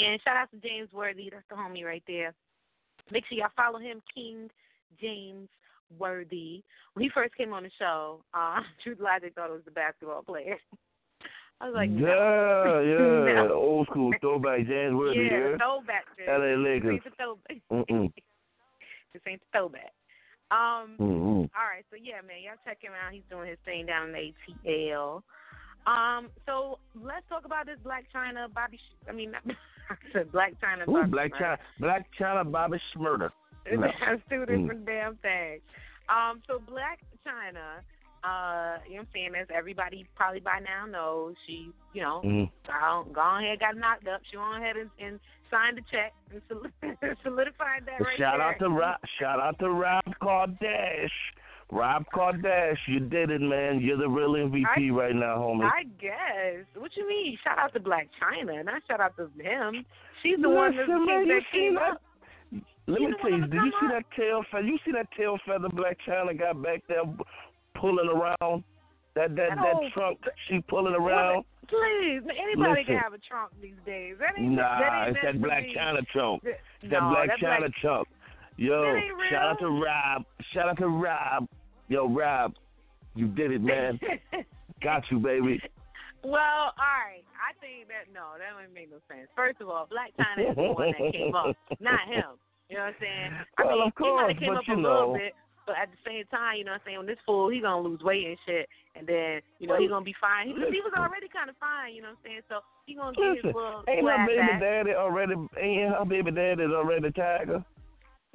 Man. 0.00 0.18
Shout 0.24 0.36
out 0.36 0.50
to 0.50 0.56
James 0.68 0.88
Worthy. 0.92 1.30
That's 1.30 1.44
the 1.48 1.56
homie 1.56 1.84
right 1.84 2.02
there. 2.06 2.34
Make 3.10 3.24
sure 3.28 3.38
y'all 3.38 3.48
follow 3.56 3.78
him, 3.78 4.02
King 4.14 4.50
James 5.00 5.48
Worthy. 5.98 6.62
When 6.94 7.02
he 7.04 7.10
first 7.14 7.34
came 7.36 7.52
on 7.52 7.62
the 7.62 7.70
show, 7.78 8.20
uh, 8.34 8.60
Truth 8.84 8.98
Logic 9.00 9.34
thought 9.34 9.50
it 9.50 9.52
was 9.52 9.64
the 9.64 9.70
basketball 9.70 10.22
player. 10.22 10.56
I 11.60 11.66
was 11.66 11.74
like, 11.74 11.90
no. 11.90 12.06
yeah, 12.06 13.32
yeah, 13.34 13.46
No. 13.48 13.52
old 13.54 13.86
school 13.88 14.12
throwback 14.20 14.66
James 14.66 14.94
Worthy 14.94 15.24
yeah, 15.24 15.28
here. 15.30 15.58
throwback. 15.58 16.04
dude. 16.16 16.28
LA 16.28 16.54
This 16.54 16.64
Lakers. 16.64 16.92
ain't 16.94 17.04
the 17.04 17.10
throwback. 17.18 17.56
Mm-mm. 17.72 18.12
this 19.12 19.22
ain't 19.26 19.40
the 19.40 19.46
throwback. 19.58 19.92
Um, 20.50 20.94
Mm-mm. 21.00 21.50
all 21.58 21.66
right, 21.68 21.84
so 21.90 21.96
yeah, 22.00 22.22
man, 22.26 22.40
y'all 22.46 22.56
check 22.64 22.78
him 22.80 22.92
out. 22.94 23.12
He's 23.12 23.26
doing 23.28 23.48
his 23.48 23.58
thing 23.64 23.86
down 23.86 24.14
in 24.14 24.32
ATL. 24.64 25.22
Um, 25.86 26.28
so 26.46 26.78
let's 26.94 27.26
talk 27.28 27.44
about 27.44 27.66
this 27.66 27.76
Blac 27.84 28.04
Chyna 28.14 28.52
Bobby. 28.54 28.76
Sh- 28.78 29.06
I 29.08 29.12
mean, 29.12 29.32
not, 29.32 29.42
I 29.44 29.50
said 29.50 29.56
Blac 30.32 30.56
Chyna. 30.62 30.88
Ooh, 30.88 30.92
Bobby 30.92 31.10
Black. 31.10 31.30
China, 31.38 31.58
Blac 31.80 32.04
Chyna, 32.18 32.50
Bobby 32.50 32.80
Shmurda. 32.96 33.30
No. 33.72 33.80
That's 34.00 34.22
two 34.30 34.44
Mm. 34.48 34.86
damn 34.86 35.16
things. 35.16 35.60
Um, 36.08 36.40
so 36.46 36.58
Blac 36.70 36.98
Chyna, 37.26 37.80
uh, 38.24 38.78
you 38.88 38.94
know 38.94 38.96
what 38.96 39.00
I'm 39.00 39.08
saying, 39.12 39.32
as 39.40 39.46
everybody 39.54 40.06
probably 40.16 40.40
by 40.40 40.58
now 40.64 40.86
knows, 40.86 41.34
she, 41.46 41.70
you 41.92 42.02
know, 42.02 42.22
Mm. 42.24 42.50
gone, 42.66 43.12
gone 43.12 43.44
ahead, 43.44 43.60
got 43.60 43.76
knocked 43.76 44.08
up. 44.08 44.20
She 44.30 44.36
went 44.36 44.56
ahead 44.62 44.76
and, 44.76 44.90
and 44.98 45.20
signed 45.50 45.76
the 45.78 45.82
check 45.90 46.12
and 46.32 46.42
solidified 47.22 47.84
that 47.86 48.00
right 48.04 48.18
shout 48.18 48.38
there. 48.38 48.42
out 48.42 48.58
to 48.58 48.68
Rob. 48.70 48.96
Shout 49.20 49.40
out 49.40 49.58
to 49.60 49.70
Rob 49.70 50.04
Kardash. 50.22 51.08
Rob 51.70 52.04
Kardash, 52.14 52.78
you 52.86 53.00
did 53.00 53.30
it, 53.30 53.40
man. 53.42 53.80
You're 53.80 53.98
the 53.98 54.08
real 54.08 54.32
MVP 54.32 54.64
I- 54.90 54.90
right 54.90 55.14
now, 55.14 55.36
homie. 55.36 55.64
I 55.70 55.84
guess. 56.00 56.64
What 56.74 56.96
you 56.96 57.06
mean? 57.08 57.36
Shout 57.44 57.58
out 57.58 57.72
to 57.74 57.80
Blac 57.80 58.08
Chyna, 58.20 58.64
not 58.64 58.82
shout 58.88 59.00
out 59.00 59.16
to 59.16 59.28
him. 59.42 59.84
She's 60.22 60.38
the 60.40 60.48
one 60.48 60.74
that's 60.76 60.88
man, 60.88 61.28
that 61.28 61.42
came 61.52 61.74
that? 61.74 61.92
up. 61.92 62.02
Let 62.86 63.00
me 63.02 63.12
tell 63.20 63.30
you, 63.30 63.42
did 63.46 63.52
you 63.52 63.72
see 63.80 63.86
that 63.88 64.04
tail 64.16 64.42
feather? 64.50 64.64
You 64.66 64.78
see 64.84 64.92
that 64.92 65.08
tail 65.16 65.36
feather 65.46 65.68
Blac 65.68 65.96
Chyna 66.08 66.38
got 66.38 66.62
back 66.62 66.80
there 66.88 67.02
pulling 67.74 68.08
around? 68.08 68.64
That 69.14 69.36
that 69.36 69.56
No. 69.56 69.62
that 69.82 69.92
trunk 69.92 70.18
she 70.48 70.60
pulling 70.68 70.94
around? 70.94 71.44
Please, 71.68 72.22
anybody 72.30 72.80
Listen. 72.80 72.84
can 72.86 72.96
have 72.98 73.12
a 73.12 73.18
trunk 73.18 73.52
these 73.60 73.76
days. 73.84 74.16
That 74.20 74.38
ain't, 74.38 74.52
Nah, 74.52 74.78
that 74.80 75.08
ain't 75.08 75.16
it's 75.18 75.24
that 75.26 75.34
Blac 75.36 75.74
Chyna 75.76 76.06
trunk. 76.08 76.42
That, 76.44 76.60
That 76.82 76.90
no, 76.90 76.98
Blac 77.14 77.28
Chyna 77.38 77.58
Black, 77.58 77.74
trunk. 77.74 78.08
Yo, 78.56 78.82
That 78.94 79.02
shout 79.30 79.48
out 79.50 79.58
to 79.60 79.68
Rob. 79.68 80.24
Shout 80.54 80.68
out 80.70 80.78
to 80.78 80.88
Rob. 80.88 81.46
Yo, 81.88 82.06
Rob, 82.08 82.52
you 83.14 83.28
did 83.28 83.50
it, 83.52 83.62
man. 83.62 83.98
Got 84.82 85.04
you, 85.10 85.18
baby. 85.18 85.60
well, 86.22 86.76
all 86.76 86.94
right. 87.00 87.24
I 87.40 87.56
think 87.60 87.88
that 87.88 88.12
no, 88.12 88.36
that 88.36 88.52
don't 88.52 88.74
make 88.74 88.90
no 88.90 88.98
sense. 89.08 89.28
First 89.34 89.60
of 89.60 89.68
all, 89.68 89.88
Blac 89.88 90.12
Chyna 90.20 90.50
is 90.50 90.56
the 90.56 90.62
one 90.62 90.92
that 90.92 91.12
came 91.12 91.34
up, 91.34 91.56
not 91.80 92.06
him. 92.06 92.36
You 92.68 92.76
know 92.76 92.92
what 92.92 93.00
I'm 93.00 93.00
saying? 93.00 93.30
I 93.56 93.62
mean, 93.64 93.82
of 93.88 93.92
he 93.96 94.12
might 94.12 94.28
have 94.28 94.40
came 94.40 94.52
up 94.52 94.68
a 94.68 94.76
know. 94.76 94.92
little 94.92 95.14
bit, 95.16 95.32
but 95.64 95.76
at 95.80 95.88
the 95.88 96.00
same 96.04 96.28
time, 96.28 96.60
you 96.60 96.64
know 96.68 96.76
what 96.76 96.84
I'm 96.84 96.86
saying? 96.86 96.98
When 96.98 97.06
this 97.08 97.24
fool, 97.24 97.48
he 97.48 97.64
gonna 97.64 97.80
lose 97.80 98.04
weight 98.04 98.28
and 98.28 98.36
shit, 98.44 98.68
and 98.94 99.08
then 99.08 99.40
you 99.58 99.66
know 99.66 99.80
he 99.80 99.88
gonna 99.88 100.04
be 100.04 100.14
fine. 100.20 100.52
He, 100.52 100.52
he 100.52 100.84
was 100.84 100.92
already 100.92 101.32
kind 101.32 101.48
of 101.48 101.56
fine, 101.56 101.96
you 101.96 102.04
know 102.04 102.12
what 102.12 102.20
I'm 102.20 102.44
saying? 102.44 102.44
So 102.52 102.60
he 102.84 102.94
gonna 102.94 103.16
get 103.16 103.40
Listen, 103.40 103.48
his 103.48 103.56
little 103.56 103.82
ain't 103.88 104.04
her 104.04 104.20
swag 104.20 104.28
baby 104.28 104.44
back. 104.44 104.60
daddy 104.60 104.92
already? 104.92 105.34
Ain't 105.56 105.96
her 105.96 106.04
baby 106.04 106.30
daddy 106.30 106.68
already 106.68 107.08
Tyga? 107.16 107.64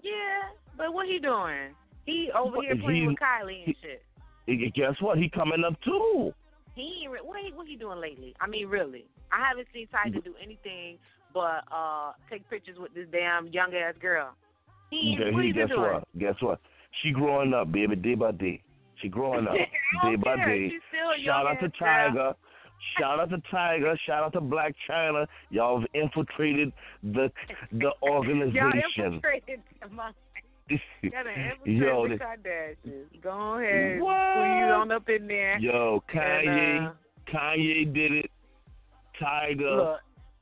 Yeah, 0.02 0.50
but 0.76 0.92
what 0.92 1.06
he 1.06 1.22
doing? 1.22 1.78
He 2.06 2.30
over 2.38 2.62
here 2.62 2.76
He- 2.76 2.82
playing 2.82 3.08
with 3.08 3.18
Kylie 3.18 3.66
and 3.66 3.76
shit. 3.82 4.04
He- 4.46 4.70
Guess 4.72 4.96
what? 5.00 5.18
He 5.18 5.30
coming 5.30 5.64
up 5.64 5.80
too. 5.82 6.34
He 6.76 7.04
ain't 7.06 7.26
what 7.26 7.40
he 7.42 7.52
what 7.54 7.68
he 7.68 7.76
doing 7.76 8.00
lately? 8.02 8.36
I 8.42 8.48
mean, 8.48 8.68
really, 8.68 9.06
I 9.32 9.48
haven't 9.48 9.68
seen 9.74 9.88
Tyga 9.88 10.24
do 10.24 10.34
anything 10.44 10.98
but 11.34 11.64
uh 11.72 12.14
take 12.30 12.48
pictures 12.50 12.78
with 12.80 12.94
this 12.94 13.08
damn 13.12 13.48
young 13.48 13.74
ass 13.76 13.96
girl. 14.02 14.30
He, 14.90 15.18
Okay, 15.20 15.32
what 15.34 15.42
he, 15.44 15.48
he 15.48 15.54
guess 15.54 15.70
doing? 15.70 15.82
what? 15.82 16.04
Guess 16.18 16.36
what? 16.42 16.60
She 17.02 17.12
growing 17.12 17.54
up, 17.54 17.72
baby, 17.72 17.96
day 17.96 18.16
by 18.16 18.32
day. 18.32 18.62
She 19.02 19.08
growing 19.08 19.48
up, 19.48 19.54
day 20.04 20.16
by 20.16 20.36
day. 20.36 20.70
She's 20.70 20.82
still 20.90 21.10
a 21.12 21.24
Shout 21.26 21.48
out 21.48 21.60
to 21.62 21.70
girl. 21.70 21.80
Tyga. 21.80 22.36
Shout 23.00 23.20
out 23.20 23.30
to 23.30 23.38
Tyga. 23.54 23.98
Shout 24.06 24.24
out 24.24 24.34
to 24.34 24.42
Blac 24.42 24.74
Chyna. 24.90 25.26
Y'all 25.52 25.80
have 25.80 25.88
infiltrated 25.94 26.74
the 27.02 27.32
the 27.72 27.92
organization. 28.04 28.56
Y'all 28.98 29.06
infiltrated 29.06 29.62
my 29.92 30.12
Gotta 30.70 31.30
Yo, 31.66 32.08
the 32.08 32.16
Kardashians. 32.16 33.22
Go 33.22 33.60
ahead, 33.60 34.02
What? 34.02 34.34
squeeze 34.34 34.72
on 34.74 34.92
up 34.92 35.10
in 35.10 35.28
there. 35.28 35.58
Yo, 35.60 36.04
Kanye, 36.14 36.78
And, 36.78 36.88
uh, 36.88 36.92
Kanye 37.32 37.94
did 37.94 38.12
it. 38.12 38.32
Tyga, 39.22 39.78
look, 39.78 40.00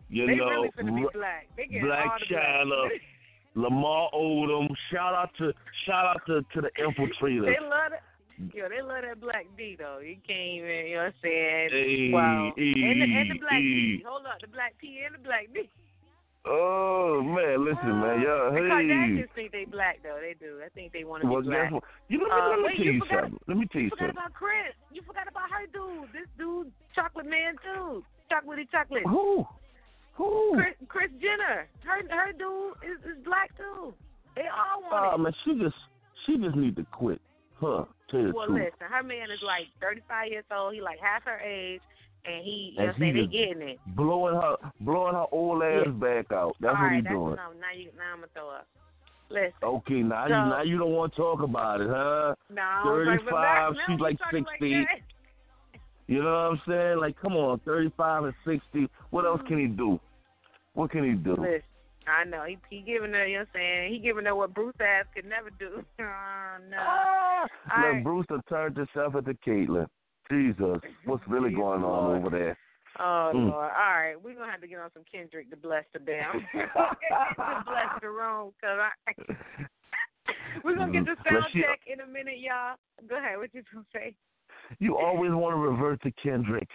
you 0.09 0.25
they 0.27 0.35
know, 0.35 0.45
really 0.47 0.69
finna 0.79 0.95
be 0.95 1.07
black. 1.13 1.47
They 1.57 1.67
Blac 1.79 2.07
Chyna. 2.31 2.89
Lamar 3.55 4.09
Odom. 4.13 4.69
Shout 4.91 5.13
out 5.13 5.31
to 5.39 5.51
shout 5.85 6.05
out 6.05 6.21
to, 6.27 6.41
to 6.53 6.61
the 6.61 6.69
infiltrators. 6.79 7.45
They 7.45 7.59
love 7.61 7.91
that. 7.91 8.03
Yo, 8.55 8.69
they 8.69 8.81
love 8.81 9.03
that 9.07 9.19
black 9.19 9.45
D 9.57 9.75
though. 9.77 9.99
You 9.99 10.15
can't 10.25 10.63
even, 10.63 10.69
you 10.87 10.95
know 10.95 11.03
what 11.03 11.05
I'm 11.07 11.13
saying? 11.21 11.69
Hey, 11.71 12.09
wow. 12.11 12.51
hey, 12.55 12.63
and 12.63 13.01
the 13.01 13.05
and 13.05 13.31
the 13.31 13.39
black 13.39 13.51
hey. 13.59 13.99
P. 13.99 14.03
Hold 14.07 14.25
up, 14.25 14.39
the 14.41 14.47
black 14.47 14.73
P 14.79 15.01
and 15.05 15.15
the 15.15 15.19
black 15.19 15.47
D. 15.53 15.69
Oh 16.45 17.21
man, 17.21 17.63
listen, 17.63 18.01
man, 18.01 18.21
yo, 18.21 18.49
The 18.49 18.57
hey. 18.57 18.65
Kardashians 18.65 19.29
think 19.35 19.51
they 19.51 19.65
black 19.65 19.99
though. 20.01 20.17
They 20.19 20.33
do. 20.39 20.57
I 20.65 20.69
think 20.73 20.91
they 20.91 21.03
want 21.03 21.21
to 21.21 21.29
Well, 21.29 21.41
be 21.41 21.49
black. 21.53 21.71
what? 21.71 21.83
You 22.09 22.17
know, 22.17 22.25
Uh, 22.33 22.49
let 22.49 22.57
me 22.57 22.63
wait, 22.65 22.75
tell 22.77 22.85
you 22.85 22.91
you 22.93 22.99
forgot- 23.05 23.21
something. 23.21 23.39
Let 23.47 23.57
me 23.57 23.65
tell 23.71 23.81
you 23.81 23.85
You 23.85 23.89
forgot 23.91 24.05
something. 24.09 24.17
about 24.17 24.33
Kris. 24.33 24.73
You 24.91 25.01
forgot 25.03 25.27
about 25.29 25.49
her 25.51 25.65
dude. 25.69 26.09
This 26.13 26.27
dude, 26.37 26.71
Chocolate 26.95 27.27
Man 27.27 27.55
too. 27.61 28.03
Chocolatey 28.31 28.65
chocolate. 28.71 29.05
Who? 29.05 29.45
Who? 30.15 30.55
Kris, 30.57 30.75
Kris 30.87 31.11
Jenner. 31.21 31.67
Her 31.85 32.01
her 32.09 32.31
dude 32.33 32.73
is, 32.89 32.97
is 33.05 33.23
black 33.23 33.55
too. 33.55 33.93
They 34.35 34.47
all 34.49 34.81
want 34.81 34.93
Oh 35.13 35.15
it. 35.15 35.17
man, 35.21 35.33
she 35.45 35.53
just 35.61 35.77
she 36.25 36.37
just 36.37 36.55
need 36.55 36.75
to 36.77 36.85
quit. 36.91 37.21
Huh? 37.59 37.85
Tell 38.09 38.23
the 38.23 38.31
Well, 38.33 38.49
listen, 38.49 38.89
her 38.89 39.03
man 39.03 39.29
is 39.29 39.39
like 39.45 39.67
35 39.79 40.29
years 40.29 40.45
old. 40.51 40.73
He 40.73 40.81
like 40.81 40.97
half 40.99 41.21
her 41.23 41.37
age, 41.39 41.81
and 42.25 42.43
he, 42.43 42.75
you 42.77 42.85
know, 42.85 42.93
they 42.99 43.27
getting 43.27 43.61
it. 43.61 43.79
Blowing 43.95 44.35
her 44.35 44.55
blowing 44.79 45.15
her 45.15 45.25
old 45.31 45.63
ass 45.63 45.85
Yeah. 45.85 45.91
back 45.91 46.31
out. 46.31 46.55
That's 46.59 46.75
All 46.75 46.81
what 46.81 46.87
right, 46.87 46.95
he's 46.95 47.03
that's 47.03 47.13
doing. 47.13 47.33
enough. 47.33 47.53
Now 47.59 47.71
you, 47.75 47.89
now 47.97 48.13
I'm 48.13 48.19
gonna 48.19 48.27
throw 48.33 48.49
up. 48.49 48.67
Listen, 49.29 49.53
Okay, 49.63 50.01
now 50.03 50.25
you 50.27 50.33
now 50.33 50.61
you 50.61 50.77
don't 50.77 50.91
want 50.91 51.13
to 51.13 51.17
talk 51.21 51.41
about 51.41 51.81
it, 51.81 51.87
huh? 51.89 52.35
no, 52.49 53.01
like, 53.05 53.19
35, 53.23 53.75
she's 53.87 53.99
like 53.99 54.17
60. 54.31 54.45
Like. 54.75 54.87
You 56.07 56.21
know 56.21 56.25
what 56.25 56.51
I'm 56.51 56.61
saying? 56.67 56.97
Like, 56.99 57.15
come 57.21 57.33
on, 57.37 57.59
thirty 57.59 57.89
five 57.95 58.25
and 58.25 58.33
sixty. 58.45 58.89
What 59.11 59.25
else 59.25 59.41
can 59.47 59.57
he 59.59 59.67
do? 59.67 59.99
What 60.73 60.91
can 60.91 61.05
he 61.05 61.11
do? 61.11 61.31
Listen, 61.31 61.61
I 62.05 62.25
know 62.25 62.43
he 62.43 62.57
he 62.69 62.81
giving 62.81 63.13
her, 63.13 63.25
you 63.25 63.37
know 63.37 63.45
what 63.53 63.59
I'm 63.59 63.61
saying? 63.61 63.93
He 63.93 63.99
giving 63.99 64.25
her 64.25 64.35
what 64.35 64.53
Bruce 64.53 64.75
ass 64.81 65.05
could 65.15 65.25
never 65.25 65.49
do. 65.51 65.83
Oh 65.99 66.57
no. 66.69 66.77
Ah, 66.79 67.43
look, 67.77 67.93
right. 67.93 68.03
Bruce 68.03 68.25
done 68.27 68.41
turned 68.49 68.75
himself 68.75 69.15
into 69.15 69.33
Caitlyn. 69.47 69.87
Jesus, 70.31 70.79
what's 71.05 71.27
really 71.27 71.49
Jesus 71.49 71.59
going 71.59 71.83
on 71.83 72.05
Lord. 72.05 72.17
over 72.17 72.29
there? 72.29 72.57
Oh 72.99 73.31
Mm. 73.35 73.45
Lord! 73.47 73.71
All 73.71 73.93
right, 73.93 74.15
we're 74.21 74.33
gonna 74.33 74.51
have 74.51 74.61
to 74.61 74.67
get 74.67 74.79
on 74.79 74.89
some 74.93 75.03
Kendrick 75.11 75.49
to 75.51 75.57
bless 75.57 75.83
the 75.93 75.99
damn, 75.99 76.39
to 76.53 77.63
bless 77.65 77.89
the 78.01 78.09
room, 78.09 78.51
cause 78.61 78.79
I. 78.79 79.13
we're 80.63 80.75
gonna 80.75 80.91
get 80.91 81.05
the 81.05 81.11
Mm. 81.11 81.23
sound 81.27 81.43
Let's 81.55 81.67
check 81.67 81.79
in 81.87 81.99
a 82.01 82.07
minute, 82.07 82.39
y'all. 82.39 82.75
Go 83.07 83.17
ahead. 83.17 83.37
What 83.37 83.53
you 83.53 83.63
gonna 83.73 83.85
say? 83.93 84.15
You 84.79 84.97
always 84.97 85.31
want 85.31 85.53
to 85.53 85.59
revert 85.59 86.01
to 86.03 86.11
Kendrick. 86.23 86.67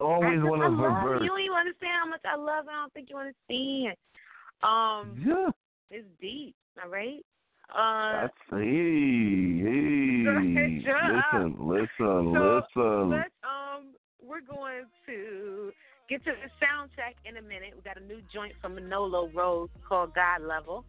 Always 0.00 0.42
want 0.42 0.62
to 0.62 0.68
revert. 0.68 1.22
You 1.22 1.28
don't 1.28 1.40
even 1.40 1.56
understand 1.56 1.92
how 2.02 2.08
much 2.08 2.22
I 2.24 2.36
love. 2.36 2.66
it. 2.66 2.70
I 2.70 2.82
don't 2.82 2.92
think 2.92 3.08
you 3.10 3.16
understand. 3.18 3.96
Um, 4.62 5.18
Yeah, 5.24 5.50
it's 5.90 6.06
deep. 6.20 6.54
All 6.82 6.90
right. 6.90 7.24
Uh, 7.74 8.22
that's 8.22 8.34
hey, 8.50 9.64
hey. 9.64 10.82
Listen, 10.84 11.56
listen, 11.58 11.88
So, 11.98 12.62
listen. 12.76 13.10
Let's 13.10 13.30
um, 13.42 13.96
we're 14.20 14.44
going 14.44 14.84
to 15.06 15.72
get 16.08 16.22
to 16.24 16.32
the 16.32 16.50
sound 16.60 16.90
check 16.94 17.16
in 17.24 17.38
a 17.38 17.42
minute. 17.42 17.72
We 17.74 17.82
got 17.82 17.96
a 17.96 18.04
new 18.04 18.20
joint 18.32 18.52
from 18.60 18.74
Manolo 18.74 19.30
Rose 19.34 19.70
called 19.88 20.14
God 20.14 20.42
Level. 20.42 20.84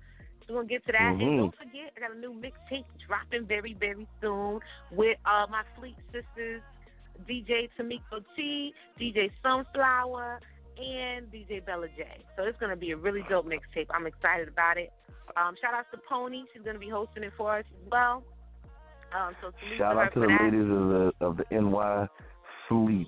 So 0.45 0.53
we're 0.53 0.61
gonna 0.61 0.69
get 0.69 0.85
to 0.87 0.91
that. 0.91 1.11
And 1.11 1.21
Mhm. 1.21 1.37
don't 1.37 1.55
forget, 1.55 1.93
I 1.95 1.99
got 2.01 2.11
a 2.11 2.19
new 2.19 2.33
mixtape 2.33 2.85
dropping 3.07 3.45
very, 3.47 3.73
very 3.73 4.07
soon 4.19 4.59
with 4.91 5.17
uh 5.25 5.47
my 5.49 5.63
Fleet 5.75 5.95
sisters, 6.11 6.61
DJ 7.25 7.69
Tamiko 7.79 8.23
T, 8.35 8.73
DJ 8.99 9.31
Sunflower, 9.41 10.41
and 10.77 11.31
DJ 11.31 11.63
Bella 11.65 11.87
J. 11.95 12.07
So 12.35 12.43
it's 12.43 12.59
gonna 12.59 12.75
be 12.75 12.91
a 12.91 12.97
really 12.97 13.23
dope 13.29 13.45
mixtape. 13.45 13.87
I'm 13.89 14.05
excited 14.05 14.49
about 14.49 14.77
it. 14.77 14.91
Um, 15.37 15.55
shout 15.61 15.73
out 15.73 15.85
to 15.91 15.99
Pony. 16.09 16.43
She's 16.53 16.61
gonna 16.63 16.79
be 16.79 16.89
hosting 16.89 17.23
it 17.23 17.33
for 17.37 17.57
us 17.57 17.65
as 17.83 17.91
well. 17.91 18.23
Um, 19.17 19.35
so 19.41 19.51
Shout 19.77 19.93
to 19.95 19.99
out 20.01 20.13
to 20.13 20.19
the 20.21 20.27
that. 20.27 20.43
ladies 20.43 20.61
of 20.61 20.87
the 20.89 21.11
of 21.21 21.37
the 21.37 21.45
NY 21.51 22.07
fleet. 22.67 23.07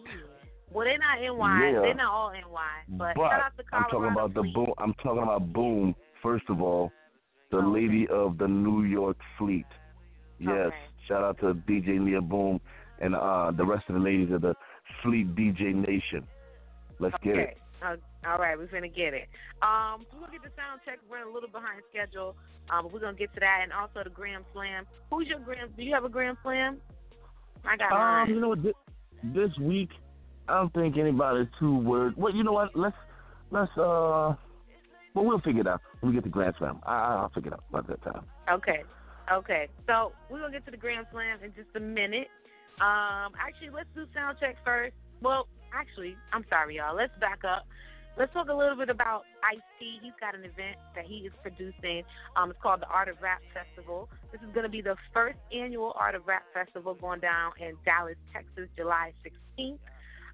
Well, 0.72 0.86
they're 0.86 0.98
not 0.98 1.20
NY. 1.22 1.72
Yeah. 1.72 1.80
They're 1.82 1.94
not 1.96 2.12
all 2.12 2.32
NY. 2.32 2.98
But, 2.98 3.16
But 3.16 3.30
shout 3.30 3.42
out 3.42 3.58
to 3.58 3.64
I'm 3.74 3.84
talking 3.90 4.12
about 4.12 4.34
the 4.34 4.44
boom. 4.54 4.74
I'm 4.78 4.94
talking 4.96 5.24
about 5.24 5.52
boom. 5.54 5.96
First 6.22 6.46
of 6.50 6.62
all, 6.62 6.92
the 7.52 7.58
Oh, 7.58 7.60
okay. 7.72 7.82
lady 7.82 8.08
of 8.10 8.38
the 8.38 8.48
New 8.48 8.84
York 8.84 9.18
fleet. 9.38 9.66
Yes. 10.40 10.52
Okay. 10.68 10.76
Shout 11.08 11.24
out 11.24 11.40
to 11.40 11.54
DJ 11.54 12.00
Nia 12.00 12.22
Boom 12.22 12.60
and 13.00 13.16
uh 13.16 13.52
the 13.56 13.66
rest 13.66 13.86
of 13.90 13.96
the 13.96 14.02
ladies 14.02 14.32
of 14.32 14.42
the 14.42 14.54
Fleet 15.02 15.36
DJ 15.36 15.74
Nation. 15.74 16.28
Let's 17.00 17.16
get 17.24 17.36
it. 17.38 17.40
Okay. 17.40 17.58
Uh, 17.84 17.96
all 18.28 18.38
right, 18.38 18.58
we're 18.58 18.68
gonna 18.68 18.88
get 18.88 19.14
it. 19.14 19.28
Um, 19.62 20.06
we're 20.14 20.22
gonna 20.22 20.32
get 20.34 20.44
the 20.44 20.52
sound 20.56 20.82
check. 20.86 21.00
We're 21.10 21.28
a 21.28 21.32
little 21.34 21.50
behind 21.50 21.82
schedule. 21.90 22.36
Um, 22.70 22.84
but 22.84 22.94
we're 22.94 23.00
gonna 23.00 23.18
get 23.18 23.34
to 23.36 23.40
that, 23.40 23.60
and 23.64 23.72
also 23.72 24.04
the 24.04 24.10
Gram 24.10 24.44
Slam. 24.54 24.86
Who's 25.12 25.28
your 25.28 25.40
Grand? 25.40 25.76
Do 25.78 25.84
you 25.84 25.94
have 25.94 26.04
a 26.06 26.10
Gram 26.10 26.38
Slam? 26.44 26.78
I 27.64 27.78
got 27.78 27.92
Um, 27.92 27.98
mine. 28.00 28.30
you 28.30 28.40
know 28.40 28.50
what? 28.50 28.64
This, 28.64 28.74
this 29.24 29.52
week, 29.60 29.90
I 30.50 30.56
don't 30.60 30.74
think 30.74 30.98
anybody's 30.98 31.48
too 31.60 31.78
worried. 31.80 32.16
Well, 32.18 32.34
you 32.34 32.44
know 32.44 32.54
what? 32.54 32.76
Let's 32.76 32.96
let's 33.52 33.72
uh. 33.78 34.36
Well, 35.14 35.24
we'll 35.24 35.40
figure 35.40 35.62
it 35.62 35.68
out 35.68 35.82
when 36.02 36.12
we 36.12 36.16
get 36.16 36.24
the 36.26 36.30
Gram 36.30 36.54
Slam. 36.58 36.82
I, 36.86 37.16
I'll 37.16 37.30
figure 37.30 37.52
it 37.52 37.54
out 37.54 37.64
by 37.72 37.82
that 37.82 38.04
time. 38.04 38.26
Okay. 38.52 38.84
Okay. 39.32 39.70
So 39.88 40.12
we're 40.30 40.40
gonna 40.40 40.52
get 40.52 40.66
to 40.66 40.72
the 40.72 40.78
Gram 40.78 41.06
Slam 41.12 41.40
in 41.44 41.54
just 41.54 41.70
a 41.76 41.80
minute. 41.80 42.28
Um, 42.82 43.32
actually, 43.40 43.70
let's 43.74 43.88
do 43.96 44.06
sound 44.14 44.38
check 44.42 44.58
first. 44.66 44.94
Well, 45.22 45.48
actually, 45.74 46.18
I'm 46.34 46.44
sorry, 46.50 46.76
y'all. 46.78 46.96
Let's 46.96 47.14
back 47.22 47.40
up. 47.48 47.66
Let's 48.18 48.32
talk 48.32 48.48
a 48.48 48.54
little 48.56 48.78
bit 48.78 48.90
about 48.90 49.24
Ice 49.44 49.60
T. 49.78 50.00
He's 50.02 50.16
got 50.22 50.36
an 50.36 50.48
event 50.48 50.80
that 50.96 51.04
he 51.04 51.28
is 51.28 51.34
producing. 51.44 52.04
Um, 52.38 52.50
it's 52.50 52.60
called 52.64 52.80
the 52.80 52.88
Art 52.88 53.10
of 53.10 53.20
Rap 53.22 53.42
Festival. 53.52 54.08
This 54.32 54.40
is 54.40 54.48
going 54.54 54.64
to 54.64 54.72
be 54.72 54.82
the 54.82 54.96
first 55.14 55.38
annual 55.52 55.92
Art 56.00 56.16
of 56.16 56.26
Rap 56.26 56.44
Festival 56.54 56.94
going 56.96 57.20
down 57.20 57.52
in 57.60 57.76
Dallas, 57.84 58.16
Texas, 58.32 58.70
July 58.78 59.12
16th. 59.20 59.80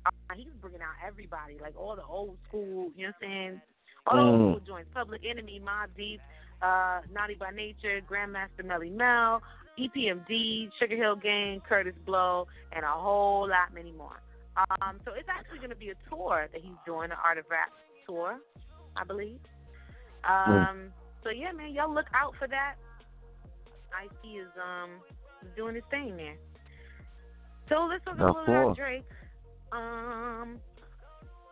Uh, 0.05 0.11
he's 0.35 0.53
bringing 0.61 0.81
out 0.81 0.93
everybody, 1.05 1.57
like 1.59 1.73
all 1.75 1.95
the 1.95 2.05
old 2.05 2.37
school, 2.47 2.91
you 2.95 3.07
know 3.07 3.13
what 3.17 3.27
I'm 3.27 3.29
saying? 3.29 3.61
All 4.05 4.15
the 4.15 4.21
Mm. 4.21 4.29
old 4.29 4.61
school 4.61 4.75
joints. 4.75 4.89
Public 4.93 5.21
Enemy, 5.25 5.59
Mobb 5.65 5.89
Deep, 5.97 6.21
uh, 6.61 7.01
Naughty 7.11 7.33
by 7.35 7.49
Nature, 7.49 8.01
Grandmaster 8.01 8.63
Melle 8.63 8.91
Mel, 8.91 9.41
EPMD, 9.77 10.69
Sugar 10.77 10.95
Hill 10.95 11.15
Gang, 11.15 11.61
Kurtis 11.61 11.97
Blow, 12.05 12.47
and 12.73 12.85
a 12.85 12.89
whole 12.91 13.47
lot 13.49 13.73
many 13.73 13.91
more. 13.91 14.21
Um, 14.57 14.99
so 15.05 15.11
it's 15.17 15.29
actually 15.29 15.59
going 15.59 15.69
to 15.69 15.75
be 15.75 15.89
a 15.89 16.09
tour 16.09 16.47
that 16.51 16.61
he's 16.61 16.77
doing, 16.85 17.09
the 17.09 17.15
Art 17.15 17.37
of 17.37 17.45
Rap 17.49 17.69
tour, 18.05 18.39
I 18.95 19.03
believe. 19.03 19.39
Um, 20.27 20.91
So 21.23 21.29
yeah, 21.29 21.51
man, 21.51 21.71
y'all 21.73 21.93
look 21.93 22.07
out 22.13 22.33
for 22.39 22.47
that. 22.47 22.75
Ice 23.93 24.09
is 24.23 24.47
um 24.61 24.89
doing 25.55 25.75
his 25.75 25.83
thing 25.91 26.17
there. 26.17 26.35
So 27.69 27.87
let's 27.89 28.03
talk 28.03 28.17
a 28.17 28.23
little 28.25 28.43
about 28.43 28.75
Drake. 28.75 29.05
Um, 29.71 30.59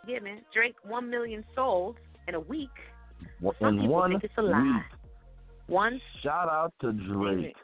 yeah, 0.07 0.19
man, 0.19 0.41
Drake 0.53 0.75
one 0.83 1.09
million 1.09 1.43
sold 1.55 1.97
in 2.27 2.35
a 2.35 2.39
week. 2.39 2.69
One- 3.39 3.55
Some 3.59 3.75
In 3.75 3.81
people 3.81 3.93
one 3.93 4.11
think 4.11 4.23
it's 4.23 4.33
a 4.37 4.41
lie. 4.41 4.61
week. 4.61 4.99
One 5.67 6.01
Shout 6.23 6.49
out 6.49 6.73
to 6.81 6.91
Drake. 6.93 7.55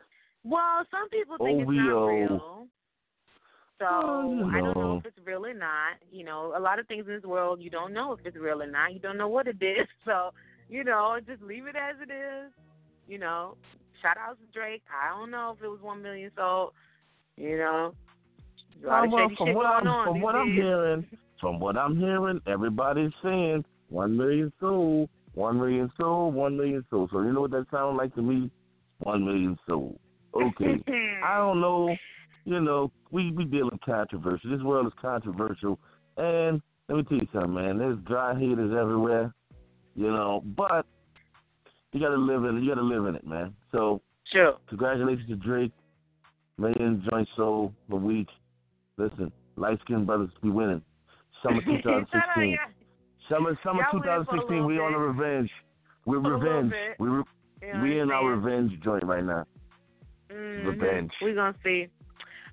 Well, 0.43 0.86
some 0.91 1.09
people 1.09 1.38
think 1.38 1.61
it's 1.61 1.71
not 1.71 2.05
real. 2.05 2.67
So 3.80 3.86
Oh, 3.89 4.32
you 4.38 4.45
I 4.57 4.59
don't 4.61 4.78
know 4.78 4.97
if 4.97 5.05
it's 5.05 5.26
real 5.26 5.45
or 5.45 5.53
not. 5.53 5.97
You 6.11 6.23
know, 6.23 6.53
a 6.55 6.59
lot 6.59 6.80
of 6.80 6.88
things 6.88 7.05
in 7.07 7.13
this 7.13 7.23
world 7.23 7.59
you 7.61 7.69
don't 7.69 7.93
know 7.93 8.13
if 8.13 8.19
it's 8.26 8.38
real 8.38 8.61
or 8.61 8.67
not. 8.67 8.93
You 8.93 8.99
don't 8.99 9.17
know 9.17 9.28
what 9.28 9.47
it 9.47 9.57
is. 9.61 9.88
So, 10.05 10.32
you 10.69 10.84
know, 10.84 11.17
just 11.28 11.41
leave 11.41 11.65
it 11.67 11.76
as 11.76 11.95
it 12.01 12.11
is. 12.11 12.51
You 13.07 13.19
know, 13.19 13.55
shout 14.01 14.17
out 14.17 14.38
to 14.39 14.45
Drake. 14.57 14.84
I 14.89 15.17
don't 15.17 15.32
know 15.32 15.55
if 15.57 15.63
it 15.63 15.67
was 15.67 15.80
one 15.82 16.01
million 16.01 16.32
sold. 16.36 16.71
You 17.38 17.57
know, 17.57 17.93
a 18.84 18.88
lot 18.88 19.01
Oh, 19.01 19.05
of 19.05 19.11
shady 19.30 19.36
from 19.36 19.47
shit 19.47 19.55
what 19.55 19.63
going 19.63 19.88
I'm 19.88 19.88
on. 19.88 20.05
from 20.07 20.21
what 20.21 20.36
I'm 20.36 20.47
days. 20.47 20.55
hearing, 20.55 21.05
from 21.41 21.59
what 21.59 21.78
I'm 21.78 21.97
hearing, 21.97 22.39
everybody's 22.47 23.11
saying 23.23 23.65
one 23.89 24.15
million 24.15 24.51
sold, 24.59 25.09
one 25.34 25.57
million 25.59 25.91
sold, 25.99 26.34
one 26.34 26.55
million 26.57 26.86
sold. 26.89 27.09
So 27.11 27.21
you 27.21 27.34
know 27.34 27.41
what 27.41 27.51
that 27.51 27.65
sounds 27.71 27.97
like 27.97 28.15
to 28.15 28.21
me? 28.21 28.49
One 28.99 29.26
million 29.26 29.57
sold. 29.67 29.99
Okay. 30.34 30.82
I 31.23 31.38
don't 31.38 31.59
know. 31.61 31.95
You 32.45 32.61
know, 32.61 32.91
we 33.11 33.31
we 33.31 33.43
deal 33.45 33.69
in 33.69 33.79
controversy. 33.83 34.47
This 34.49 34.61
world 34.61 34.85
is 34.87 34.93
controversial, 35.01 35.79
and 36.17 36.61
let 36.87 36.97
me 36.97 37.03
tell 37.03 37.17
you 37.17 37.27
something, 37.33 37.53
man. 37.53 37.77
There's 37.79 37.97
dry 38.05 38.37
haters 38.37 38.71
everywhere. 38.79 39.33
You 39.95 40.11
know, 40.11 40.43
but 40.55 40.85
you 41.91 41.99
gotta 41.99 42.15
live 42.15 42.43
in 42.43 42.57
it. 42.57 42.61
You 42.63 42.69
gotta 42.69 42.85
live 42.85 43.05
in 43.07 43.15
it, 43.15 43.25
man. 43.25 43.55
So 43.71 44.01
Sure. 44.31 44.57
congratulations 44.67 45.27
to 45.29 45.35
Drake. 45.35 45.71
Million 46.57 47.03
joint 47.09 47.27
sold 47.35 47.73
a 47.91 47.95
week. 47.95 48.27
Listen, 48.97 49.31
light 49.55 49.79
skinned 49.81 50.05
brothers 50.05 50.29
be 50.41 50.49
winning. 50.49 50.81
Summer 51.43 51.61
2016. 51.65 52.57
Summer 53.29 53.57
summer 53.63 53.81
Y'all 53.81 53.99
win 53.99 54.03
for 54.03 54.07
a 54.09 54.25
2016. 54.25 54.65
We 54.65 54.79
on 54.79 54.93
a 54.93 54.99
revenge. 54.99 55.49
We're 56.05 56.21
For 56.21 56.33
a 56.33 56.37
revenge. 56.37 56.73
We 56.99 57.07
re- 57.09 57.23
know 57.73 57.81
we 57.81 57.99
in 57.99 58.11
our 58.11 58.35
revenge 58.35 58.79
joint 58.83 59.03
right 59.03 59.23
now. 59.23 59.45
Mhm. 60.29 60.65
Revenge. 60.67 61.11
We're 61.21 61.33
gonna 61.35 61.55
see. 61.63 61.87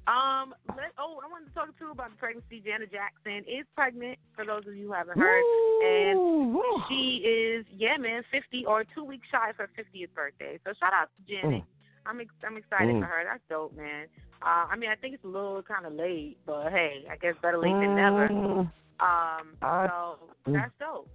Um. 0.07 0.55
Let, 0.75 0.91
oh, 0.99 1.21
I 1.23 1.31
wanted 1.31 1.47
to 1.49 1.55
talk 1.55 1.69
too 1.79 1.91
about 1.93 2.11
the 2.11 2.17
pregnancy. 2.17 2.61
Janet 2.65 2.91
Jackson 2.91 3.45
is 3.47 3.65
pregnant. 3.77 4.19
For 4.35 4.45
those 4.45 4.67
of 4.67 4.75
you 4.75 4.89
who 4.89 4.93
haven't 4.93 5.17
heard, 5.19 5.45
and 5.87 6.53
Woo. 6.55 6.83
she 6.89 7.23
is 7.23 7.65
yeah, 7.71 7.97
man, 7.99 8.23
fifty 8.33 8.67
or 8.67 8.83
two 8.95 9.05
weeks 9.05 9.27
shy 9.31 9.51
of 9.51 9.57
her 9.57 9.71
fiftieth 9.77 10.13
birthday. 10.15 10.59
So 10.65 10.73
shout 10.81 10.93
out 10.93 11.09
to 11.15 11.21
Janet. 11.33 11.63
Mm. 11.63 11.67
I'm 12.07 12.21
ex- 12.21 12.43
I'm 12.45 12.57
excited 12.57 12.97
Mm. 12.97 13.01
for 13.01 13.07
her. 13.07 13.23
That's 13.25 13.43
dope, 13.49 13.77
man. 13.77 14.07
Uh, 14.43 14.67
I 14.67 14.75
mean, 14.77 14.91
I 14.91 14.97
think 14.97 15.15
it's 15.15 15.23
a 15.25 15.29
little 15.29 15.63
kind 15.63 15.87
of 15.87 15.93
late, 15.93 16.37
but 16.47 16.71
hey, 16.73 17.05
I 17.09 17.15
guess 17.17 17.35
better 17.41 17.59
late 17.59 17.71
than 17.71 17.95
never. 17.95 18.29
Mm. 18.29 18.59
Um. 18.59 19.57
I- 19.63 19.87
So 19.87 20.19
Mm. 20.51 20.55
that's 20.55 20.73
dope. 20.81 21.09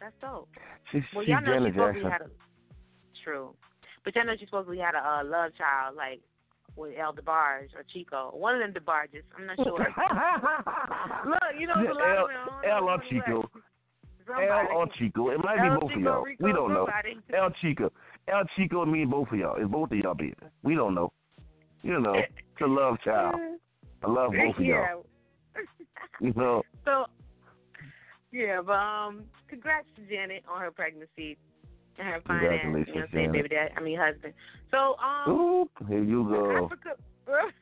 That's 0.00 0.14
dope. 0.20 0.48
She, 0.92 1.02
Well, 1.14 1.24
y'all 1.26 1.40
know 1.42 1.52
Janet 1.54 1.72
she 1.74 1.78
supposedly 1.78 2.02
Jackson. 2.02 2.30
had 2.30 2.30
a 2.30 3.22
true, 3.24 3.54
but 4.04 4.14
y'all 4.14 4.24
know 4.24 4.36
she 4.38 4.44
supposedly 4.46 4.78
had 4.78 4.94
a 4.94 5.02
uh, 5.04 5.24
love 5.24 5.50
child 5.58 5.96
like 5.96 6.20
with 6.80 6.94
El 6.98 7.12
DeBarge 7.12 7.74
or 7.76 7.84
Chico, 7.92 8.30
one 8.34 8.54
of 8.54 8.60
them 8.60 8.72
DeBarges. 8.72 9.22
I'm 9.38 9.46
not 9.46 9.56
sure. 9.56 9.78
Look, 11.26 11.42
you 11.58 11.66
know, 11.66 11.74
there's 11.76 11.90
a 11.90 11.98
lot 11.98 12.16
El, 12.16 12.24
of 12.24 12.30
them. 12.30 12.70
El 12.70 12.88
or 12.88 13.02
Chico. 13.10 13.50
El 14.28 14.76
or 14.76 14.86
Chico. 14.98 15.30
It 15.30 15.38
might 15.44 15.60
be 15.60 15.68
El 15.68 15.80
both 15.80 15.90
Chico, 15.90 15.98
of 15.98 16.04
y'all. 16.04 16.22
Rico, 16.22 16.44
we 16.44 16.52
don't 16.52 16.72
know. 16.72 16.88
El 17.34 17.50
Chico. 17.60 17.92
El 18.28 18.44
Chico 18.56 18.82
and 18.82 18.92
me 18.92 19.02
and 19.02 19.10
both 19.10 19.28
of 19.30 19.38
y'all. 19.38 19.56
It's 19.56 19.70
both 19.70 19.92
of 19.92 19.98
y'all, 19.98 20.14
baby. 20.14 20.34
We 20.62 20.74
don't 20.74 20.94
know. 20.94 21.12
You 21.82 22.00
know, 22.00 22.14
it's 22.14 22.60
a 22.62 22.66
love 22.66 22.96
child. 23.04 23.36
I 24.02 24.10
love 24.10 24.32
both 24.32 24.56
of 24.56 24.64
yeah. 24.64 24.92
y'all. 24.92 25.06
You 26.20 26.34
know. 26.36 26.62
So, 26.84 27.06
yeah, 28.30 28.60
but 28.64 28.74
um, 28.74 29.24
congrats 29.48 29.86
to 29.96 30.02
Janet 30.02 30.44
on 30.46 30.60
her 30.60 30.70
pregnancy 30.70 31.38
her 31.96 32.20
fine 32.26 32.44
ass. 32.44 32.60
You 32.64 32.70
know 32.70 32.78
Congratulations, 32.78 32.94
what 32.94 33.02
I'm 33.02 33.08
saying, 33.14 33.32
baby 33.32 33.48
dad? 33.48 33.70
I 33.76 33.80
mean, 33.80 33.98
husband. 33.98 34.34
So, 34.70 34.96
um, 34.98 35.30
Ooh, 35.32 35.70
here 35.88 36.02
you 36.02 36.24
go. 36.24 36.68
Afrika, 36.68 36.96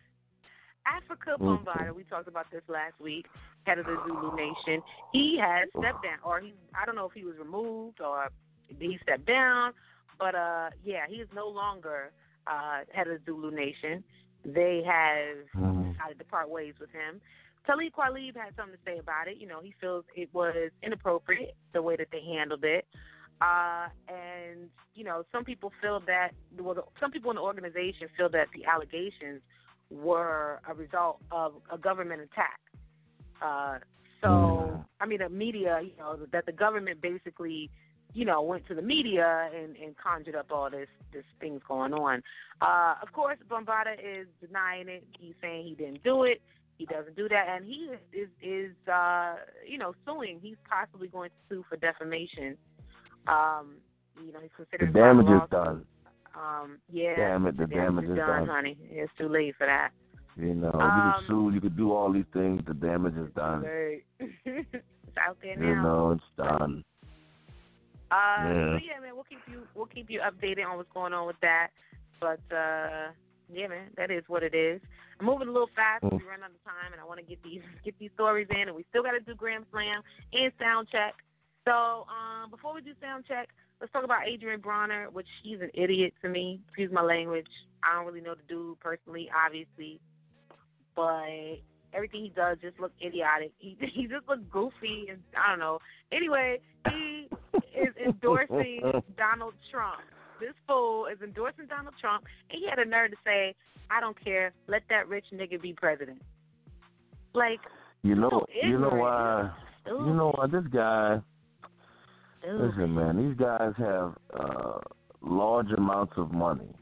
Afrika 0.87 1.39
Mhm. 1.39 1.65
Bambaataa, 1.65 1.95
we 1.95 2.05
talked 2.05 2.29
about 2.29 2.51
this 2.51 2.63
last 2.69 2.99
week, 3.01 3.27
head 3.65 3.79
of 3.79 3.87
the 3.87 3.97
Zulu 4.05 4.35
Nation. 4.35 4.83
He 5.13 5.39
has 5.39 5.69
stepped 5.79 6.03
down, 6.03 6.19
or 6.25 6.41
he, 6.41 6.55
I 6.75 6.85
don't 6.87 6.97
know 6.97 7.07
if 7.07 7.13
he 7.13 7.25
was 7.25 7.37
removed 7.39 8.01
or 8.01 8.29
he 8.69 8.99
stepped 9.03 9.27
down, 9.27 9.73
but 10.19 10.35
uh, 10.35 10.71
yeah, 10.85 11.07
he 11.09 11.17
is 11.17 11.29
no 11.35 11.49
longer 11.49 12.13
uh, 12.47 12.81
head 12.93 13.09
of 13.09 13.19
the 13.19 13.25
Zulu 13.33 13.51
Nation. 13.51 14.03
They 14.45 14.83
have 14.87 15.47
Mhm. 15.55 15.93
decided 15.93 16.19
to 16.19 16.25
part 16.25 16.49
ways 16.49 16.75
with 16.81 16.91
him. 16.91 17.21
Talib 17.67 17.93
Kweli 17.93 18.35
had 18.35 18.57
something 18.57 18.79
to 18.79 18.85
say 18.85 18.99
about 18.99 19.29
it. 19.29 19.37
You 19.37 19.47
know, 19.47 19.61
he 19.61 19.73
feels 19.73 20.05
it 20.17 20.33
was 20.33 20.71
inappropriate 20.83 21.55
the 21.75 21.83
way 21.83 21.97
that 21.97 22.11
they 22.11 22.23
handled 22.23 22.65
it. 22.65 22.87
Uh, 23.41 23.89
and 24.09 24.69
you 24.95 25.05
know, 25.05 25.25
some 25.33 25.45
people 25.45 25.73
feel 25.81 26.01
that 26.07 26.31
well, 26.59 26.93
some 27.01 27.11
people 27.11 27.31
in 27.31 27.37
the 27.37 27.43
organization 27.43 28.09
feel 28.17 28.29
that 28.31 28.49
the 28.55 28.65
allegations 28.65 29.41
were 29.91 30.61
a 30.69 30.75
result 30.75 31.19
of 31.31 31.55
a 31.73 31.79
government 31.79 32.21
attack. 32.21 32.61
Uh, 33.43 33.79
so. 34.23 34.85
I 35.01 35.07
mean, 35.07 35.21
the 35.21 35.29
media, 35.29 35.81
you 35.83 35.93
know, 35.99 36.19
that 36.33 36.47
the 36.47 36.53
government 36.53 37.01
basically, 37.01 37.71
you 38.15 38.25
know, 38.25 38.43
went 38.43 38.67
to 38.69 38.75
the 38.75 38.83
media 38.83 39.49
and, 39.55 39.77
and 39.77 39.97
conjured 39.97 40.35
up 40.35 40.47
all 40.51 40.71
this 40.71 40.89
this 41.13 41.25
things 41.41 41.61
going 41.67 41.93
on. 41.93 42.23
Uh, 42.61 42.95
of 43.01 43.13
course, 43.13 43.39
Bambaataa 43.49 43.95
is 43.95 44.27
denying 44.45 44.89
it. 44.89 45.05
He's 45.19 45.35
saying 45.41 45.67
he 45.67 45.75
didn't 45.75 46.03
do 46.03 46.25
it. 46.25 46.41
He 46.79 46.87
doesn't 46.87 47.17
do 47.17 47.29
that, 47.29 47.47
and 47.49 47.65
he 47.65 47.91
is 47.93 47.99
is, 48.13 48.29
is 48.43 48.89
uh, 48.93 49.37
you 49.67 49.79
know 49.79 49.95
suing. 50.07 50.41
He's 50.43 50.57
possibly 50.69 51.09
going 51.09 51.31
to 51.31 51.37
sue 51.49 51.65
for 51.69 51.77
defamation. 51.77 52.57
Um, 53.27 53.77
you 54.25 54.33
know, 54.33 54.41
he's 54.41 54.51
The 54.79 54.87
damage 54.87 55.27
is 55.27 55.49
done. 55.51 55.85
Um, 56.35 56.79
yeah, 56.93 57.17
Damn 57.17 57.47
it, 57.47 57.57
the 57.57 57.67
damage 57.67 58.05
is 58.05 58.11
is 58.13 58.17
done, 58.17 58.47
done. 58.47 58.49
honey. 58.49 58.77
It's 58.91 59.13
too 59.19 59.29
late 59.29 59.55
for 59.57 59.67
that. 59.67 59.91
You 60.37 60.55
know, 60.55 60.71
you 60.73 60.81
Um, 60.81 61.13
can 61.19 61.25
sue, 61.27 61.51
you 61.53 61.61
could 61.61 61.77
do 61.77 61.93
all 61.93 62.13
these 62.13 62.27
things. 62.33 62.63
The 62.67 62.75
damage 62.75 63.17
is 63.17 63.33
done. 63.35 63.63
Right. 63.63 64.05
it's 64.21 65.17
out 65.21 65.37
there 65.43 65.57
now. 65.57 65.67
You 65.67 65.75
know, 65.77 66.11
it's 66.13 66.25
done. 66.37 66.85
Uh, 68.11 68.15
Yeah. 68.15 68.79
so 68.79 68.85
yeah, 68.87 69.01
man, 69.01 69.15
we'll 69.15 69.25
keep 69.25 69.41
you 69.51 69.67
we'll 69.75 69.87
keep 69.87 70.09
you 70.09 70.21
updated 70.21 70.65
on 70.65 70.77
what's 70.77 70.91
going 70.93 71.13
on 71.13 71.27
with 71.27 71.41
that. 71.43 71.69
But 72.21 72.41
uh, 72.55 73.11
yeah, 73.53 73.67
man, 73.67 73.89
that 73.97 74.11
is 74.11 74.23
what 74.29 74.43
it 74.43 74.55
is. 74.55 74.81
I'm 75.21 75.27
moving 75.27 75.49
a 75.49 75.53
little 75.53 75.71
fast. 75.75 76.05
Mm. 76.05 76.13
We 76.13 76.25
run 76.25 76.43
out 76.45 76.51
of 76.51 76.63
time, 76.65 76.93
and 76.93 77.01
I 77.01 77.05
want 77.05 77.19
to 77.21 77.27
get 77.27 77.43
these 77.43 77.61
get 77.85 77.99
these 77.99 78.11
stories 78.15 78.47
in, 78.51 78.69
and 78.69 78.77
we 78.77 78.85
still 78.91 79.03
got 79.03 79.13
to 79.13 79.21
do 79.21 79.35
Gram 79.35 79.67
Slam 79.73 80.03
and 80.33 80.53
sound 80.59 80.89
check. 80.91 81.15
So 81.69 82.07
um, 82.09 82.51
before 82.51 82.73
we 82.73 82.81
do 82.81 82.93
sound 82.99 83.25
check, 83.29 83.51
let's 83.79 83.93
talk 83.93 84.03
about 84.03 84.27
Adrien 84.27 84.61
Broner, 84.61 85.13
which 85.13 85.27
he's 85.43 85.61
an 85.61 85.71
idiot 85.75 86.15
to 86.23 86.29
me. 86.31 86.61
Excuse 86.67 86.91
my 86.91 87.03
language. 87.03 87.47
I 87.85 87.95
don't 87.95 88.07
really 88.07 88.23
know 88.23 88.35
the 88.35 88.43
dude 88.49 88.81
personally, 88.81 89.29
obviously, 89.37 90.01
but 90.97 91.61
everything 91.93 92.23
he 92.23 92.33
does 92.35 92.57
just 92.63 92.81
looks 92.81 92.95
idiotic. 93.05 93.53
He 93.59 93.77
he 93.95 94.07
just 94.07 94.27
looks 94.27 94.41
goofy, 94.51 95.09
and 95.11 95.19
I 95.37 95.51
don't 95.51 95.59
know. 95.59 95.79
Anyway, 96.11 96.59
he 96.89 97.29
is 97.77 97.95
endorsing 98.03 98.81
Donald 99.19 99.55
Trump. 99.71 100.01
This 100.41 100.55
fool 100.67 101.05
is 101.05 101.21
endorsing 101.23 101.67
Donald 101.67 101.95
Trump, 102.01 102.25
and 102.51 102.59
he 102.63 102.67
had 102.67 102.79
a 102.79 102.89
nerve 102.89 103.11
to 103.11 103.17
say, 103.27 103.55
"I 103.91 104.01
don't 104.01 104.17
care. 104.25 104.53
Let 104.69 104.85
that 104.89 105.07
rich 105.07 105.27
nigga 105.35 105.61
be 105.61 105.75
president." 105.75 106.23
Like, 107.35 107.61
You 108.03 108.15
know, 108.15 108.31
so 108.31 108.47
you 108.63 108.79
know 108.79 108.89
why? 108.89 109.53
You 109.87 110.15
know 110.15 110.33
why? 110.35 110.47
This 110.47 110.65
guy. 110.73 111.21
Listen, 112.57 112.95
man, 112.95 113.17
these 113.17 113.37
guys 113.37 113.73
have 113.79 114.15
uh, 114.39 114.79
large 115.21 115.71
amounts 115.77 116.15
of 116.17 116.33
money. 116.33 116.75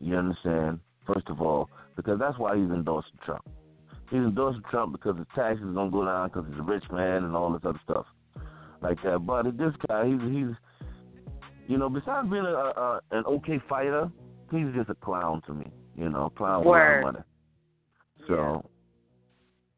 You 0.00 0.16
understand? 0.16 0.80
First 1.06 1.28
of 1.28 1.40
all, 1.40 1.68
because 1.96 2.18
that's 2.18 2.38
why 2.38 2.56
he's 2.56 2.70
endorsing 2.70 3.18
Trump. 3.24 3.44
He's 4.10 4.20
endorsing 4.20 4.62
Trump 4.70 4.92
because 4.92 5.16
the 5.16 5.26
taxes 5.34 5.66
don't 5.74 5.90
go 5.90 6.04
down 6.04 6.28
because 6.28 6.44
he's 6.48 6.58
a 6.58 6.62
rich 6.62 6.84
man 6.92 7.24
and 7.24 7.34
all 7.34 7.52
this 7.52 7.62
other 7.64 7.80
stuff 7.84 8.06
like 8.80 9.02
that. 9.02 9.20
But 9.26 9.56
this 9.56 9.72
guy, 9.88 10.06
he's 10.06 10.20
he's, 10.20 10.54
you 11.66 11.78
know, 11.78 11.88
besides 11.88 12.28
being 12.28 12.44
a, 12.44 12.48
a 12.48 13.00
an 13.10 13.24
okay 13.26 13.60
fighter, 13.68 14.10
he's 14.50 14.66
just 14.74 14.90
a 14.90 14.94
clown 14.94 15.42
to 15.46 15.54
me. 15.54 15.66
You 15.96 16.10
know, 16.10 16.26
a 16.26 16.30
clown 16.30 16.60
with 16.60 16.68
Word. 16.68 16.98
of 16.98 17.04
money. 17.04 17.24
So, 18.28 18.70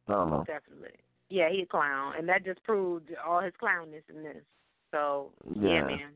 I 0.09 0.13
don't 0.13 0.31
know. 0.31 0.45
Definitely. 0.47 0.97
Yeah, 1.29 1.49
he's 1.51 1.65
a 1.65 1.67
clown, 1.67 2.15
and 2.17 2.29
that 2.29 2.45
just 2.45 2.63
proved 2.63 3.11
all 3.27 3.41
his 3.41 3.53
clownness 3.61 4.03
in 4.09 4.23
this. 4.23 4.43
So 4.91 5.33
yeah, 5.55 5.69
Yeah. 5.69 5.87
man. 5.87 6.13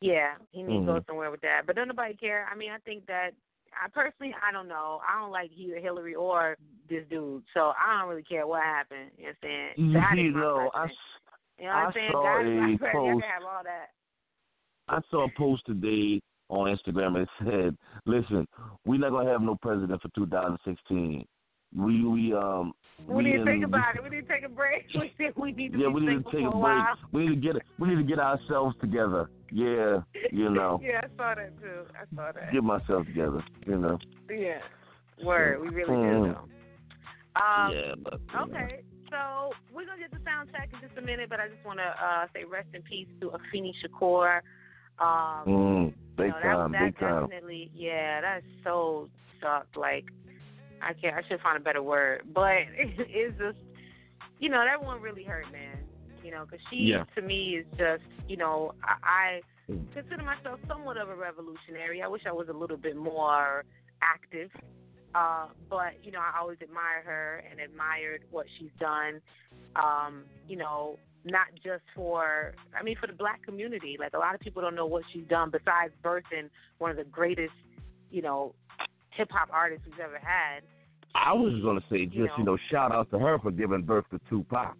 Yeah, 0.00 0.34
he 0.50 0.62
needs 0.62 0.86
to 0.86 0.92
go 0.94 1.00
Mhm. 1.00 1.06
somewhere 1.06 1.30
with 1.30 1.42
that. 1.42 1.66
But 1.66 1.76
don't 1.76 1.88
nobody 1.88 2.14
care. 2.14 2.48
I 2.50 2.54
mean, 2.54 2.70
I 2.70 2.78
think 2.78 3.04
that 3.06 3.34
I 3.72 3.88
personally, 3.88 4.34
I 4.42 4.50
don't 4.50 4.66
know. 4.68 5.00
I 5.06 5.20
don't 5.20 5.30
like 5.30 5.50
either 5.54 5.78
Hillary 5.78 6.14
or 6.14 6.56
this 6.88 7.06
dude, 7.08 7.44
so 7.54 7.72
I 7.78 7.98
don't 8.00 8.08
really 8.08 8.22
care 8.22 8.46
what 8.46 8.62
happened. 8.62 9.10
You 9.16 9.24
know 9.24 9.28
what 9.28 9.48
I'm 9.48 9.48
saying? 9.48 9.70
You, 9.76 10.00
God 10.00 10.18
you 10.18 10.32
know, 10.32 10.70
I, 10.74 10.86
you 11.58 11.66
know 11.66 11.68
what 11.68 11.76
I'm 11.76 11.88
I 11.88 11.92
saying? 11.92 12.12
saw 12.12 12.22
God 12.22 12.46
is 12.46 12.80
my. 12.80 12.88
Post- 12.92 13.22
can 13.22 13.30
have 13.30 13.42
all 13.42 13.62
that. 13.62 13.90
I 14.88 15.00
saw 15.10 15.24
a 15.24 15.30
post 15.30 15.64
today 15.66 16.20
on 16.48 16.76
Instagram 16.76 17.16
and 17.16 17.18
it 17.18 17.28
said, 17.44 17.78
"Listen, 18.06 18.46
we're 18.84 18.98
not 18.98 19.10
gonna 19.10 19.30
have 19.30 19.42
no 19.42 19.56
president 19.56 20.02
for 20.02 20.08
2016. 20.16 21.24
We 21.76 22.04
we 22.04 22.32
um 22.34 22.72
We 23.06 23.24
need 23.24 23.32
to 23.32 23.40
in- 23.40 23.44
think 23.46 23.64
about 23.64 23.96
it. 23.96 24.02
We 24.02 24.10
need 24.10 24.26
to 24.26 24.32
take 24.32 24.44
a 24.44 24.48
break. 24.48 24.86
We 24.94 25.12
think 25.16 25.36
we 25.36 25.52
need 25.52 25.72
to 25.72 25.78
yeah, 25.78 25.88
we 25.88 26.00
need 26.00 26.24
to 26.24 26.30
take 26.30 26.40
a 26.46 26.50
break. 26.50 26.54
while. 26.54 26.96
We 27.12 27.26
need 27.28 27.42
to 27.42 27.52
get 27.52 27.62
we 27.78 27.88
need 27.88 27.96
to 27.96 28.02
get 28.02 28.18
ourselves 28.18 28.76
together. 28.80 29.30
Yeah, 29.52 30.00
you 30.30 30.50
know, 30.56 30.80
yeah, 30.82 31.00
I 31.04 31.08
saw 31.16 31.34
that 31.34 31.58
too. 31.60 31.82
I 31.94 32.04
saw 32.14 32.32
that. 32.32 32.52
get 32.52 32.62
myself 32.64 33.06
together. 33.06 33.42
You 33.66 33.78
know. 33.78 33.98
Yeah. 34.30 34.58
Word, 35.24 35.60
we 35.60 35.68
really 35.68 35.90
Mhm. 35.90 36.24
do 36.24 36.32
though. 36.32 36.48
Um, 37.40 37.72
yeah, 37.72 37.94
but 38.02 38.20
you 38.20 38.36
know. 38.36 38.42
Okay, 38.44 38.82
so 39.10 39.50
we're 39.72 39.86
gonna 39.86 39.98
get 40.00 40.10
the 40.10 40.18
sound 40.24 40.50
check 40.52 40.70
in 40.72 40.80
just 40.80 40.98
a 40.98 41.00
minute, 41.02 41.28
but 41.30 41.40
I 41.40 41.48
just 41.48 41.64
want 41.64 41.78
to 41.78 41.84
uh, 42.04 42.26
say 42.34 42.44
rest 42.44 42.68
in 42.74 42.82
peace 42.82 43.08
to 43.20 43.30
Afeni 43.30 43.72
Shakur. 43.82 44.40
Um, 44.98 45.46
Mm, 45.46 45.94
Big 46.16 46.26
you 46.26 46.32
know, 46.32 46.40
time, 46.40 46.72
that, 46.72 46.78
that 46.78 46.84
big 46.86 46.98
time. 46.98 47.22
definitely, 47.28 47.70
yeah, 47.74 48.20
that's 48.20 48.44
so 48.64 49.08
sucked. 49.40 49.76
Like, 49.76 50.04
I 50.82 50.92
can't, 50.94 51.16
I 51.16 51.22
should 51.28 51.40
find 51.40 51.56
a 51.56 51.60
better 51.60 51.82
word, 51.82 52.22
but 52.34 52.52
it's 52.76 53.38
just, 53.38 53.58
you 54.38 54.48
know, 54.48 54.64
that 54.64 54.84
one 54.84 55.00
really 55.00 55.24
hurt, 55.24 55.50
man. 55.52 55.78
You 56.24 56.30
know, 56.30 56.44
because 56.44 56.60
she 56.70 56.76
Yeah. 56.76 57.04
to 57.14 57.22
me 57.22 57.56
is 57.56 57.66
just, 57.78 58.02
you 58.28 58.36
know, 58.36 58.72
I, 58.84 59.40
I 59.68 59.72
consider 59.94 60.22
myself 60.22 60.60
somewhat 60.68 60.96
of 60.98 61.08
a 61.08 61.14
revolutionary. 61.14 62.02
I 62.02 62.08
wish 62.08 62.22
I 62.26 62.32
was 62.32 62.48
a 62.48 62.52
little 62.52 62.76
bit 62.76 62.96
more 62.96 63.64
active. 64.02 64.50
Uh, 65.14 65.46
but 65.68 65.94
you 66.02 66.12
know, 66.12 66.20
I 66.20 66.38
always 66.40 66.58
admire 66.62 67.02
her 67.04 67.42
and 67.50 67.58
admired 67.58 68.22
what 68.30 68.46
she's 68.58 68.70
done. 68.78 69.20
Um, 69.76 70.24
you 70.46 70.56
know, 70.56 70.98
not 71.24 71.46
just 71.56 71.82
for 71.94 72.54
I 72.78 72.82
mean 72.82 72.96
for 73.00 73.06
the 73.06 73.12
black 73.12 73.42
community. 73.42 73.96
Like 73.98 74.12
a 74.14 74.18
lot 74.18 74.34
of 74.34 74.40
people 74.40 74.62
don't 74.62 74.74
know 74.74 74.86
what 74.86 75.02
she's 75.12 75.26
done 75.28 75.50
besides 75.50 75.92
birthing 76.02 76.48
one 76.78 76.90
of 76.90 76.96
the 76.96 77.04
greatest, 77.04 77.52
you 78.10 78.22
know, 78.22 78.54
hip 79.10 79.28
hop 79.30 79.48
artists 79.52 79.84
we've 79.86 80.00
ever 80.00 80.18
had. 80.18 80.62
I 81.14 81.32
was 81.32 81.60
gonna 81.62 81.80
say, 81.90 82.04
just 82.06 82.16
You 82.16 82.22
you 82.38 82.44
know. 82.44 82.52
know, 82.52 82.58
shout 82.70 82.92
out 82.92 83.10
to 83.10 83.18
her 83.18 83.38
for 83.40 83.50
giving 83.50 83.82
birth 83.82 84.04
to 84.10 84.20
Tupac. 84.28 84.76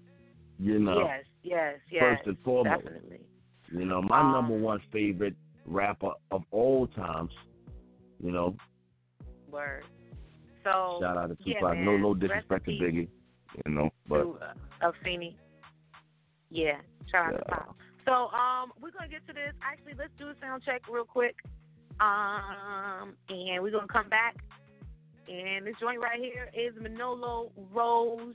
You 0.59 0.79
know, 0.79 1.01
Yes, 1.01 1.25
yes, 1.43 1.79
yes. 1.91 2.03
first 2.03 2.27
and 2.29 2.39
foremost. 2.45 2.85
Definitely. 2.85 3.21
You 3.73 3.85
know, 3.85 4.03
my 4.03 4.21
Um, 4.21 4.33
number 4.33 4.57
one 4.59 4.81
favorite 4.93 5.35
rapper 5.67 6.13
of 6.31 6.45
all 6.51 6.87
times. 6.89 7.33
You 8.23 8.31
know, 8.33 8.57
Word. 9.51 9.85
So 10.63 10.99
shout 11.01 11.17
out 11.17 11.29
to 11.31 11.37
yeah, 11.45 11.55
Tupac. 11.61 11.79
no, 11.79 11.97
no 11.97 12.13
in 12.13 12.19
disrespect 12.21 12.67
to 12.67 12.71
Biggie. 12.73 13.09
You 13.67 13.73
know, 13.73 13.91
but 14.07 14.23
to, 14.23 14.39
uh, 14.85 14.93
Afeni. 14.93 15.35
Yeah, 16.51 16.81
shout 17.11 17.27
out 17.35 17.39
to 17.39 17.45
Yeah. 17.49 17.55
Pop. 17.57 17.77
So 18.05 18.13
um, 18.37 18.73
we're 18.81 18.91
gonna 18.91 19.09
get 19.09 19.27
to 19.27 19.33
this. 19.33 19.55
Actually, 19.63 19.95
let's 19.95 20.13
do 20.19 20.29
a 20.29 20.35
sound 20.41 20.63
check 20.65 20.83
real 20.89 21.05
quick. 21.05 21.37
Um, 22.01 23.15
and 23.29 23.63
we're 23.63 23.71
gonna 23.71 23.87
come 23.87 24.09
back. 24.09 24.37
And 25.29 25.67
this 25.67 25.75
joint 25.81 26.01
right 26.01 26.19
here 26.19 26.51
is 26.55 26.75
Manolo 26.81 27.53
Rose. 27.73 28.35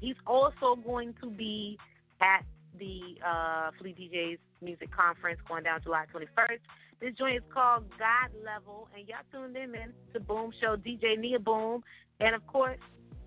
He's 0.00 0.16
also 0.26 0.76
going 0.76 1.14
to 1.20 1.30
be 1.30 1.78
at 2.20 2.44
the 2.78 3.00
uh, 3.26 3.70
Fleet 3.78 3.96
DJs 3.98 4.38
Music 4.62 4.90
Conference 4.94 5.40
going 5.48 5.64
down 5.64 5.80
July 5.82 6.04
21st. 6.14 6.60
This 7.00 7.14
joint 7.18 7.36
is 7.36 7.42
called 7.52 7.84
God 7.98 8.30
Level, 8.44 8.88
and 8.96 9.06
y'all 9.08 9.18
tuned 9.32 9.56
in, 9.56 9.72
man. 9.72 9.92
The 10.12 10.20
Boom 10.20 10.52
Show, 10.60 10.76
DJ 10.76 11.18
Nia 11.18 11.38
Boom, 11.38 11.82
and 12.20 12.34
of 12.34 12.46
course, 12.46 12.78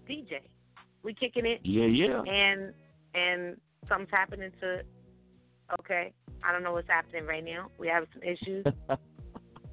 DJ. 0.10 0.40
We 1.04 1.14
kicking 1.14 1.46
it, 1.46 1.62
yeah, 1.64 1.86
yeah. 1.86 2.22
and 2.22 2.74
and 3.14 3.58
something's 3.88 4.10
happening 4.12 4.52
to. 4.62 4.82
Okay, 5.80 6.14
I 6.44 6.52
don't 6.52 6.64
know 6.64 6.74
what's 6.74 6.88
happening 6.88 7.26
right 7.26 7.44
now. 7.44 7.70
We 7.78 7.88
have 7.90 8.06
some 8.14 8.24
issues. 8.24 8.66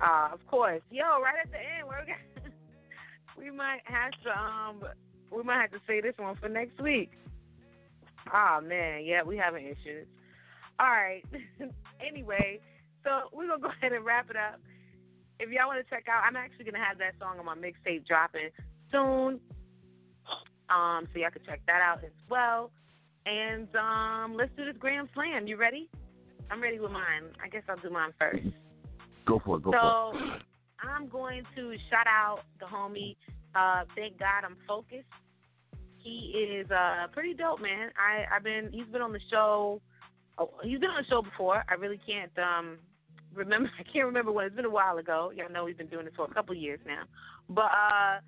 uh, 0.00 0.28
of 0.32 0.46
course, 0.46 0.82
yo, 0.90 1.04
right 1.22 1.36
at 1.42 1.50
the 1.50 1.58
end, 1.58 1.86
we're 1.86 2.00
gonna, 2.00 2.52
we 3.38 3.50
might 3.50 3.80
have 3.84 4.12
to 4.24 4.30
um, 4.30 4.82
we 5.34 5.42
might 5.42 5.60
have 5.60 5.70
to 5.72 5.80
say 5.86 6.00
this 6.00 6.14
one 6.18 6.36
for 6.36 6.48
next 6.48 6.80
week. 6.80 7.10
Oh 8.32 8.60
man, 8.62 9.04
yeah, 9.04 9.22
we 9.22 9.36
having 9.36 9.66
issues. 9.66 10.06
All 10.78 10.86
right. 10.86 11.22
anyway, 12.06 12.60
so 13.04 13.28
we're 13.32 13.48
gonna 13.48 13.62
go 13.62 13.68
ahead 13.80 13.92
and 13.92 14.04
wrap 14.04 14.30
it 14.30 14.36
up. 14.36 14.60
If 15.38 15.50
y'all 15.50 15.68
want 15.68 15.84
to 15.84 15.90
check 15.90 16.06
out, 16.08 16.24
I'm 16.26 16.36
actually 16.36 16.64
gonna 16.64 16.84
have 16.84 16.98
that 16.98 17.14
song 17.20 17.38
on 17.38 17.44
my 17.44 17.54
mixtape 17.54 18.06
dropping 18.06 18.50
soon. 18.90 19.40
Um, 20.68 21.06
so 21.12 21.20
y'all 21.20 21.30
can 21.30 21.42
check 21.46 21.60
that 21.66 21.80
out 21.80 22.02
as 22.04 22.10
well. 22.28 22.70
And 23.24 23.68
um, 23.76 24.36
let's 24.36 24.50
do 24.56 24.64
this 24.64 24.76
Gram 24.78 25.08
Slam. 25.14 25.46
You 25.46 25.56
ready? 25.56 25.88
I'm 26.50 26.60
ready 26.62 26.78
with 26.78 26.92
mine. 26.92 27.24
I 27.42 27.48
guess 27.48 27.62
I'll 27.68 27.76
do 27.76 27.90
mine 27.90 28.12
first. 28.18 28.46
Go 29.26 29.40
for 29.44 29.56
it. 29.56 29.62
Go 29.62 29.72
So 29.72 30.18
for 30.18 30.36
it. 30.36 30.42
I'm 30.80 31.08
going 31.08 31.42
to 31.56 31.74
shout 31.90 32.06
out 32.06 32.40
the 32.60 32.66
homie. 32.66 33.16
Uh, 33.54 33.84
thank 33.94 34.18
God 34.18 34.44
I'm 34.44 34.56
focused. 34.66 35.04
He 36.02 36.32
is 36.38 36.70
uh 36.70 37.08
pretty 37.12 37.34
dope, 37.34 37.60
man. 37.60 37.90
I 37.98 38.36
I've 38.36 38.44
been 38.44 38.70
he's 38.72 38.86
been 38.92 39.02
on 39.02 39.12
the 39.12 39.20
show. 39.28 39.80
Oh, 40.38 40.50
he's 40.62 40.78
been 40.78 40.90
on 40.90 41.02
the 41.02 41.08
show 41.08 41.20
before. 41.20 41.64
I 41.68 41.74
really 41.74 41.98
can't 42.06 42.30
um 42.38 42.78
remember. 43.34 43.68
I 43.80 43.82
can't 43.82 44.06
remember 44.06 44.30
when. 44.30 44.46
It's 44.46 44.54
been 44.54 44.66
a 44.66 44.70
while 44.70 44.98
ago. 44.98 45.32
Y'all 45.34 45.50
know 45.50 45.66
he's 45.66 45.76
been 45.76 45.88
doing 45.88 46.04
this 46.04 46.14
for 46.14 46.26
a 46.26 46.32
couple 46.34 46.54
years 46.54 46.78
now. 46.86 47.02
But 47.48 47.72
uh, 47.72 48.20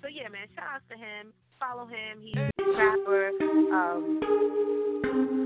so 0.00 0.08
yeah, 0.08 0.28
man. 0.28 0.46
Shout 0.54 0.64
out 0.76 0.82
to 0.90 0.96
him. 0.96 1.32
Follow 1.58 1.86
him. 1.86 2.20
He's 2.22 2.36
a 2.36 2.50
rapper. 2.78 3.30
Um, 3.74 4.20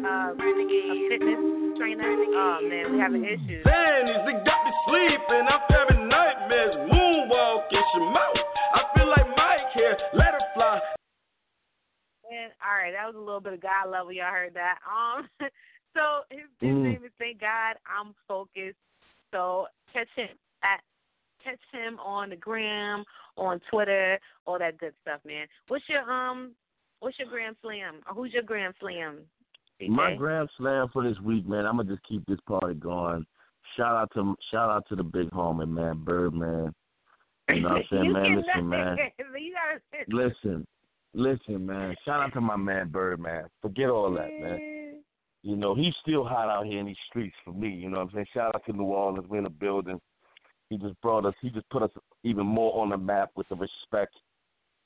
uh, 0.04 0.32
a 0.34 1.08
fitness 1.08 1.40
trainer. 1.78 2.14
Oh 2.34 2.58
man, 2.62 2.92
we 2.92 2.98
having 2.98 3.24
issues. 3.24 3.64
Fannies, 3.64 4.22
they 4.26 4.32
got 4.44 4.60
me 4.64 4.72
sleeping. 4.86 5.44
I'm 5.48 5.62
having 5.70 6.08
nightmares. 6.08 6.74
Moonwalking, 6.90 7.82
Shemouth. 7.94 8.44
I 8.74 8.82
feel 8.94 9.08
like 9.08 9.26
Mike 9.36 9.72
here. 9.74 9.96
Let 10.14 10.34
her 10.34 10.40
fly. 10.54 10.80
And 12.30 12.52
all 12.62 12.76
right, 12.76 12.92
that 12.92 13.06
was 13.06 13.16
a 13.16 13.18
little 13.18 13.40
bit 13.40 13.54
of 13.54 13.60
God 13.62 13.90
level. 13.90 14.12
Y'all 14.12 14.30
heard 14.30 14.54
that. 14.54 14.78
Um, 14.84 15.28
so 15.94 16.22
his, 16.30 16.40
his 16.60 16.68
Mm. 16.70 16.82
name 16.82 17.04
is 17.04 17.12
Thank 17.18 17.40
God 17.40 17.76
I'm 17.86 18.14
Focused. 18.26 18.76
So 19.32 19.66
catch 19.92 20.08
him 20.16 20.28
at 20.62 20.80
catch 21.42 21.60
him 21.72 21.98
on 22.00 22.30
the 22.30 22.36
gram, 22.36 23.04
on 23.36 23.60
Twitter, 23.70 24.18
all 24.46 24.58
that 24.58 24.78
good 24.78 24.92
stuff, 25.02 25.20
man. 25.24 25.46
What's 25.68 25.84
your 25.88 26.02
um, 26.10 26.52
what's 27.00 27.18
your 27.18 27.28
Gram 27.28 27.56
Slam? 27.62 27.96
Who's 28.14 28.32
your 28.32 28.42
Gram 28.42 28.72
Slam? 28.80 29.18
My 29.86 30.14
gram 30.14 30.48
slam 30.56 30.88
for 30.92 31.04
this 31.04 31.18
week, 31.20 31.46
man. 31.46 31.64
I'm 31.64 31.76
gonna 31.76 31.90
just 31.90 32.06
keep 32.08 32.24
this 32.26 32.40
party 32.48 32.74
going. 32.74 33.24
Shout 33.76 33.96
out 33.96 34.10
to 34.14 34.34
shout 34.50 34.70
out 34.70 34.86
to 34.88 34.96
the 34.96 35.04
big 35.04 35.30
homie, 35.30 35.68
man, 35.68 36.02
Birdman. 36.04 36.74
You 37.48 37.60
know 37.60 37.68
what 37.68 37.76
I'm 37.76 37.84
saying, 37.90 38.04
you 38.06 38.12
man? 38.12 38.36
Listen, 38.36 38.68
man. 38.68 38.96
Listen, 40.08 40.66
listen, 41.14 41.66
man. 41.66 41.94
Shout 42.04 42.20
out 42.20 42.32
to 42.34 42.40
my 42.40 42.56
man 42.56 42.88
Birdman. 42.88 43.44
Forget 43.62 43.88
all 43.88 44.12
that, 44.14 44.30
man. 44.40 45.00
You 45.42 45.56
know, 45.56 45.74
he's 45.74 45.94
still 46.02 46.24
hot 46.24 46.48
out 46.48 46.66
here 46.66 46.80
in 46.80 46.86
these 46.86 46.96
streets 47.08 47.36
for 47.44 47.52
me. 47.52 47.68
You 47.68 47.88
know 47.88 47.98
what 47.98 48.08
I'm 48.08 48.14
saying? 48.14 48.26
Shout 48.34 48.54
out 48.54 48.64
to 48.66 48.72
New 48.72 48.84
Orleans. 48.84 49.26
We're 49.28 49.38
in 49.38 49.44
the 49.44 49.50
building. 49.50 50.00
He 50.68 50.76
just 50.76 51.00
brought 51.00 51.24
us. 51.24 51.34
He 51.40 51.50
just 51.50 51.68
put 51.70 51.82
us 51.82 51.90
even 52.24 52.44
more 52.44 52.82
on 52.82 52.90
the 52.90 52.98
map 52.98 53.30
with 53.36 53.48
the 53.48 53.56
respect. 53.56 54.14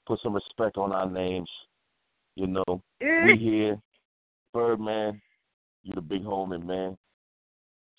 Put 0.07 0.21
some 0.23 0.35
respect 0.35 0.77
on 0.77 0.93
our 0.93 1.09
names. 1.09 1.49
You 2.37 2.47
know, 2.47 2.83
we 3.01 3.37
here. 3.39 3.79
Birdman, 4.53 5.21
you're 5.83 5.95
the 5.97 6.01
big 6.01 6.25
homie, 6.25 6.65
man. 6.65 6.97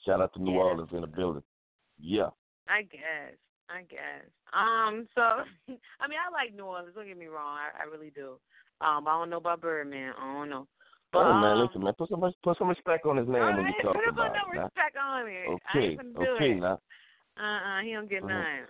Shout 0.06 0.22
out 0.22 0.34
to 0.34 0.41
New. 0.41 0.51
Orleans 0.51 0.89
in 0.91 1.01
the 1.01 1.08
building. 1.08 1.43
Yeah. 1.99 2.30
I 2.68 2.82
guess. 2.84 3.36
I 3.70 3.82
guess. 3.84 4.28
Um. 4.54 5.08
So, 5.16 5.22
I 6.01 6.08
mean, 6.08 6.20
I 6.20 6.30
like 6.32 6.54
New 6.56 6.66
Orleans. 6.66 6.93
Don't 6.95 7.08
get 7.08 7.18
me 7.18 7.28
wrong. 7.28 7.58
I, 7.58 7.84
I 7.84 7.86
really 7.86 8.12
do. 8.12 8.39
Um. 8.82 9.08
I 9.08 9.12
don't 9.18 9.30
know 9.30 9.38
about 9.38 9.62
Birdman. 9.62 10.14
I 10.20 10.34
don't 10.34 10.49
know. 10.49 10.68
But, 11.12 11.28
oh 11.28 11.34
man, 11.39 11.58
um, 11.58 11.68
listen, 11.68 11.84
man. 11.84 11.93
Put 11.97 12.10
some 12.10 12.22
put 12.43 12.58
some 12.58 12.68
respect 12.70 13.06
on 13.06 13.18
his 13.18 13.28
name 13.28 13.41
all 13.41 13.56
when 13.56 13.68
you 13.68 13.74
talk 13.84 13.93
put 13.95 14.04
him 14.04 14.14
about 14.14 14.36
it. 14.36 14.39
no 14.41 14.54
man. 14.54 14.64
respect 14.66 14.97
on 14.97 15.28
it. 15.28 15.32
I 15.32 15.78
Okay, 15.78 15.88
ain't 15.88 15.97
gonna 15.97 16.26
do 16.26 16.32
okay, 16.36 16.51
it. 16.51 16.60
now. 16.60 16.80
Uh-uh. 17.38 17.82
He 17.84 17.93
don't 17.93 18.10
get 18.10 18.24
Mhm. 18.24 18.30
none. 18.30 18.68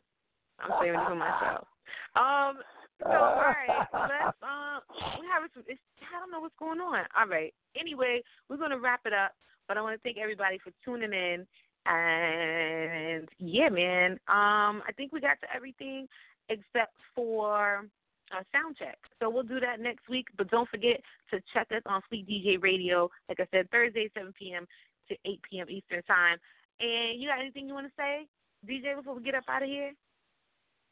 I'm 0.59 0.71
saving 0.81 0.99
it 0.99 1.07
for 1.07 1.15
myself. 1.15 1.67
Um. 2.15 2.61
So 3.01 3.09
all 3.09 3.35
right, 3.35 3.87
let's 3.93 4.37
um. 4.41 4.81
We 5.19 5.27
have 5.31 5.49
some. 5.53 5.63
It's, 5.67 5.81
I 6.01 6.19
don't 6.19 6.31
know 6.31 6.39
what's 6.39 6.55
going 6.59 6.79
on. 6.79 7.05
All 7.17 7.27
right. 7.27 7.53
Anyway, 7.79 8.21
we're 8.49 8.57
gonna 8.57 8.79
wrap 8.79 9.01
it 9.05 9.13
up. 9.13 9.31
But 9.67 9.77
I 9.77 9.81
want 9.81 9.95
to 9.95 10.01
thank 10.03 10.17
everybody 10.17 10.59
for 10.59 10.71
tuning 10.83 11.13
in. 11.13 11.47
And 11.85 13.27
yeah, 13.39 13.69
man. 13.69 14.11
Um, 14.27 14.83
I 14.87 14.91
think 14.95 15.11
we 15.11 15.19
got 15.19 15.39
to 15.41 15.47
everything 15.55 16.07
except 16.49 16.93
for 17.15 17.85
uh, 18.31 18.43
sound 18.51 18.77
check. 18.77 18.97
So 19.19 19.29
we'll 19.29 19.43
do 19.43 19.59
that 19.59 19.79
next 19.79 20.09
week. 20.09 20.27
But 20.37 20.49
don't 20.49 20.69
forget 20.69 21.01
to 21.31 21.41
check 21.53 21.67
us 21.71 21.81
on 21.85 22.01
Fleet 22.09 22.27
DJ 22.27 22.61
Radio. 22.61 23.09
Like 23.29 23.39
I 23.39 23.47
said, 23.51 23.69
Thursday, 23.71 24.09
7 24.15 24.33
p.m. 24.37 24.65
to 25.09 25.15
8 25.25 25.39
p.m. 25.49 25.67
Eastern 25.69 26.03
Time. 26.03 26.37
And 26.79 27.21
you 27.21 27.29
got 27.29 27.39
anything 27.39 27.67
you 27.67 27.73
want 27.73 27.87
to 27.87 27.93
say, 27.97 28.27
DJ, 28.67 28.95
before 28.95 29.15
we 29.15 29.23
get 29.23 29.35
up 29.35 29.43
out 29.47 29.63
of 29.63 29.69
here? 29.69 29.91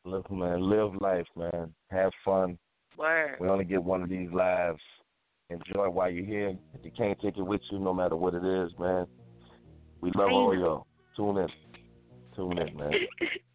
Look, 0.03 0.31
man, 0.31 0.61
live 0.61 0.93
life, 0.99 1.27
man. 1.35 1.73
Have 1.89 2.11
fun. 2.25 2.57
Word. 2.97 3.37
We 3.39 3.47
only 3.47 3.65
get 3.65 3.83
one 3.83 4.01
of 4.01 4.09
these 4.09 4.29
lives. 4.31 4.79
Enjoy 5.49 5.89
while 5.89 6.09
you're 6.09 6.25
here. 6.25 6.57
If 6.73 6.83
you 6.83 6.91
can't 6.97 7.19
take 7.21 7.37
it 7.37 7.43
with 7.43 7.61
you, 7.71 7.79
no 7.79 7.93
matter 7.93 8.15
what 8.15 8.33
it 8.33 8.43
is, 8.43 8.71
man. 8.79 9.05
We 9.99 10.11
love 10.15 10.31
all 10.31 10.57
y'all. 10.57 10.87
Tune 11.15 11.37
in. 11.37 11.47
Tune 12.41 12.57
in, 12.57 12.75
man. 12.75 12.91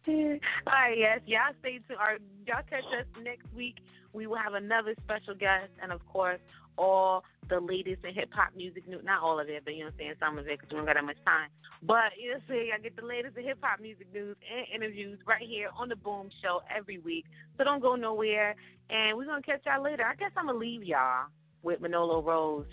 All 0.67 0.73
right, 0.73 0.97
yes, 0.97 1.19
y'all 1.25 1.51
stay 1.59 1.79
tuned. 1.87 1.99
Or 1.99 2.17
y'all 2.47 2.63
catch 2.69 2.87
us 2.97 3.05
next 3.21 3.45
week. 3.53 3.75
We 4.13 4.27
will 4.27 4.37
have 4.37 4.53
another 4.53 4.95
special 5.03 5.35
guest, 5.35 5.69
and 5.83 5.91
of 5.91 6.05
course, 6.07 6.39
all 6.77 7.23
the 7.49 7.59
latest 7.59 8.05
in 8.05 8.13
hip 8.13 8.29
hop 8.31 8.55
music 8.55 8.87
news. 8.87 9.01
Not 9.03 9.21
all 9.21 9.39
of 9.39 9.49
it, 9.49 9.63
but 9.65 9.73
you 9.73 9.81
know 9.81 9.87
what 9.87 9.93
I'm 9.95 9.99
saying, 9.99 10.13
some 10.19 10.37
of 10.37 10.47
it 10.47 10.59
because 10.59 10.71
we 10.71 10.77
don't 10.77 10.85
got 10.85 10.95
that 10.95 11.03
much 11.03 11.17
time. 11.25 11.49
But 11.83 12.15
you 12.17 12.29
know 12.29 12.35
what 12.35 12.43
I'm 12.43 12.55
saying, 12.55 12.71
I 12.73 12.79
get 12.79 12.95
the 12.95 13.05
latest 13.05 13.35
in 13.35 13.43
hip 13.43 13.57
hop 13.61 13.81
music 13.81 14.07
news 14.13 14.37
and 14.47 14.65
interviews 14.73 15.19
right 15.27 15.43
here 15.45 15.69
on 15.77 15.89
the 15.89 15.97
Boom 15.97 16.29
Show 16.41 16.61
every 16.73 16.99
week. 16.99 17.25
So 17.57 17.65
don't 17.65 17.81
go 17.81 17.95
nowhere. 17.95 18.55
And 18.89 19.17
we're 19.17 19.25
gonna 19.25 19.41
catch 19.41 19.65
y'all 19.65 19.83
later. 19.83 20.05
I 20.05 20.15
guess 20.15 20.31
I'm 20.37 20.45
gonna 20.45 20.57
leave 20.57 20.83
y'all 20.83 21.27
with 21.63 21.81
Manolo 21.81 22.21
Rose. 22.21 22.65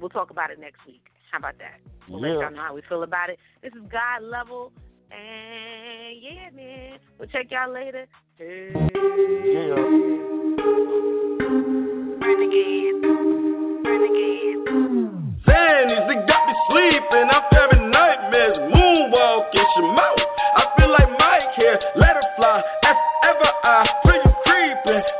We'll 0.00 0.10
talk 0.10 0.30
about 0.30 0.50
it 0.50 0.58
next 0.58 0.84
week. 0.86 1.04
How 1.30 1.38
about 1.38 1.58
that? 1.58 1.78
We'll 2.08 2.20
let 2.20 2.42
y'all 2.42 2.50
know 2.50 2.62
how 2.62 2.74
we 2.74 2.82
feel 2.88 3.04
about 3.04 3.30
it. 3.30 3.38
This 3.62 3.72
is 3.72 3.82
God 3.90 4.22
Level, 4.22 4.72
and 5.10 5.90
And 6.10 6.22
yeah, 6.22 6.50
man. 6.54 6.98
We'll 7.18 7.28
check 7.28 7.50
y'all 7.50 7.72
later. 7.72 8.06
Hey. 8.36 8.70
Zannies, 15.46 16.04
they 16.08 16.18
got 16.26 16.42
me 16.46 16.54
sleeping. 16.68 17.26
I'm 17.30 17.42
having 17.52 17.90
nightmares. 17.90 18.56
Moonwalking, 18.72 19.66
Shemouth. 19.76 20.26
I 20.56 20.64
feel 20.76 20.90
like 20.90 21.10
Mike 21.18 21.54
here. 21.56 21.78
Let 21.96 22.16
her 22.16 22.22
fly. 22.36 22.62
As 22.84 22.96
ever, 23.24 23.50
I 23.64 23.86
feel 24.02 24.14
you 24.14 24.32
creeping. 24.44 25.19